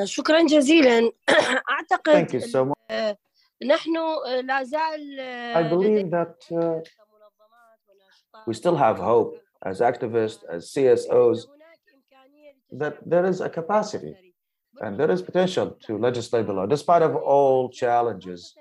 شكرا 0.04 0.46
جزيلا 0.46 1.12
اعتقد 1.70 2.28
Thank 2.28 2.34
you 2.34 2.42
so 2.42 2.66
much. 2.66 3.16
نحن 3.64 3.92
لا 4.44 4.64
زال 4.64 5.20
I 5.56 5.64
believe 5.70 6.12
that 6.12 6.36
uh, 6.52 6.82
we 8.48 8.54
still 8.54 8.76
have 8.76 8.98
hope 8.98 9.32
as 9.64 9.80
activists, 9.82 10.42
as 10.50 10.72
CSOs, 10.74 11.40
that 12.72 12.96
there 13.06 13.26
is 13.26 13.42
a 13.42 13.50
capacity 13.50 14.14
and 14.82 15.00
there 15.00 15.10
is 15.10 15.22
potential 15.22 15.68
to 15.86 15.98
legislate 15.98 16.46
the 16.48 16.54
law, 16.54 16.66
despite 16.66 17.02
of 17.02 17.16
all 17.16 17.70
challenges 17.70 18.54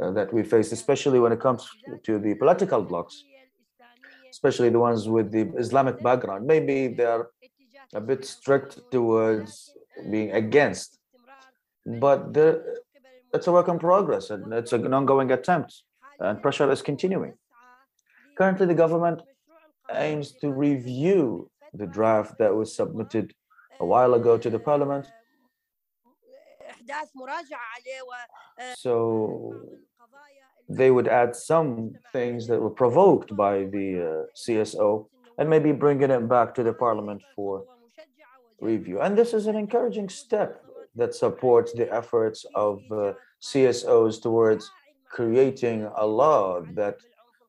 uh, 0.00 0.10
that 0.10 0.32
we 0.32 0.42
face, 0.42 0.72
especially 0.72 1.20
when 1.20 1.32
it 1.32 1.40
comes 1.40 1.68
to 2.02 2.18
the 2.18 2.34
political 2.34 2.82
blocks, 2.82 3.24
especially 4.30 4.68
the 4.68 4.78
ones 4.78 5.08
with 5.08 5.30
the 5.30 5.44
Islamic 5.64 6.02
background. 6.02 6.46
Maybe 6.46 6.88
they're 6.88 7.28
a 7.94 8.00
bit 8.00 8.24
strict 8.24 8.80
towards 8.90 9.72
being 10.09 10.31
against. 10.31 10.99
But 11.85 12.33
the, 12.33 12.81
it's 13.33 13.47
a 13.47 13.51
work 13.51 13.67
in 13.67 13.79
progress 13.79 14.29
and 14.29 14.51
it's 14.53 14.73
an 14.73 14.93
ongoing 14.93 15.31
attempt, 15.31 15.83
and 16.19 16.41
pressure 16.41 16.71
is 16.71 16.81
continuing. 16.81 17.33
Currently, 18.37 18.65
the 18.65 18.73
government 18.73 19.21
aims 19.93 20.31
to 20.41 20.51
review 20.51 21.49
the 21.73 21.85
draft 21.85 22.37
that 22.39 22.53
was 22.53 22.75
submitted 22.75 23.33
a 23.79 23.85
while 23.85 24.13
ago 24.13 24.37
to 24.37 24.49
the 24.49 24.59
parliament. 24.59 25.05
So 28.75 29.55
they 30.69 30.91
would 30.91 31.07
add 31.07 31.35
some 31.35 31.93
things 32.11 32.47
that 32.47 32.59
were 32.59 32.69
provoked 32.69 33.35
by 33.35 33.65
the 33.65 33.87
uh, 34.01 34.25
CSO 34.35 35.07
and 35.37 35.49
maybe 35.49 35.71
bringing 35.71 36.11
it 36.11 36.27
back 36.29 36.55
to 36.55 36.63
the 36.63 36.73
parliament 36.73 37.21
for 37.35 37.65
review. 38.61 39.01
And 39.01 39.17
this 39.17 39.33
is 39.33 39.47
an 39.47 39.55
encouraging 39.55 40.09
step 40.09 40.63
that 40.95 41.13
supports 41.13 41.73
the 41.73 41.91
efforts 41.93 42.45
of 42.55 42.81
uh, 42.91 43.13
CSOs 43.41 44.21
towards 44.21 44.71
creating 45.09 45.89
a 45.97 46.05
law 46.05 46.61
that 46.73 46.97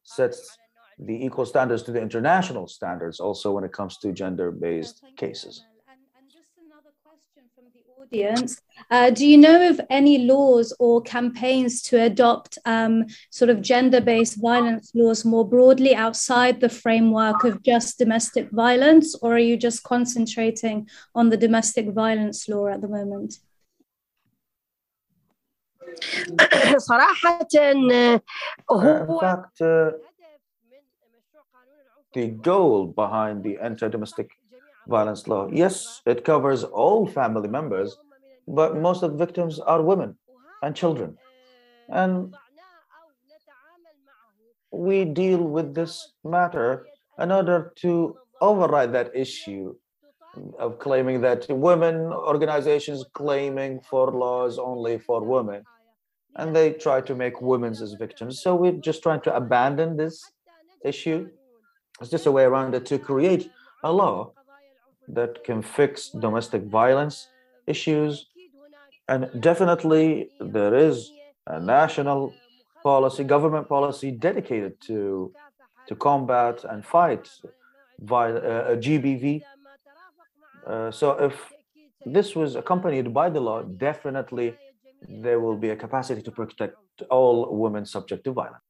sets 0.02 0.58
the 0.98 1.24
equal 1.24 1.46
standards 1.46 1.82
to 1.84 1.92
the 1.92 2.00
international 2.00 2.66
standards 2.66 3.20
also 3.20 3.52
when 3.52 3.64
it 3.64 3.72
comes 3.72 3.98
to 3.98 4.12
gender-based 4.12 5.02
cases. 5.16 5.64
And, 5.88 5.98
and 6.18 6.30
just 6.30 6.50
another 6.58 6.92
question 7.04 7.44
from 7.54 7.64
the 7.74 7.82
audience. 8.05 8.61
Uh, 8.89 9.09
do 9.09 9.25
you 9.25 9.37
know 9.37 9.69
of 9.69 9.79
any 9.89 10.17
laws 10.19 10.73
or 10.79 11.01
campaigns 11.01 11.81
to 11.81 12.01
adopt 12.01 12.57
um, 12.65 13.05
sort 13.29 13.49
of 13.49 13.61
gender-based 13.61 14.41
violence 14.41 14.91
laws 14.93 15.23
more 15.23 15.47
broadly 15.47 15.95
outside 15.95 16.59
the 16.59 16.69
framework 16.69 17.43
of 17.43 17.63
just 17.63 17.97
domestic 17.97 18.49
violence, 18.51 19.15
or 19.21 19.33
are 19.35 19.39
you 19.39 19.57
just 19.57 19.83
concentrating 19.83 20.89
on 21.15 21.29
the 21.29 21.37
domestic 21.37 21.89
violence 21.89 22.49
law 22.49 22.67
at 22.67 22.81
the 22.81 22.87
moment? 22.87 23.39
صراحة 26.77 27.47
Uh, 28.69 28.77
in 28.77 29.07
هو 29.07 29.19
fact, 29.19 29.61
uh, 29.61 29.91
the 32.13 32.27
goal 32.27 32.87
behind 32.87 33.43
the 33.43 33.57
anti-domestic 33.57 34.29
violence 34.86 35.26
law, 35.26 35.48
yes, 35.52 36.02
it 36.06 36.24
covers 36.24 36.64
all 36.64 37.06
family 37.06 37.48
members, 37.48 37.96
but 38.46 38.76
most 38.76 39.02
of 39.02 39.12
the 39.12 39.18
victims 39.18 39.58
are 39.58 39.82
women 39.82 40.16
and 40.62 40.74
children. 40.74 41.16
And 41.88 42.34
we 44.70 45.04
deal 45.04 45.42
with 45.42 45.74
this 45.74 46.12
matter 46.24 46.86
in 47.18 47.32
order 47.32 47.72
to 47.76 48.16
override 48.40 48.92
that 48.92 49.14
issue 49.14 49.74
of 50.58 50.78
claiming 50.78 51.20
that 51.22 51.46
women 51.48 52.12
organizations 52.12 53.04
claiming 53.14 53.80
for 53.80 54.10
laws 54.10 54.58
only 54.58 54.98
for 54.98 55.24
women 55.24 55.62
and 56.36 56.54
they 56.54 56.72
try 56.72 57.00
to 57.00 57.14
make 57.14 57.40
women 57.40 57.72
as 57.72 57.94
victims. 57.94 58.42
So 58.42 58.54
we're 58.54 58.72
just 58.72 59.02
trying 59.02 59.22
to 59.22 59.34
abandon 59.34 59.96
this 59.96 60.22
issue. 60.84 61.28
It's 62.00 62.10
just 62.10 62.26
a 62.26 62.32
way 62.32 62.44
around 62.44 62.74
it 62.74 62.84
to 62.86 62.98
create 62.98 63.50
a 63.82 63.90
law 63.90 64.32
that 65.08 65.44
can 65.44 65.62
fix 65.62 66.10
domestic 66.10 66.62
violence 66.64 67.28
issues 67.66 68.26
and 69.08 69.30
definitely 69.40 70.30
there 70.40 70.74
is 70.74 71.10
a 71.46 71.60
national 71.60 72.34
policy 72.82 73.24
government 73.24 73.68
policy 73.68 74.10
dedicated 74.10 74.80
to 74.80 75.32
to 75.88 75.94
combat 75.94 76.64
and 76.64 76.84
fight 76.84 77.24
vi- 78.00 78.32
uh, 78.32 78.76
GBV. 78.84 79.42
Uh, 80.66 80.90
so 80.90 81.06
if 81.28 81.34
this 82.04 82.34
was 82.34 82.56
accompanied 82.56 83.14
by 83.14 83.30
the 83.30 83.40
law, 83.40 83.62
definitely 83.62 84.58
there 85.08 85.38
will 85.38 85.56
be 85.56 85.70
a 85.70 85.76
capacity 85.76 86.22
to 86.22 86.32
protect 86.32 86.76
all 87.10 87.36
women 87.64 87.84
subject 87.86 88.24
to 88.24 88.32
violence. 88.32 88.65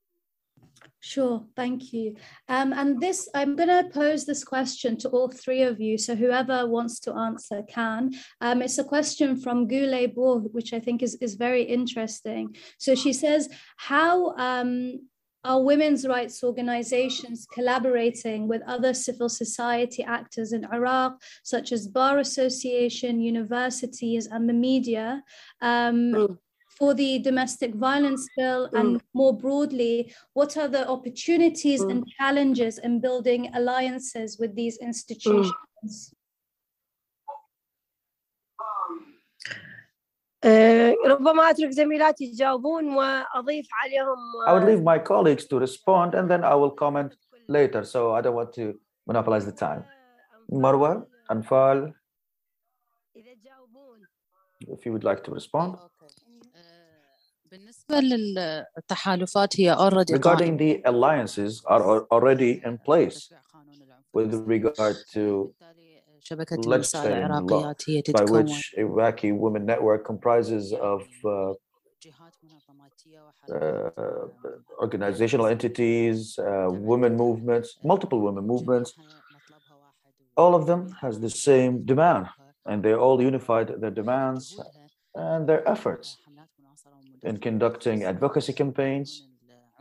Sure, 1.07 1.45
thank 1.55 1.93
you. 1.93 2.17
Um, 2.49 2.73
and 2.73 3.01
this, 3.01 3.29
I'm 3.33 3.55
going 3.55 3.69
to 3.69 3.89
pose 3.95 4.27
this 4.27 4.43
question 4.43 4.97
to 4.99 5.09
all 5.11 5.29
three 5.29 5.63
of 5.63 5.81
you. 5.81 5.99
So 5.99 6.17
whoever 6.17 6.67
wants 6.67 6.99
to 7.01 7.15
answer 7.15 7.63
can. 7.69 8.11
Um, 8.41 8.61
it's 8.61 8.79
a 8.79 8.83
question 8.83 9.37
from 9.37 9.69
Gule 9.69 10.13
Bo, 10.13 10.41
which 10.51 10.73
I 10.73 10.81
think 10.81 11.05
is, 11.05 11.15
is 11.21 11.37
very 11.37 11.63
interesting. 11.63 12.57
So 12.79 12.97
she 12.97 13.13
says, 13.13 13.49
how 13.77 14.35
um, 14.37 15.09
are 15.45 15.63
women's 15.63 16.09
rights 16.09 16.43
organizations 16.43 17.47
collaborating 17.53 18.49
with 18.49 18.63
other 18.67 18.93
civil 18.93 19.29
society 19.29 20.03
actors 20.03 20.53
in 20.53 20.65
Iraq, 20.73 21.23
such 21.45 21.71
as 21.71 21.87
Bar 21.87 22.19
Association, 22.19 23.21
universities, 23.21 24.27
and 24.27 24.49
the 24.49 24.55
media? 24.55 25.23
Um, 25.63 26.13
Mm 26.13 26.39
for 26.78 26.94
the 26.94 27.20
domestic 27.20 27.76
violence 27.76 28.28
bill 28.38 28.70
and 28.74 29.02
more 29.14 29.38
broadly, 29.38 30.14
what 30.34 30.58
are 30.58 30.68
the 30.68 30.88
opportunities 30.88 31.82
and 31.82 32.04
challenges 32.18 32.80
in 32.80 33.00
building 33.00 33.52
alliances 33.54 34.40
with 34.40 34.56
these 34.56 34.78
institutions? 34.78 36.16
آه، 40.44 40.96
ربما 41.06 41.50
أترك 41.50 41.70
زميلاتي 41.70 42.24
يجاوبون 42.24 42.96
وأضيف 42.96 43.68
عليهم 43.72 44.18
I 44.48 44.54
would 44.54 44.66
leave 44.66 44.84
my 44.84 44.98
colleagues 44.98 45.46
to 45.46 45.60
respond 45.60 46.16
and 46.16 46.30
then 46.32 46.44
I 46.44 46.56
will 46.56 46.72
comment 46.72 47.16
later. 47.48 47.84
So 47.84 48.14
I 48.16 48.22
don't 48.22 48.36
want 48.36 48.54
to 48.54 48.74
monopolize 49.08 49.46
the 49.46 49.52
time. 49.52 49.84
Marwa, 50.52 51.06
Anfal, 51.32 51.94
إذا 53.16 53.34
تجاوبون 53.34 54.02
if 54.68 54.86
you 54.86 54.92
would 54.94 55.04
like 55.04 55.24
to 55.24 55.32
respond. 55.32 55.78
آه، 57.46 57.50
بالنسبة 57.52 58.00
للتحالفات 58.00 59.60
هي 59.60 59.76
already 59.76 60.14
Regarding 60.14 60.22
قائمة. 60.22 60.58
the 60.58 60.82
alliances 60.90 61.62
are 61.66 61.82
al- 61.84 62.08
already 62.12 62.62
in 62.66 62.78
place 62.78 63.16
تشريع 63.16 63.42
قانون 63.54 63.76
العنف 63.82 64.06
with 64.18 64.48
regard 64.48 64.96
to 65.14 65.18
بالتالي 65.18 66.02
شبكة 66.20 66.56
النساء 66.56 67.04
legislating 67.04 67.06
law 67.06 67.26
العراقيات 67.26 67.90
هي 67.90 68.02
by 68.02 68.04
تتكون 68.04 68.48
which 68.48 68.74
Iraqi 68.78 69.32
Women 69.32 69.66
Network 69.66 70.04
comprises 70.12 70.74
of 70.74 71.02
uh, 71.02 71.56
جهات 72.04 72.36
منظماتية 72.44 73.22
وحركات 73.22 73.94
uh, 73.98 74.84
organizational 74.84 75.46
entities, 75.46 76.40
uh, 76.40 76.70
women 76.72 77.16
movements, 77.16 77.78
multiple 77.84 78.20
women 78.28 78.44
movements. 78.48 78.90
مطلبها 78.98 79.76
واحد 79.76 80.12
All 80.40 80.56
of 80.56 80.66
them 80.66 80.82
has 81.04 81.20
the 81.20 81.30
same 81.30 81.84
demand, 81.86 82.26
and 82.70 82.82
they 82.84 82.94
all 82.94 83.22
unified 83.22 83.68
their 83.82 83.92
demands 84.02 84.44
and 85.16 85.42
their 85.50 85.62
efforts 85.68 86.08
حملات 86.26 86.28
مناصرة 86.28 86.45
in 87.26 87.38
conducting 87.38 88.04
advocacy 88.04 88.54
campaigns 88.54 89.28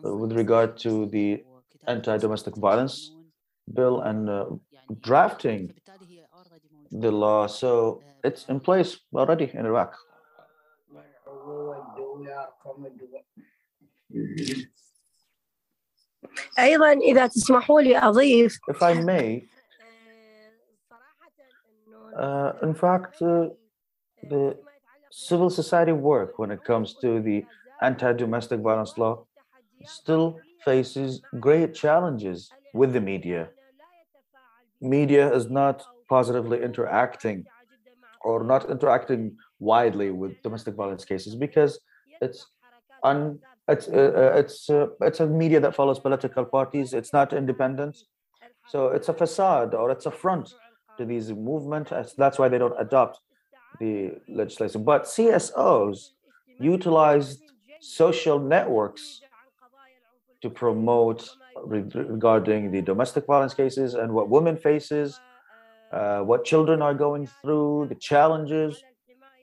uh, 0.04 0.14
with 0.14 0.32
regard 0.32 0.76
to 0.78 1.06
the 1.06 1.42
anti-domestic 1.86 2.56
violence 2.56 3.12
bill 3.72 4.00
and 4.00 4.28
uh, 4.28 4.44
drafting 5.00 5.72
the 6.90 7.10
law. 7.10 7.46
So 7.46 8.02
it's 8.24 8.44
in 8.46 8.60
place 8.60 8.98
already 9.14 9.50
in 9.54 9.66
Iraq. 9.66 9.94
أيضا 16.58 16.92
إذا 16.92 17.26
تسمحوا 17.26 17.80
لي 17.80 17.98
أضيف 17.98 18.58
If 18.70 18.82
I 18.82 18.94
may, 18.94 19.42
آه، 19.82 20.52
صراحة 20.90 21.32
إنه 21.86 22.10
uh, 22.16 22.66
in 22.66 22.74
fact, 22.74 23.22
uh, 23.22 23.48
the 24.28 24.56
civil 25.15 25.49
society 25.49 25.93
work 25.93 26.37
when 26.37 26.51
it 26.51 26.63
comes 26.65 26.95
to 26.99 27.21
the 27.21 27.45
anti-domestic 27.81 28.59
violence 28.59 28.97
law 28.97 29.25
still 29.85 30.41
faces 30.65 31.21
great 31.39 31.73
challenges 31.73 32.51
with 32.73 32.91
the 32.91 32.99
media. 32.99 33.47
Media 34.81 35.33
is 35.33 35.49
not 35.49 35.85
positively 36.09 36.61
interacting 36.61 37.45
or 38.21 38.43
not 38.43 38.69
interacting 38.69 39.37
widely 39.59 40.11
with 40.11 40.41
domestic 40.43 40.75
violence 40.75 41.05
cases 41.05 41.33
because 41.33 41.79
it's 42.19 42.47
un, 43.03 43.39
it's 43.69 43.87
uh, 43.87 44.11
uh, 44.33 44.37
it's 44.37 44.69
uh, 44.69 44.87
it's 45.01 45.21
a 45.21 45.27
media 45.27 45.59
that 45.61 45.75
follows 45.75 45.99
political 45.99 46.43
parties. 46.43 46.93
It's 46.93 47.13
not 47.13 47.31
independent, 47.31 47.97
so 48.65 48.87
it's 48.89 49.07
a 49.09 49.13
facade 49.13 49.73
or 49.73 49.91
it's 49.91 50.05
a 50.05 50.11
front 50.11 50.49
to 50.97 51.05
these 51.05 51.31
movements. 51.31 51.89
That's- 51.91 52.13
That's 52.17 52.37
why 52.37 52.49
they 52.49 52.57
don't 52.57 52.79
adopt 52.79 53.19
the 53.79 54.13
legislation. 54.27 54.83
But 54.83 55.03
CSOs 55.03 56.11
utilized 56.59 57.41
social 57.79 58.39
networks 58.39 59.21
to 60.41 60.49
promote 60.49 61.29
re- 61.63 61.83
regarding 61.93 62.71
the 62.71 62.81
domestic 62.81 63.25
violence 63.25 63.53
cases 63.53 63.93
and 63.93 64.13
what 64.13 64.29
women 64.29 64.57
faces, 64.57 65.19
uh, 65.91 66.19
what 66.19 66.45
children 66.45 66.81
are 66.81 66.93
going 66.93 67.27
through, 67.41 67.87
the 67.89 67.95
challenges 67.95 68.83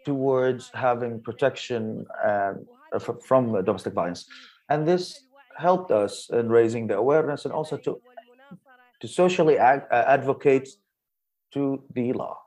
towards 0.04 0.70
having 0.74 1.20
protection 1.20 2.04
uh, 2.24 2.52
from 3.26 3.64
domestic 3.64 3.94
violence. 3.94 4.26
And 4.68 4.86
this 4.86 5.24
helped 5.56 5.90
us 5.90 6.28
in 6.30 6.48
raising 6.48 6.86
the 6.86 6.96
awareness 6.96 7.44
and 7.44 7.52
also 7.52 7.76
to 7.78 8.00
to 9.00 9.08
socially 9.08 9.58
advocate 9.58 10.68
to 11.52 11.82
the 11.92 12.12
law. 12.12 12.38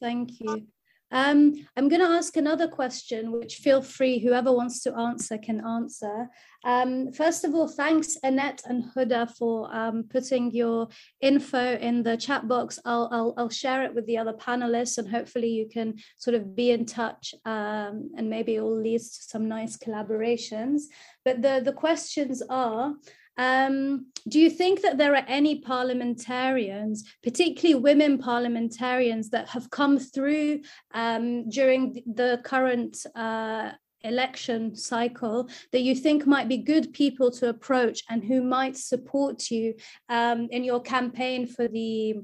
Thank 0.00 0.40
you. 0.40 0.66
Um, 1.12 1.54
I'm 1.76 1.88
going 1.90 2.00
to 2.00 2.08
ask 2.08 2.36
another 2.36 2.66
question, 2.66 3.32
which 3.32 3.56
feel 3.56 3.82
free, 3.82 4.18
whoever 4.18 4.50
wants 4.50 4.82
to 4.84 4.96
answer 4.96 5.36
can 5.36 5.64
answer. 5.64 6.28
Um, 6.64 7.12
first 7.12 7.44
of 7.44 7.54
all, 7.54 7.68
thanks 7.68 8.16
Annette 8.22 8.62
and 8.64 8.84
Huda 8.94 9.36
for 9.36 9.74
um, 9.74 10.04
putting 10.08 10.50
your 10.52 10.88
info 11.20 11.76
in 11.76 12.02
the 12.02 12.16
chat 12.16 12.48
box. 12.48 12.78
I'll, 12.84 13.08
I'll, 13.12 13.34
I'll, 13.36 13.50
share 13.50 13.82
it 13.82 13.94
with 13.94 14.06
the 14.06 14.16
other 14.16 14.32
panelists 14.32 14.96
and 14.96 15.08
hopefully 15.08 15.48
you 15.48 15.68
can 15.68 15.96
sort 16.16 16.34
of 16.34 16.56
be 16.56 16.70
in 16.70 16.86
touch 16.86 17.34
um, 17.44 18.10
and 18.16 18.30
maybe 18.30 18.54
it 18.54 18.62
will 18.62 18.80
lead 18.80 19.00
to 19.00 19.04
some 19.04 19.48
nice 19.48 19.76
collaborations. 19.76 20.82
But 21.24 21.42
the, 21.42 21.60
the 21.62 21.72
questions 21.72 22.42
are, 22.48 22.94
um, 23.38 24.06
do 24.28 24.38
you 24.38 24.50
think 24.50 24.82
that 24.82 24.98
there 24.98 25.14
are 25.14 25.24
any 25.26 25.60
parliamentarians, 25.60 27.04
particularly 27.22 27.80
women 27.80 28.18
parliamentarians, 28.18 29.30
that 29.30 29.48
have 29.48 29.70
come 29.70 29.98
through 29.98 30.60
um, 30.94 31.48
during 31.48 32.02
the 32.06 32.40
current 32.44 33.04
uh, 33.14 33.72
election 34.04 34.74
cycle 34.74 35.48
that 35.70 35.82
you 35.82 35.94
think 35.94 36.26
might 36.26 36.48
be 36.48 36.58
good 36.58 36.92
people 36.92 37.30
to 37.30 37.48
approach 37.48 38.02
and 38.10 38.24
who 38.24 38.42
might 38.42 38.76
support 38.76 39.50
you 39.50 39.74
um, 40.08 40.48
in 40.50 40.64
your 40.64 40.80
campaign 40.80 41.46
for 41.46 41.68
the 41.68 42.14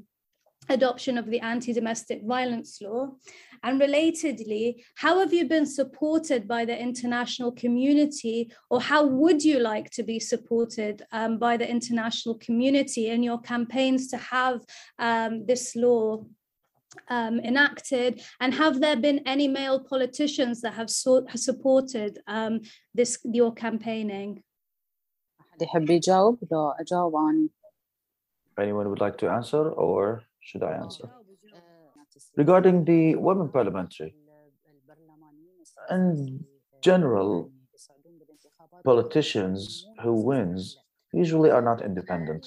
adoption 0.68 1.16
of 1.16 1.26
the 1.26 1.40
anti-domestic 1.40 2.22
violence 2.24 2.80
law 2.82 3.08
and 3.62 3.80
relatedly 3.80 4.82
how 4.96 5.18
have 5.18 5.32
you 5.32 5.46
been 5.46 5.66
supported 5.66 6.46
by 6.46 6.64
the 6.64 6.78
international 6.78 7.52
community 7.52 8.50
or 8.70 8.80
how 8.80 9.04
would 9.06 9.44
you 9.44 9.58
like 9.58 9.90
to 9.90 10.02
be 10.02 10.18
supported 10.18 11.02
um, 11.12 11.38
by 11.38 11.56
the 11.56 11.68
international 11.68 12.36
community 12.36 13.08
in 13.08 13.22
your 13.22 13.40
campaigns 13.40 14.08
to 14.08 14.16
have 14.16 14.60
um, 14.98 15.46
this 15.46 15.74
law 15.76 16.24
um, 17.08 17.40
enacted? 17.40 18.22
And 18.40 18.54
have 18.54 18.80
there 18.80 18.96
been 18.96 19.20
any 19.26 19.48
male 19.48 19.80
politicians 19.80 20.60
that 20.62 20.74
have, 20.74 20.90
so, 20.90 21.26
have 21.26 21.40
supported 21.40 22.18
um, 22.26 22.60
this 22.94 23.18
your 23.24 23.52
campaigning? 23.52 24.42
Anyone 28.58 28.88
would 28.90 29.00
like 29.00 29.18
to 29.18 29.28
answer 29.28 29.70
or 29.70 30.22
should 30.40 30.62
I 30.62 30.72
answer? 30.72 31.10
Regarding 32.38 32.84
the 32.84 33.16
women 33.16 33.48
parliamentary, 33.48 34.14
in 35.90 36.44
general, 36.80 37.50
politicians 38.84 39.88
who 40.02 40.12
wins 40.30 40.78
usually 41.12 41.50
are 41.50 41.62
not 41.70 41.82
independent. 41.82 42.46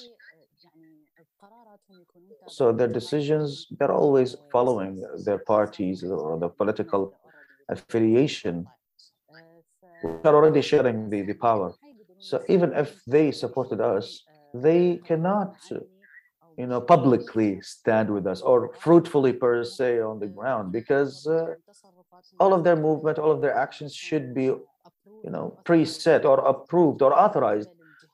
So 2.48 2.72
their 2.72 2.88
decisions, 2.88 3.66
they're 3.78 3.92
always 3.92 4.34
following 4.50 5.04
their 5.26 5.38
parties 5.38 6.02
or 6.02 6.38
the 6.38 6.48
political 6.48 7.14
affiliation, 7.68 8.66
are 10.24 10.34
already 10.34 10.62
sharing 10.62 11.10
the, 11.10 11.20
the 11.22 11.34
power. 11.34 11.74
So 12.18 12.42
even 12.48 12.72
if 12.72 12.88
they 13.06 13.30
supported 13.30 13.80
us, 13.82 14.24
they 14.54 15.00
cannot 15.04 15.56
you 16.56 16.66
know, 16.66 16.80
publicly 16.80 17.60
stand 17.60 18.10
with 18.10 18.26
us 18.26 18.40
or 18.42 18.72
fruitfully 18.74 19.32
per 19.32 19.64
se 19.64 20.00
on 20.00 20.18
the 20.20 20.26
ground 20.26 20.72
because 20.72 21.26
uh, 21.26 21.54
all 22.38 22.52
of 22.52 22.64
their 22.64 22.76
movement, 22.76 23.18
all 23.18 23.30
of 23.30 23.40
their 23.40 23.54
actions 23.54 23.94
should 23.94 24.34
be, 24.34 24.44
you 24.44 25.30
know, 25.30 25.58
preset 25.64 26.24
or 26.24 26.38
approved 26.40 27.02
or 27.02 27.12
authorized 27.18 27.68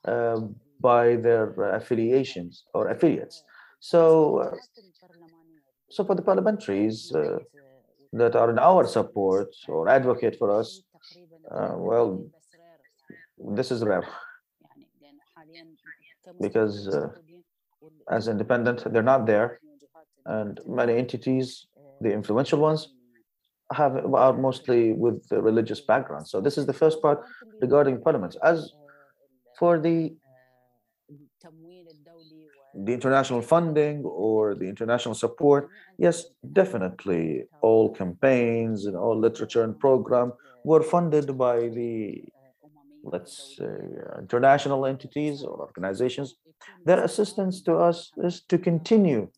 uh, 0.05 0.39
by 0.79 1.15
their 1.17 1.51
affiliations 1.73 2.63
or 2.73 2.89
affiliates. 2.89 3.43
So, 3.79 4.37
uh, 4.37 4.55
so 5.89 6.03
for 6.03 6.15
the 6.15 6.21
parliamentaries 6.21 7.13
uh, 7.13 7.39
that 8.13 8.35
are 8.35 8.49
in 8.49 8.59
our 8.59 8.87
support 8.87 9.49
or 9.67 9.89
advocate 9.89 10.37
for 10.37 10.51
us, 10.59 10.81
uh, 11.51 11.73
well, 11.75 12.25
this 13.37 13.71
is 13.71 13.83
rare 13.83 14.07
because 16.39 16.87
uh, 16.87 17.09
as 18.09 18.27
independent, 18.27 18.91
they're 18.91 19.03
not 19.03 19.25
there. 19.25 19.59
And 20.25 20.59
many 20.67 20.97
entities, 20.97 21.67
the 22.01 22.11
influential 22.11 22.59
ones, 22.59 22.93
have 23.71 23.95
are 24.13 24.33
mostly 24.33 24.93
with 24.93 25.27
the 25.29 25.41
religious 25.41 25.81
background. 25.81 26.27
So 26.27 26.41
this 26.41 26.57
is 26.57 26.65
the 26.65 26.73
first 26.73 27.01
part 27.01 27.23
regarding 27.61 28.01
parliaments. 28.01 28.35
As 28.43 28.73
for 29.57 29.79
the 29.79 30.15
the 32.85 32.93
international 32.93 33.41
funding 33.41 34.03
or 34.03 34.55
the 34.55 34.65
international 34.65 35.15
support, 35.15 35.69
yes, 35.97 36.25
definitely 36.53 37.43
all 37.61 37.89
campaigns 37.93 38.85
and 38.85 38.95
all 38.95 39.19
literature 39.19 39.63
and 39.63 39.77
program 39.79 40.31
were 40.63 40.83
funded 40.83 41.37
by 41.37 41.67
the, 41.69 42.23
let's 43.03 43.55
say, 43.57 43.77
international 44.19 44.85
entities 44.85 45.43
or 45.43 45.59
organizations 45.59 46.35
their 46.85 47.03
assistance 47.03 47.61
to 47.63 47.75
us 47.75 48.11
is 48.17 48.41
to 48.41 48.57
continue 48.57 49.29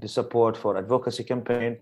the 0.00 0.08
support 0.08 0.56
for 0.56 0.76
advocacy 0.76 1.24
campaign 1.24 1.78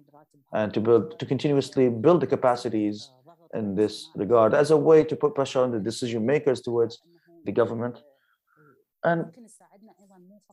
and 0.53 0.75
to 0.75 0.81
build 0.81 1.19
to 1.19 1.27
continuously 1.27 1.89
build 1.89 2.21
the 2.21 2.27
capacities 2.27 3.13
in 3.55 3.75
this 3.75 4.11
regard 4.15 4.55
as 4.55 4.71
a 4.71 4.77
way 4.77 5.05
to 5.05 5.17
put 5.17 5.35
pressure 5.35 5.61
on 5.61 5.71
the 5.71 5.79
decision 5.79 6.25
makers 6.25 6.61
towards 6.61 7.03
the 7.45 7.53
government. 7.53 8.03
And 9.05 9.33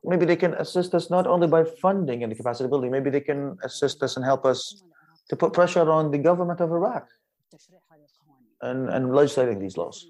maybe 0.03 0.25
they 0.25 0.35
can 0.35 0.53
assist 0.55 0.93
us 0.95 1.09
not 1.09 1.27
only 1.27 1.47
by 1.47 1.63
funding 1.81 2.23
and 2.23 2.31
the 2.31 2.35
capacity 2.35 2.67
building 2.69 2.91
maybe 2.91 3.09
they 3.09 3.25
can 3.31 3.57
assist 3.63 4.01
us 4.03 4.15
and 4.15 4.25
help 4.25 4.45
us 4.45 4.83
to 5.29 5.35
put 5.35 5.53
pressure 5.53 5.89
on 5.91 6.11
the 6.11 6.17
government 6.17 6.59
of 6.61 6.71
iraq 6.71 7.05
and, 8.61 8.89
and 8.89 9.13
legislating 9.13 9.59
these 9.59 9.77
laws 9.77 10.07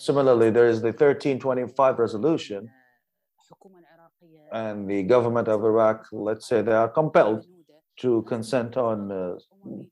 Similarly, 0.00 0.48
there 0.48 0.66
is 0.66 0.80
the 0.80 0.88
1325 0.88 1.98
resolution, 1.98 2.70
and 4.50 4.88
the 4.88 5.02
government 5.02 5.46
of 5.46 5.62
Iraq, 5.62 6.06
let's 6.10 6.46
say 6.46 6.62
they 6.62 6.72
are 6.72 6.88
compelled 6.88 7.44
to 7.98 8.22
consent 8.22 8.78
on 8.78 9.12
uh, 9.12 9.34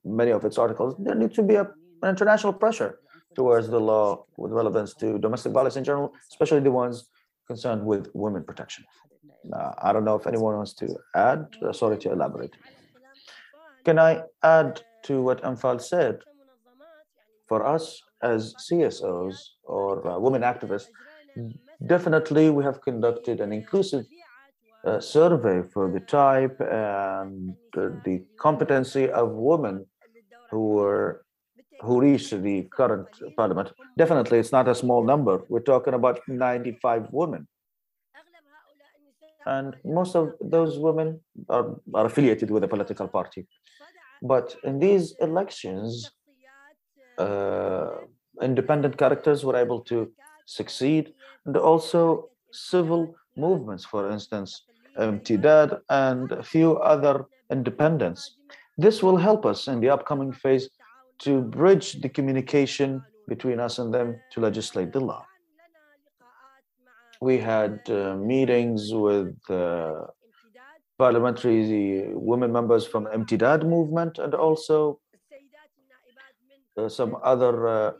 many 0.03 0.31
of 0.31 0.43
its 0.45 0.57
articles. 0.57 0.95
There 0.97 1.13
needs 1.13 1.35
to 1.35 1.43
be 1.43 1.55
a, 1.55 1.61
an 2.01 2.09
international 2.09 2.53
pressure 2.53 2.99
towards 3.35 3.67
the 3.69 3.79
law 3.79 4.25
with 4.35 4.51
relevance 4.51 4.95
to 4.95 5.19
domestic 5.19 5.51
violence 5.51 5.75
in 5.75 5.83
general, 5.83 6.11
especially 6.31 6.61
the 6.61 6.71
ones 6.71 7.07
concerned 7.45 7.85
with 7.85 8.09
women 8.15 8.43
protection. 8.43 8.85
Uh, 9.53 9.73
I 9.77 9.93
don't 9.93 10.05
know 10.05 10.15
if 10.15 10.25
anyone 10.25 10.55
wants 10.55 10.73
to 10.81 10.87
add. 11.15 11.45
Uh, 11.63 11.71
sorry 11.71 11.99
to 11.99 12.11
elaborate. 12.11 12.55
Can 13.85 13.99
I 13.99 14.23
add 14.41 14.81
to 15.03 15.21
what 15.21 15.43
Anfal 15.43 15.79
said? 15.79 16.21
For 17.49 17.65
us, 17.65 18.01
as 18.21 18.53
CSOs 18.55 19.35
or 19.63 20.07
uh, 20.07 20.19
women 20.19 20.43
activists, 20.43 20.89
definitely 21.85 22.49
we 22.49 22.63
have 22.63 22.81
conducted 22.81 23.41
an 23.41 23.51
inclusive 23.51 24.05
uh, 24.85 24.99
survey 24.99 25.61
for 25.73 25.91
the 25.91 25.99
type 25.99 26.57
and 26.61 27.55
uh, 27.75 27.89
the 28.05 28.23
competency 28.39 29.09
of 29.09 29.31
women 29.31 29.85
who 30.51 30.69
were 30.75 31.25
who 31.81 32.01
reached 32.01 32.31
the 32.43 32.63
current 32.63 33.07
parliament. 33.37 33.71
Definitely, 33.97 34.39
it's 34.39 34.51
not 34.51 34.67
a 34.67 34.75
small 34.75 35.03
number. 35.03 35.43
We're 35.47 35.61
talking 35.61 35.93
about 35.93 36.19
95 36.27 37.07
women. 37.11 37.47
And 39.45 39.77
most 39.85 40.15
of 40.15 40.33
those 40.41 40.77
women 40.77 41.21
are, 41.47 41.75
are 41.93 42.05
affiliated 42.05 42.51
with 42.51 42.65
a 42.65 42.67
political 42.67 43.07
party. 43.07 43.47
But 44.21 44.55
in 44.65 44.79
these 44.79 45.15
elections, 45.21 46.11
uh, 47.19 47.89
independent 48.41 48.97
characters 48.97 49.43
were 49.43 49.55
able 49.55 49.81
to 49.81 50.11
succeed, 50.45 51.13
and 51.45 51.55
also 51.57 52.29
civil 52.51 53.15
movements, 53.35 53.85
for 53.85 54.09
instance, 54.11 54.63
Imtidad 54.97 55.79
and 55.89 56.31
a 56.31 56.43
few 56.43 56.77
other 56.77 57.25
independents. 57.51 58.37
This 58.77 59.03
will 59.03 59.17
help 59.17 59.45
us 59.45 59.67
in 59.67 59.79
the 59.79 59.89
upcoming 59.89 60.31
phase 60.31 60.69
to 61.19 61.41
bridge 61.41 62.01
the 62.01 62.09
communication 62.09 63.03
between 63.27 63.59
us 63.59 63.79
and 63.79 63.93
them 63.93 64.19
to 64.31 64.39
legislate 64.39 64.91
the 64.93 64.99
law. 64.99 65.25
We 67.21 67.37
had 67.37 67.81
uh, 67.89 68.15
meetings 68.15 68.93
with 68.93 69.35
uh, 69.49 70.05
parliamentary 70.97 72.13
women 72.13 72.51
members 72.51 72.85
from 72.87 73.05
Imtidad 73.07 73.67
movement 73.67 74.19
and 74.19 74.33
also 74.33 74.99
some 76.87 77.17
other 77.23 77.67
uh, 77.67 77.91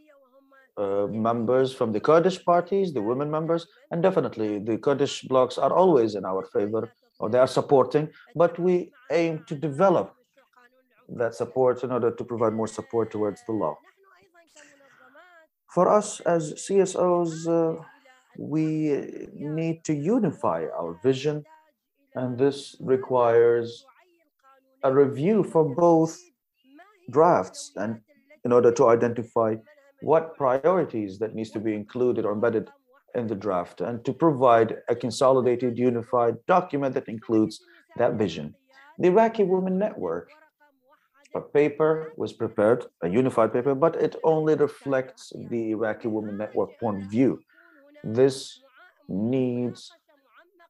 uh, 0.78 1.08
members 1.08 1.74
from 1.74 1.92
the 1.92 2.00
Kurdish 2.00 2.44
parties, 2.46 2.94
the 2.94 3.02
women 3.02 3.30
members, 3.30 3.68
and 3.92 4.02
definitely 4.02 4.60
the 4.60 4.78
Kurdish 4.78 5.24
blocs 5.24 5.58
are 5.58 5.74
always 5.74 6.16
in 6.16 6.24
our 6.24 6.46
favor 6.54 6.90
or 7.20 7.30
they 7.30 7.38
are 7.38 7.48
supporting, 7.48 8.10
but 8.36 8.58
we 8.58 8.92
aim 9.12 9.44
to 9.48 9.56
develop 9.56 10.16
that 11.10 11.36
support 11.36 11.84
in 11.84 11.92
order 11.92 12.12
to 12.12 12.24
provide 12.24 12.54
more 12.54 12.68
support 12.68 13.12
towards 13.12 13.42
the 13.46 13.52
law. 13.52 13.78
For 15.68 15.90
us 15.90 16.20
as 16.22 16.54
CSOs, 16.54 17.48
uh, 17.48 17.82
we 18.38 19.30
need 19.34 19.84
to 19.84 19.94
unify 19.94 20.66
our 20.80 20.98
vision, 21.04 21.44
and 22.16 22.38
this 22.38 22.76
requires 22.80 23.84
a 24.84 24.94
review 24.94 25.44
for 25.44 25.76
both 25.76 26.18
drafts 27.12 27.74
and 27.76 28.00
in 28.46 28.52
order 28.52 28.72
to 28.72 28.88
identify 28.90 29.56
what 30.02 30.36
priorities 30.38 31.20
that 31.20 31.36
needs 31.36 31.52
to 31.52 31.60
be 31.60 31.74
included 31.74 32.26
or 32.26 32.34
embedded 32.34 32.70
in 33.16 33.28
the 33.28 33.36
draft 33.36 33.82
and 33.82 34.04
to 34.06 34.14
provide 34.14 34.78
a 34.88 34.96
consolidated 34.96 35.78
unified 35.78 36.36
document 36.48 36.94
that 36.94 37.08
includes 37.08 37.62
that 37.98 38.14
vision. 38.14 38.56
The 39.00 39.08
Iraqi 39.08 39.44
Women 39.44 39.78
Network, 39.78 40.30
a 41.36 41.42
paper 41.42 42.14
was 42.18 42.34
prepared, 42.34 42.86
a 43.02 43.10
unified 43.10 43.54
paper, 43.54 43.76
but 43.76 43.96
it 43.96 44.16
only 44.24 44.56
reflects 44.56 45.34
the 45.50 45.72
Iraqi 45.72 46.08
Women 46.08 46.38
Network 46.38 46.80
point 46.80 47.04
of 47.04 47.10
view. 47.10 47.40
This 48.04 48.62
needs 49.08 49.92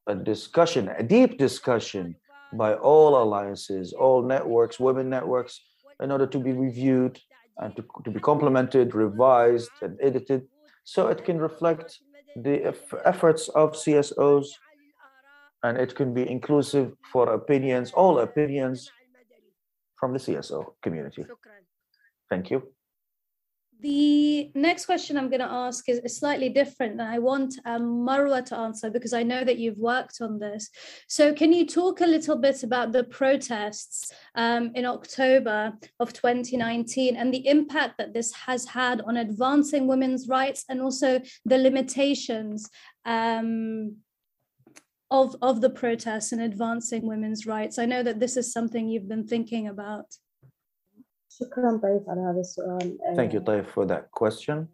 a 0.07 0.15
discussion, 0.15 0.89
a 0.97 1.03
deep 1.03 1.37
discussion 1.37 2.15
by 2.53 2.73
all 2.73 3.21
alliances, 3.21 3.93
all 3.93 4.23
networks, 4.23 4.79
women 4.79 5.09
networks, 5.09 5.61
in 6.01 6.11
order 6.11 6.25
to 6.25 6.39
be 6.39 6.51
reviewed 6.51 7.19
and 7.59 7.75
to, 7.75 7.83
to 8.03 8.11
be 8.11 8.19
complemented, 8.19 8.95
revised, 8.95 9.71
and 9.81 9.97
edited, 10.01 10.47
so 10.83 11.07
it 11.07 11.23
can 11.25 11.37
reflect 11.39 11.99
the 12.35 12.73
efforts 13.05 13.49
of 13.49 13.73
CSOs 13.73 14.47
and 15.63 15.77
it 15.77 15.93
can 15.95 16.13
be 16.13 16.29
inclusive 16.29 16.93
for 17.11 17.33
opinions, 17.33 17.91
all 17.91 18.19
opinions 18.19 18.91
from 19.99 20.13
the 20.13 20.19
CSO 20.19 20.73
community. 20.81 21.25
Thank 22.29 22.49
you. 22.49 22.63
The 23.81 24.51
next 24.55 24.87
question 24.87 25.17
I'm 25.17 25.29
going 25.29 25.39
to 25.39 25.49
ask 25.49 25.87
is, 25.87 26.01
slightly 26.17 26.49
different, 26.49 26.99
and 26.99 27.01
I 27.01 27.19
want 27.19 27.55
um, 27.63 28.05
Marwa 28.05 28.43
to 28.47 28.57
answer 28.57 28.89
because 28.89 29.13
I 29.13 29.23
know 29.23 29.45
that 29.45 29.57
you've 29.57 29.77
worked 29.77 30.17
on 30.19 30.37
this. 30.37 30.69
So, 31.07 31.33
can 31.33 31.53
you 31.53 31.65
talk 31.65 32.01
a 32.01 32.05
little 32.05 32.35
bit 32.35 32.63
about 32.63 32.91
the 32.91 33.05
protests 33.05 34.11
um, 34.35 34.71
in 34.75 34.85
October 34.85 35.71
of 36.01 36.11
2019 36.11 37.15
and 37.15 37.33
the 37.33 37.47
impact 37.47 37.97
that 37.99 38.13
this 38.13 38.33
has 38.33 38.65
had 38.65 38.99
on 39.01 39.15
advancing 39.15 39.87
women's 39.87 40.27
rights 40.27 40.65
and 40.67 40.81
also 40.81 41.21
the 41.45 41.57
limitations 41.57 42.69
um, 43.05 43.95
of, 45.09 45.37
of 45.41 45.61
the 45.61 45.69
protests 45.69 46.33
and 46.33 46.41
advancing 46.41 47.07
women's 47.07 47.45
rights? 47.45 47.79
I 47.79 47.85
know 47.85 48.03
that 48.03 48.19
this 48.19 48.35
is 48.35 48.51
something 48.51 48.89
you've 48.89 49.07
been 49.07 49.25
thinking 49.25 49.69
about. 49.69 50.07
شكرا 51.38 51.80
طيب 51.82 52.04
على 52.08 52.20
هذا 52.20 52.40
السؤال 52.40 52.98
Thank 53.16 53.32
you, 53.32 53.40
Taif, 53.40 53.66
for 53.70 53.86
that 53.86 54.10
question. 54.10 54.68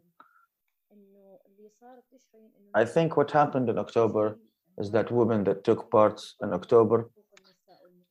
I 2.74 2.84
think 2.84 3.16
what 3.16 3.30
happened 3.30 3.68
in 3.68 3.78
October 3.78 4.38
is 4.78 4.90
that 4.92 5.10
women 5.10 5.44
that 5.44 5.64
took 5.64 5.90
part 5.90 6.20
in 6.42 6.52
October, 6.52 7.10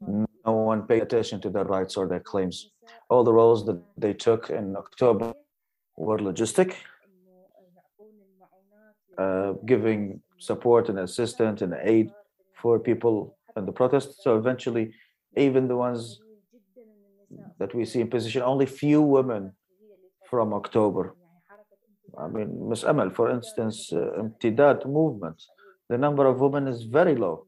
no 0.01 0.53
one 0.71 0.81
paid 0.83 1.01
attention 1.01 1.39
to 1.41 1.49
their 1.49 1.63
rights 1.63 1.95
or 1.97 2.07
their 2.07 2.19
claims. 2.19 2.71
All 3.09 3.23
the 3.23 3.33
roles 3.33 3.65
that 3.67 3.79
they 3.97 4.13
took 4.13 4.49
in 4.49 4.75
October 4.75 5.33
were 5.97 6.17
logistic, 6.17 6.73
uh, 9.17 9.53
giving 9.65 10.21
support 10.37 10.89
and 10.89 10.99
assistance 10.99 11.61
and 11.61 11.73
aid 11.81 12.11
for 12.61 12.79
people 12.79 13.37
in 13.57 13.65
the 13.65 13.71
protest. 13.71 14.23
So 14.23 14.37
eventually, 14.37 14.93
even 15.35 15.67
the 15.67 15.75
ones 15.75 16.19
that 17.58 17.74
we 17.74 17.84
see 17.84 18.00
in 18.00 18.08
position, 18.08 18.42
only 18.42 18.66
few 18.66 19.00
women 19.02 19.52
from 20.30 20.52
October. 20.52 21.14
I 22.18 22.28
mean, 22.28 22.68
Ms. 22.68 22.84
Amal, 22.84 23.10
for 23.10 23.30
instance, 23.30 23.92
uh, 23.92 24.88
movement, 25.00 25.42
the 25.88 25.98
number 25.98 26.26
of 26.26 26.40
women 26.40 26.66
is 26.68 26.82
very 26.84 27.16
low. 27.16 27.46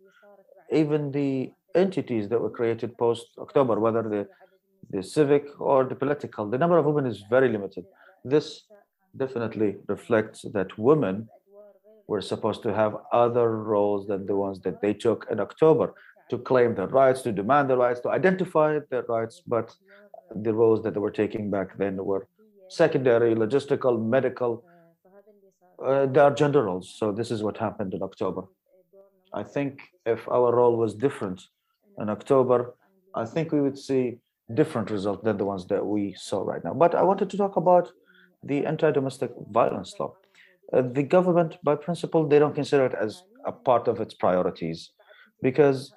Even 0.72 1.12
the 1.12 1.52
entities 1.74 2.28
that 2.30 2.40
were 2.40 2.50
created 2.50 2.96
post 2.98 3.26
October, 3.38 3.78
whether 3.78 4.02
the, 4.02 4.26
the 4.90 5.02
civic 5.02 5.44
or 5.60 5.84
the 5.84 5.94
political, 5.94 6.48
the 6.48 6.58
number 6.58 6.78
of 6.78 6.84
women 6.84 7.06
is 7.06 7.22
very 7.30 7.48
limited. 7.48 7.84
This 8.24 8.64
definitely 9.16 9.76
reflects 9.86 10.42
that 10.52 10.76
women 10.78 11.28
were 12.08 12.20
supposed 12.20 12.62
to 12.62 12.72
have 12.74 12.96
other 13.12 13.48
roles 13.56 14.06
than 14.06 14.26
the 14.26 14.36
ones 14.36 14.60
that 14.60 14.80
they 14.80 14.94
took 14.94 15.26
in 15.30 15.40
October 15.40 15.94
to 16.30 16.38
claim 16.38 16.74
their 16.74 16.88
rights, 16.88 17.22
to 17.22 17.32
demand 17.32 17.70
their 17.70 17.76
rights, 17.76 18.00
to 18.00 18.10
identify 18.10 18.78
their 18.90 19.02
rights, 19.02 19.42
but 19.46 19.74
the 20.34 20.52
roles 20.52 20.82
that 20.82 20.94
they 20.94 21.00
were 21.00 21.10
taking 21.10 21.50
back 21.50 21.76
then 21.78 21.96
were 22.04 22.26
secondary, 22.68 23.34
logistical, 23.34 24.04
medical. 24.04 24.64
Uh, 25.84 26.06
they 26.06 26.20
are 26.20 26.34
gender 26.34 26.64
roles. 26.64 26.94
So 26.98 27.12
this 27.12 27.30
is 27.30 27.42
what 27.42 27.56
happened 27.58 27.94
in 27.94 28.02
October. 28.02 28.42
I 29.32 29.42
think 29.42 29.80
if 30.04 30.28
our 30.28 30.54
role 30.54 30.76
was 30.76 30.94
different 30.94 31.42
in 31.98 32.08
October, 32.08 32.74
I 33.14 33.24
think 33.24 33.52
we 33.52 33.60
would 33.60 33.78
see 33.78 34.18
different 34.54 34.90
results 34.90 35.22
than 35.24 35.36
the 35.36 35.44
ones 35.44 35.66
that 35.66 35.84
we 35.84 36.14
saw 36.16 36.42
right 36.42 36.64
now. 36.64 36.74
But 36.74 36.94
I 36.94 37.02
wanted 37.02 37.30
to 37.30 37.36
talk 37.36 37.56
about 37.56 37.90
the 38.42 38.64
anti-domestic 38.64 39.30
violence 39.50 39.94
law. 39.98 40.14
Uh, 40.72 40.82
the 40.82 41.02
government, 41.02 41.58
by 41.62 41.74
principle, 41.74 42.26
they 42.26 42.38
don't 42.38 42.54
consider 42.54 42.86
it 42.86 42.94
as 43.00 43.22
a 43.44 43.52
part 43.52 43.88
of 43.88 44.00
its 44.00 44.14
priorities 44.14 44.90
because 45.42 45.92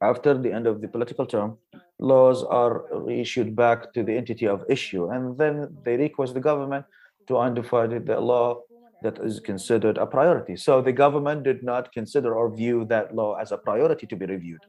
after 0.00 0.36
the 0.36 0.52
end 0.52 0.66
of 0.66 0.80
the 0.80 0.88
political 0.88 1.26
term, 1.26 1.58
laws 1.98 2.44
are 2.44 2.84
reissued 2.92 3.56
back 3.56 3.92
to 3.94 4.02
the 4.02 4.16
entity 4.16 4.46
of 4.46 4.64
issue, 4.68 5.10
and 5.10 5.38
then 5.38 5.76
they 5.84 5.96
request 5.96 6.34
the 6.34 6.40
government 6.40 6.84
to 7.28 7.38
identify 7.38 7.86
the 7.86 8.00
the 8.00 8.20
law 8.20 8.62
that 9.02 9.18
is 9.18 9.40
considered 9.40 9.98
a 9.98 10.06
priority. 10.06 10.56
So 10.56 10.80
the 10.80 10.92
government 10.92 11.44
did 11.44 11.62
not 11.62 11.92
consider 11.92 12.34
or 12.34 12.54
view 12.54 12.84
that 12.86 13.14
law 13.14 13.34
as 13.34 13.52
a 13.52 13.58
priority 13.58 14.06
to 14.06 14.16
be 14.16 14.26
reviewed. 14.26 14.64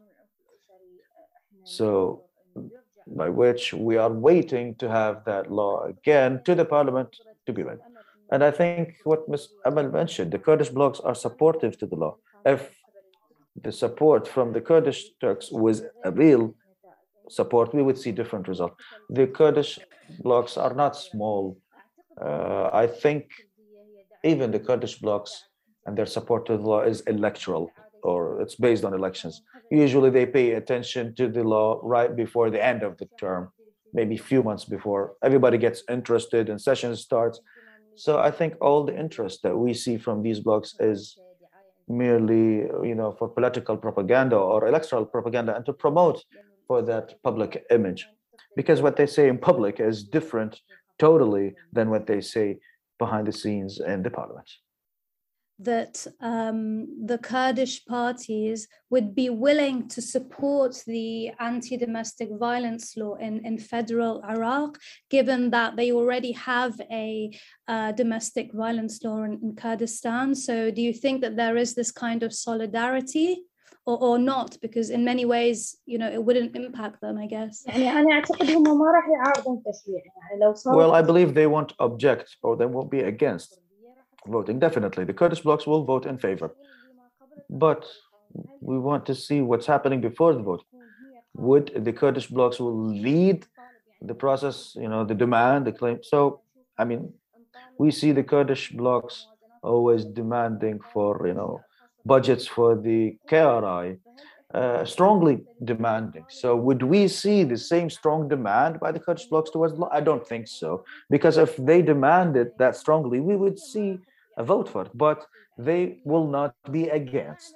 So, 1.63 2.23
by 3.07 3.29
which 3.29 3.73
we 3.73 3.97
are 3.97 4.11
waiting 4.11 4.75
to 4.75 4.89
have 4.89 5.23
that 5.25 5.51
law 5.51 5.85
again 5.85 6.41
to 6.43 6.55
the 6.55 6.65
parliament 6.65 7.15
to 7.45 7.53
be 7.53 7.63
read. 7.63 7.79
And 8.31 8.43
I 8.43 8.51
think 8.51 8.97
what 9.05 9.27
Ms. 9.29 9.47
Amal 9.65 9.89
mentioned, 9.89 10.31
the 10.31 10.39
Kurdish 10.39 10.69
blocs 10.69 10.99
are 10.99 11.15
supportive 11.15 11.77
to 11.77 11.85
the 11.85 11.95
law. 11.95 12.17
If 12.45 12.76
the 13.63 13.71
support 13.71 14.27
from 14.27 14.53
the 14.53 14.61
Kurdish 14.61 15.05
Turks 15.19 15.51
was 15.51 15.83
a 16.03 16.11
real 16.11 16.55
support, 17.29 17.73
we 17.73 17.83
would 17.83 17.97
see 17.97 18.11
different 18.11 18.47
results. 18.47 18.75
The 19.09 19.27
Kurdish 19.27 19.79
blocs 20.19 20.57
are 20.57 20.73
not 20.73 20.95
small. 20.95 21.57
Uh, 22.19 22.69
I 22.71 22.87
think 22.87 23.25
even 24.23 24.51
the 24.51 24.59
Kurdish 24.59 24.99
blocs 24.99 25.43
and 25.85 25.97
their 25.97 26.05
support 26.05 26.45
to 26.47 26.57
the 26.57 26.63
law 26.63 26.81
is 26.81 27.01
electoral 27.01 27.71
or 28.03 28.41
it's 28.41 28.55
based 28.55 28.83
on 28.83 28.93
elections. 28.93 29.41
Usually 29.71 30.09
they 30.09 30.25
pay 30.25 30.53
attention 30.53 31.15
to 31.15 31.27
the 31.27 31.43
law 31.43 31.79
right 31.83 32.15
before 32.15 32.49
the 32.49 32.63
end 32.63 32.83
of 32.83 32.97
the 32.97 33.09
term, 33.19 33.51
maybe 33.93 34.15
a 34.15 34.19
few 34.31 34.43
months 34.43 34.65
before. 34.65 35.13
Everybody 35.23 35.57
gets 35.57 35.83
interested 35.89 36.49
and 36.49 36.61
session 36.61 36.95
starts. 36.95 37.39
So 37.95 38.19
I 38.19 38.31
think 38.31 38.53
all 38.61 38.83
the 38.83 38.97
interest 38.97 39.41
that 39.43 39.57
we 39.57 39.73
see 39.73 39.97
from 39.97 40.21
these 40.21 40.39
blocs 40.39 40.75
is 40.79 41.17
merely, 41.87 42.67
you 42.87 42.95
know, 42.95 43.15
for 43.17 43.27
political 43.27 43.77
propaganda 43.77 44.35
or 44.35 44.67
electoral 44.67 45.05
propaganda 45.05 45.55
and 45.55 45.65
to 45.65 45.73
promote 45.73 46.23
for 46.67 46.81
that 46.81 47.21
public 47.23 47.65
image. 47.71 48.07
Because 48.55 48.81
what 48.81 48.97
they 48.97 49.05
say 49.05 49.29
in 49.29 49.37
public 49.37 49.79
is 49.79 50.03
different 50.03 50.61
totally 50.99 51.55
than 51.71 51.89
what 51.89 52.07
they 52.07 52.21
say 52.21 52.57
behind 52.99 53.27
the 53.27 53.31
scenes 53.31 53.79
in 53.79 54.03
the 54.03 54.09
parliament 54.09 54.49
that 55.59 56.05
um, 56.21 57.05
the 57.05 57.17
Kurdish 57.17 57.85
parties 57.85 58.67
would 58.91 59.15
be 59.15 59.29
willing 59.29 59.87
to 59.89 60.01
support 60.01 60.83
the 60.85 61.31
anti 61.39 61.77
domestic 61.77 62.29
violence 62.39 62.95
law 62.95 63.15
in, 63.15 63.43
in 63.43 63.57
federal 63.57 64.23
Iraq, 64.23 64.77
given 65.09 65.49
that 65.51 65.75
they 65.75 65.91
already 65.91 66.31
have 66.33 66.79
a 66.91 67.31
uh, 67.67 67.91
domestic 67.93 68.53
violence 68.53 69.03
law 69.03 69.23
in, 69.23 69.39
in, 69.41 69.55
Kurdistan. 69.55 70.35
So, 70.35 70.69
do 70.69 70.81
you 70.81 70.93
think 70.93 71.21
that 71.21 71.35
there 71.35 71.57
is 71.57 71.73
this 71.73 71.91
kind 71.91 72.23
of 72.23 72.33
solidarity? 72.33 73.43
Or, 73.85 73.97
or 74.03 74.19
not 74.19 74.57
because 74.61 74.89
in 74.89 75.05
many 75.05 75.23
ways 75.23 75.77
you 75.85 75.97
know 75.97 76.11
it 76.11 76.21
wouldn't 76.21 76.57
impact 76.57 76.99
them 76.99 77.17
I 77.17 77.25
guess 77.25 77.63
well 80.75 80.91
I 80.91 81.01
believe 81.01 81.33
they 81.33 81.47
won't 81.47 81.71
object 81.79 82.35
or 82.43 82.57
they 82.57 82.65
won't 82.65 82.91
be 82.91 82.99
against 82.99 83.57
voting. 84.27 84.59
Definitely, 84.59 85.05
the 85.05 85.13
Kurdish 85.13 85.41
blocs 85.41 85.65
will 85.65 85.83
vote 85.83 86.05
in 86.05 86.17
favor. 86.17 86.51
But 87.49 87.85
we 88.61 88.77
want 88.77 89.05
to 89.07 89.15
see 89.15 89.41
what's 89.41 89.65
happening 89.65 90.01
before 90.01 90.33
the 90.33 90.41
vote. 90.41 90.63
Would 91.35 91.71
the 91.85 91.93
Kurdish 91.93 92.27
blocs 92.27 92.59
will 92.59 92.87
lead 92.87 93.45
the 94.01 94.13
process, 94.13 94.75
you 94.75 94.87
know, 94.87 95.03
the 95.03 95.15
demand, 95.15 95.65
the 95.65 95.71
claim. 95.71 95.99
So, 96.03 96.41
I 96.77 96.85
mean, 96.85 97.13
we 97.77 97.91
see 97.91 98.11
the 98.11 98.23
Kurdish 98.23 98.71
blocs 98.71 99.27
always 99.63 100.05
demanding 100.05 100.79
for, 100.93 101.25
you 101.27 101.33
know, 101.33 101.61
budgets 102.05 102.47
for 102.47 102.75
the 102.75 103.17
KRI, 103.27 103.97
uh, 104.53 104.85
strongly 104.85 105.43
demanding. 105.63 106.25
So, 106.29 106.55
would 106.55 106.83
we 106.83 107.07
see 107.07 107.43
the 107.43 107.57
same 107.57 107.89
strong 107.89 108.27
demand 108.27 108.79
by 108.79 108.91
the 108.91 108.99
Kurdish 108.99 109.27
blocs 109.27 109.51
towards? 109.51 109.73
I 109.91 110.01
don't 110.01 110.25
think 110.25 110.47
so, 110.47 110.85
because 111.09 111.37
if 111.37 111.55
they 111.57 111.81
demanded 111.81 112.51
that 112.59 112.75
strongly, 112.75 113.19
we 113.19 113.35
would 113.35 113.59
see 113.59 113.99
vote 114.38 114.68
for 114.68 114.82
it, 114.86 114.90
but 114.94 115.26
they 115.58 116.00
will 116.04 116.26
not 116.26 116.54
be 116.70 116.88
against. 116.88 117.54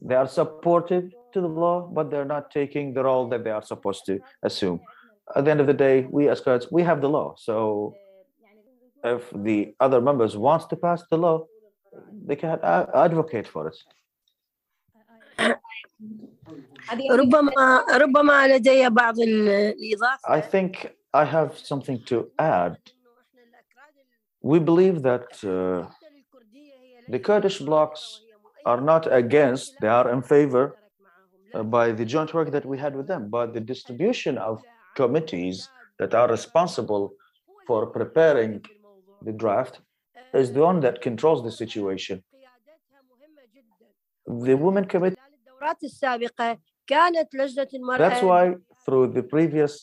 They 0.00 0.14
are 0.14 0.28
supportive 0.28 1.04
to 1.32 1.40
the 1.40 1.48
law, 1.48 1.86
but 1.96 2.10
they're 2.10 2.24
not 2.36 2.50
taking 2.50 2.94
the 2.94 3.04
role 3.04 3.28
that 3.28 3.44
they 3.44 3.50
are 3.50 3.62
supposed 3.62 4.04
to 4.06 4.20
assume. 4.42 4.80
At 5.36 5.44
the 5.44 5.50
end 5.50 5.60
of 5.60 5.66
the 5.66 5.74
day, 5.74 6.06
we 6.10 6.28
as 6.28 6.40
Kurds, 6.40 6.66
we 6.72 6.82
have 6.82 7.00
the 7.00 7.08
law. 7.08 7.34
So 7.36 7.94
if 9.04 9.30
the 9.34 9.74
other 9.80 10.00
members 10.00 10.36
wants 10.36 10.66
to 10.66 10.76
pass 10.76 11.02
the 11.10 11.16
law, 11.18 11.46
they 12.26 12.36
can 12.36 12.58
a- 12.62 12.88
advocate 12.94 13.46
for 13.48 13.68
it. 13.68 13.76
ربما 17.10 17.84
ربما 17.96 18.46
لدي 18.48 18.88
بعض 18.88 19.18
ال- 19.20 19.48
الإضافة 19.48 20.28
I 20.28 20.40
think 20.40 20.72
I 21.14 21.24
have 21.24 21.56
something 21.58 21.98
to 22.06 22.30
add. 22.38 22.76
we 24.51 24.59
believe 24.59 24.97
that 25.01 25.27
uh, 25.43 25.81
the 27.13 27.19
Kurdish 27.27 27.59
blocs 27.67 28.01
are 28.71 28.79
not 28.91 29.03
against, 29.21 29.73
they 29.81 29.87
are 29.87 30.07
in 30.15 30.21
favor 30.21 30.65
uh, 31.55 31.63
by 31.63 31.85
the 31.91 32.05
joint 32.13 32.31
work 32.37 32.51
that 32.51 32.65
we 32.71 32.77
had 32.77 32.93
with 32.95 33.07
them. 33.07 33.21
But 33.37 33.55
the 33.55 33.63
distribution 33.73 34.37
of 34.37 34.61
committees 34.95 35.57
that 35.99 36.13
are 36.13 36.29
responsible 36.37 37.05
for 37.67 37.87
preparing 37.87 38.61
the 39.27 39.33
draft 39.41 39.81
is 40.41 40.51
the 40.55 40.61
one 40.69 40.79
that 40.81 41.01
controls 41.01 41.39
the 41.47 41.51
situation. 41.63 42.23
The 44.27 44.55
Women 44.65 44.85
Committee. 44.85 45.17
That's 47.97 48.21
why 48.21 48.43
through 48.85 49.07
the 49.17 49.23
previous 49.23 49.73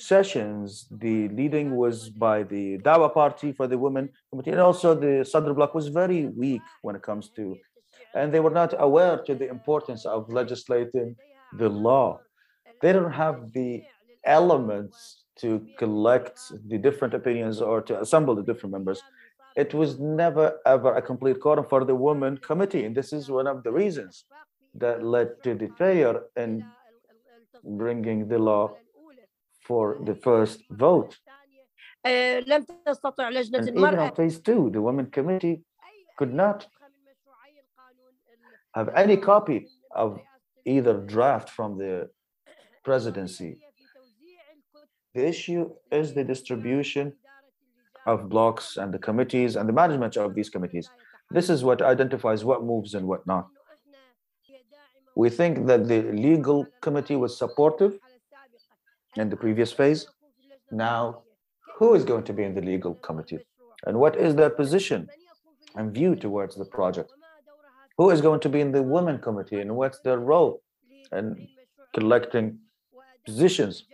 sessions, 0.00 0.86
the 0.90 1.28
leading 1.28 1.76
was 1.76 2.08
by 2.08 2.42
the 2.42 2.78
Dawa 2.78 3.12
Party 3.12 3.52
for 3.52 3.66
the 3.66 3.78
Women 3.78 4.08
Committee, 4.30 4.50
and 4.50 4.60
also 4.60 4.94
the 4.94 5.24
Sadr 5.24 5.52
Bloc 5.52 5.74
was 5.74 5.88
very 5.88 6.26
weak 6.26 6.62
when 6.82 6.96
it 6.96 7.02
comes 7.02 7.28
to, 7.36 7.56
and 8.14 8.32
they 8.32 8.40
were 8.40 8.50
not 8.50 8.74
aware 8.78 9.18
to 9.18 9.34
the 9.34 9.48
importance 9.48 10.04
of 10.06 10.32
legislating 10.32 11.16
the 11.58 11.68
law. 11.68 12.20
They 12.80 12.92
don't 12.92 13.12
have 13.12 13.52
the 13.52 13.84
elements 14.24 15.24
to 15.36 15.66
collect 15.78 16.38
the 16.68 16.78
different 16.78 17.14
opinions 17.14 17.60
or 17.60 17.80
to 17.82 18.00
assemble 18.00 18.34
the 18.34 18.42
different 18.42 18.72
members. 18.72 19.00
It 19.56 19.74
was 19.74 19.98
never 19.98 20.58
ever 20.66 20.94
a 20.94 21.02
complete 21.02 21.40
quorum 21.40 21.66
for 21.68 21.84
the 21.84 21.94
Women 21.94 22.38
Committee, 22.38 22.84
and 22.84 22.94
this 22.94 23.12
is 23.12 23.30
one 23.30 23.46
of 23.46 23.62
the 23.64 23.72
reasons 23.72 24.24
that 24.74 25.04
led 25.04 25.42
to 25.44 25.54
the 25.54 25.68
failure 25.76 26.22
in 26.36 26.64
bringing 27.64 28.28
the 28.28 28.38
law 28.38 28.76
for 29.60 29.98
the 30.04 30.14
first 30.14 30.62
vote. 30.70 31.16
And 32.04 32.48
even 32.48 33.98
on 33.98 34.14
phase 34.14 34.38
two, 34.40 34.70
the 34.70 34.80
Women 34.80 35.06
Committee 35.06 35.62
could 36.16 36.32
not 36.32 36.66
have 38.74 38.88
any 38.94 39.16
copy 39.16 39.66
of 39.94 40.20
either 40.64 40.94
draft 40.98 41.50
from 41.50 41.76
the 41.76 42.08
presidency. 42.84 43.58
The 45.14 45.26
issue 45.26 45.70
is 45.90 46.14
the 46.14 46.24
distribution 46.24 47.12
of 48.06 48.28
blocks 48.28 48.76
and 48.76 48.94
the 48.94 48.98
committees 48.98 49.56
and 49.56 49.68
the 49.68 49.72
management 49.72 50.16
of 50.16 50.34
these 50.34 50.48
committees. 50.48 50.88
This 51.30 51.50
is 51.50 51.62
what 51.62 51.82
identifies 51.82 52.44
what 52.44 52.64
moves 52.64 52.94
and 52.94 53.06
what 53.06 53.26
not. 53.26 53.46
We 55.16 55.28
think 55.28 55.66
that 55.66 55.88
the 55.88 56.02
legal 56.12 56.66
committee 56.80 57.16
was 57.16 57.36
supportive 57.36 57.98
in 59.16 59.28
the 59.28 59.36
previous 59.36 59.72
phase. 59.72 60.06
Now, 60.70 61.22
who 61.76 61.94
is 61.94 62.04
going 62.04 62.24
to 62.24 62.32
be 62.32 62.44
in 62.44 62.54
the 62.54 62.60
legal 62.60 62.94
committee? 62.94 63.40
And 63.86 63.98
what 63.98 64.16
is 64.16 64.34
their 64.34 64.50
position 64.50 65.08
and 65.74 65.92
view 65.92 66.14
towards 66.14 66.56
the 66.56 66.64
project? 66.64 67.12
Who 67.98 68.10
is 68.10 68.20
going 68.20 68.40
to 68.40 68.48
be 68.48 68.60
in 68.60 68.72
the 68.72 68.82
women 68.82 69.18
committee 69.18 69.60
and 69.60 69.76
what's 69.76 70.00
their 70.00 70.18
role 70.18 70.62
in 71.12 71.48
collecting 71.94 72.58
positions? 73.24 73.84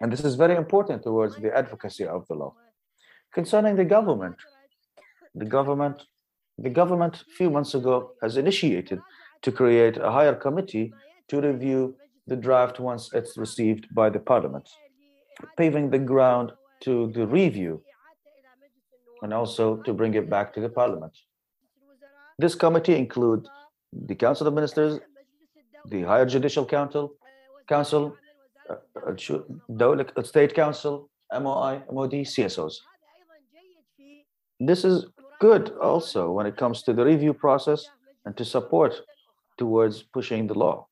And 0.00 0.10
this 0.12 0.24
is 0.24 0.34
very 0.34 0.56
important 0.56 1.02
towards 1.02 1.36
the 1.36 1.54
advocacy 1.54 2.06
of 2.06 2.26
the 2.28 2.34
law. 2.34 2.54
Concerning 3.32 3.76
the 3.76 3.84
government, 3.84 4.36
the 5.34 5.44
government, 5.44 6.02
the 6.58 6.70
government 6.70 7.22
a 7.30 7.34
few 7.36 7.50
months 7.50 7.74
ago 7.74 8.12
has 8.22 8.36
initiated 8.36 9.00
to 9.42 9.52
create 9.52 9.96
a 9.98 10.10
higher 10.10 10.34
committee 10.34 10.92
to 11.28 11.40
review 11.40 11.94
the 12.30 12.36
draft 12.36 12.78
once 12.78 13.12
it's 13.12 13.36
received 13.36 13.92
by 13.92 14.08
the 14.08 14.20
parliament, 14.20 14.66
paving 15.58 15.90
the 15.90 15.98
ground 15.98 16.52
to 16.80 17.10
the 17.12 17.26
review 17.26 17.82
and 19.22 19.34
also 19.34 19.64
to 19.82 19.92
bring 19.92 20.14
it 20.14 20.30
back 20.30 20.54
to 20.54 20.60
the 20.60 20.68
parliament. 20.68 21.12
This 22.38 22.54
committee 22.54 22.94
includes 22.94 23.50
the 23.92 24.14
Council 24.14 24.46
of 24.46 24.54
Ministers, 24.54 25.00
the 25.88 26.02
Higher 26.02 26.24
Judicial 26.24 26.64
Council, 26.64 27.12
Council, 27.68 28.16
uh, 28.70 28.76
uh, 29.06 30.04
uh, 30.16 30.22
State 30.22 30.54
Council, 30.54 31.10
MOI, 31.32 31.82
MOD, 31.92 32.12
CSOs. 32.32 32.74
This 34.60 34.84
is 34.84 35.06
good 35.40 35.72
also 35.82 36.30
when 36.30 36.46
it 36.46 36.56
comes 36.56 36.82
to 36.84 36.92
the 36.92 37.04
review 37.04 37.34
process 37.34 37.84
and 38.24 38.36
to 38.36 38.44
support 38.44 38.94
towards 39.58 40.02
pushing 40.02 40.46
the 40.46 40.54
law. 40.54 40.86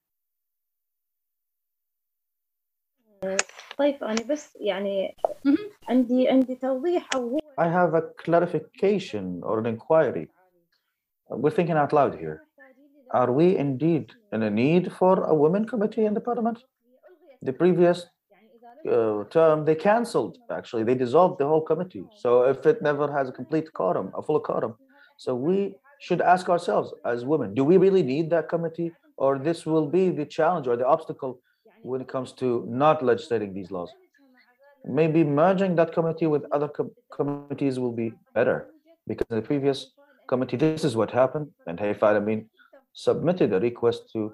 طيب 3.78 4.03
أنا 4.03 4.24
بس 4.30 4.57
يعني 4.61 5.16
مهم. 5.45 5.57
عندي 5.89 6.30
عندي 6.30 6.55
توضيح 6.55 7.09
أو 7.16 7.30
هو 7.30 7.39
I 7.59 7.68
have 7.68 7.93
a 7.93 8.01
clarification 8.24 9.41
or 9.43 9.59
an 9.59 9.66
inquiry. 9.66 10.28
We're 11.30 11.55
thinking 11.57 11.78
out 11.78 11.93
loud 11.93 12.16
here. 12.16 12.38
Are 13.11 13.32
we 13.32 13.57
indeed 13.57 14.05
in 14.34 14.41
a 14.41 14.49
need 14.49 14.91
for 14.91 15.24
a 15.24 15.36
women 15.43 15.64
committee 15.68 16.05
in 16.05 16.14
the 16.16 16.24
parliament? 16.30 16.59
The 17.43 17.53
previous 17.53 18.07
uh, 18.89 19.24
term, 19.30 19.66
they 19.66 19.76
canceled, 19.76 20.38
actually, 20.49 20.84
they 20.84 20.95
dissolved 20.95 21.38
the 21.39 21.47
whole 21.51 21.61
committee. 21.61 22.05
So 22.24 22.30
if 22.53 22.66
it 22.66 22.82
never 22.82 23.05
has 23.18 23.30
a 23.30 23.32
complete 23.32 23.72
quorum, 23.74 24.11
a 24.20 24.22
full 24.24 24.39
quorum, 24.39 24.74
so 25.18 25.36
we 25.36 25.76
should 25.99 26.22
ask 26.22 26.49
ourselves 26.49 26.91
as 27.05 27.24
women, 27.24 27.53
do 27.53 27.64
we 27.64 27.78
really 27.78 28.03
need 28.03 28.30
that 28.32 28.49
committee? 28.49 28.91
Or 29.18 29.38
this 29.38 29.59
will 29.66 29.88
be 29.88 30.09
the 30.09 30.26
challenge 30.26 30.68
or 30.68 30.76
the 30.76 30.88
obstacle 30.88 31.39
when 31.83 32.01
it 32.01 32.09
comes 32.09 32.33
to 32.33 32.64
not 32.68 33.03
legislating 33.03 33.55
these 33.55 33.70
laws? 33.70 33.91
Maybe 34.85 35.24
merging 35.24 35.76
that 35.76 35.93
committee 35.93 36.26
with 36.26 36.45
other 36.53 36.68
com- 36.68 36.93
committees 37.12 37.79
will 37.79 37.93
be 37.93 38.12
better 38.35 38.68
because 39.07 39.26
in 39.31 39.37
the 39.37 39.43
previous 39.43 39.93
committee, 40.29 40.57
this 40.57 40.85
is 40.85 40.97
what 40.97 41.11
happened. 41.11 41.49
And 41.66 41.79
Hayfa 41.79 42.01
Alamin 42.01 42.47
submitted 42.93 43.53
a 43.53 43.61
request 43.61 44.11
to 44.12 44.33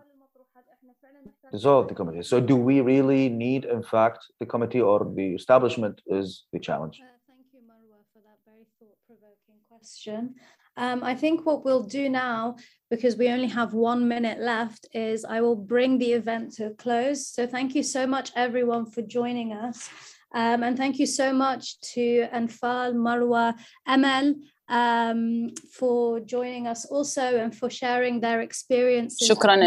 dissolve 1.52 1.88
the 1.88 1.94
committee. 1.94 2.22
So 2.22 2.40
do 2.40 2.56
we 2.56 2.80
really 2.80 3.28
need, 3.28 3.64
in 3.64 3.82
fact, 3.82 4.26
the 4.40 4.46
committee 4.46 4.80
or 4.80 5.10
the 5.14 5.34
establishment 5.34 6.00
is 6.06 6.44
the 6.52 6.58
challenge? 6.58 7.00
Uh, 7.00 7.06
Thank 7.28 7.46
you, 7.52 7.60
Marwa, 7.60 7.98
for 8.12 8.20
that 8.28 8.38
very 8.46 8.66
thought-provoking 8.78 9.60
question. 9.68 10.34
Um, 10.76 11.04
I 11.04 11.14
think 11.14 11.46
what 11.46 11.64
we'll 11.64 11.84
do 11.84 12.08
now, 12.08 12.56
because 12.90 13.16
we 13.16 13.28
only 13.28 13.48
have 13.48 13.72
one 13.74 14.06
minute 14.08 14.40
left, 14.40 14.86
is 14.92 15.24
I 15.24 15.40
will 15.40 15.56
bring 15.56 15.98
the 15.98 16.12
event 16.12 16.52
to 16.54 16.66
a 16.66 16.70
close. 16.70 17.26
So 17.26 17.46
thank 17.46 17.74
you 17.74 17.82
so 17.82 18.06
much, 18.06 18.30
everyone, 18.36 18.86
for 18.86 19.02
joining 19.02 19.52
us. 19.52 19.88
Um, 20.34 20.62
and 20.62 20.76
thank 20.76 20.98
you 20.98 21.06
so 21.06 21.32
much 21.32 21.80
to 21.94 22.26
Anfal, 22.32 22.94
Marwa, 22.94 23.54
Amal, 23.86 24.34
um, 24.68 25.50
for 25.72 26.20
joining 26.20 26.66
us 26.66 26.84
also 26.86 27.38
and 27.38 27.54
for 27.54 27.70
sharing 27.70 28.20
their 28.20 28.40
experiences. 28.40 29.28
Shukran 29.28 29.62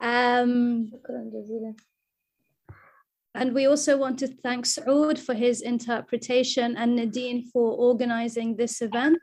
Um, 0.00 0.92
And 3.34 3.52
we 3.52 3.66
also 3.66 3.98
want 3.98 4.18
to 4.20 4.28
thank 4.28 4.64
Saud 4.64 5.18
for 5.18 5.34
his 5.34 5.60
interpretation 5.60 6.76
and 6.76 6.96
Nadine 6.96 7.42
for 7.52 7.72
organizing 7.72 8.56
this 8.56 8.80
event. 8.80 9.18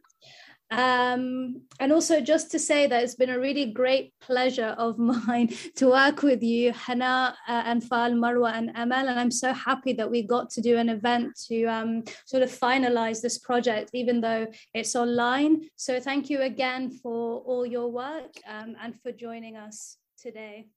Um, 0.77 1.61
and 1.79 1.91
also 1.91 2.21
just 2.21 2.51
to 2.51 2.59
say 2.59 2.87
that 2.87 3.03
it's 3.03 3.15
been 3.15 3.29
a 3.29 3.39
really 3.39 3.67
great 3.71 4.13
pleasure 4.19 4.75
of 4.77 4.97
mine 5.27 5.49
to 5.75 5.89
work 5.89 6.23
with 6.23 6.43
you, 6.43 6.73
Hana, 6.73 7.35
uh, 7.47 7.63
Anfal, 7.63 8.13
Marwa, 8.13 8.53
and 8.53 8.71
Amal. 8.75 9.07
And 9.07 9.19
I'm 9.19 9.31
so 9.31 9.53
happy 9.53 9.93
that 9.93 10.09
we 10.09 10.23
got 10.23 10.49
to 10.51 10.61
do 10.61 10.77
an 10.77 10.89
event 10.89 11.39
to 11.47 11.65
um, 11.65 12.03
sort 12.25 12.43
of 12.43 12.49
finalize 12.49 13.21
this 13.21 13.37
project, 13.39 13.91
even 13.93 14.21
though 14.21 14.47
it's 14.73 14.95
online. 14.95 15.61
So 15.75 15.99
thank 15.99 16.29
you 16.29 16.41
again 16.41 16.91
for 16.91 17.39
all 17.41 17.65
your 17.65 17.91
work 17.91 18.33
um, 18.47 18.75
and 18.81 18.99
for 19.01 19.11
joining 19.11 19.57
us 19.57 19.97
today. 20.17 20.67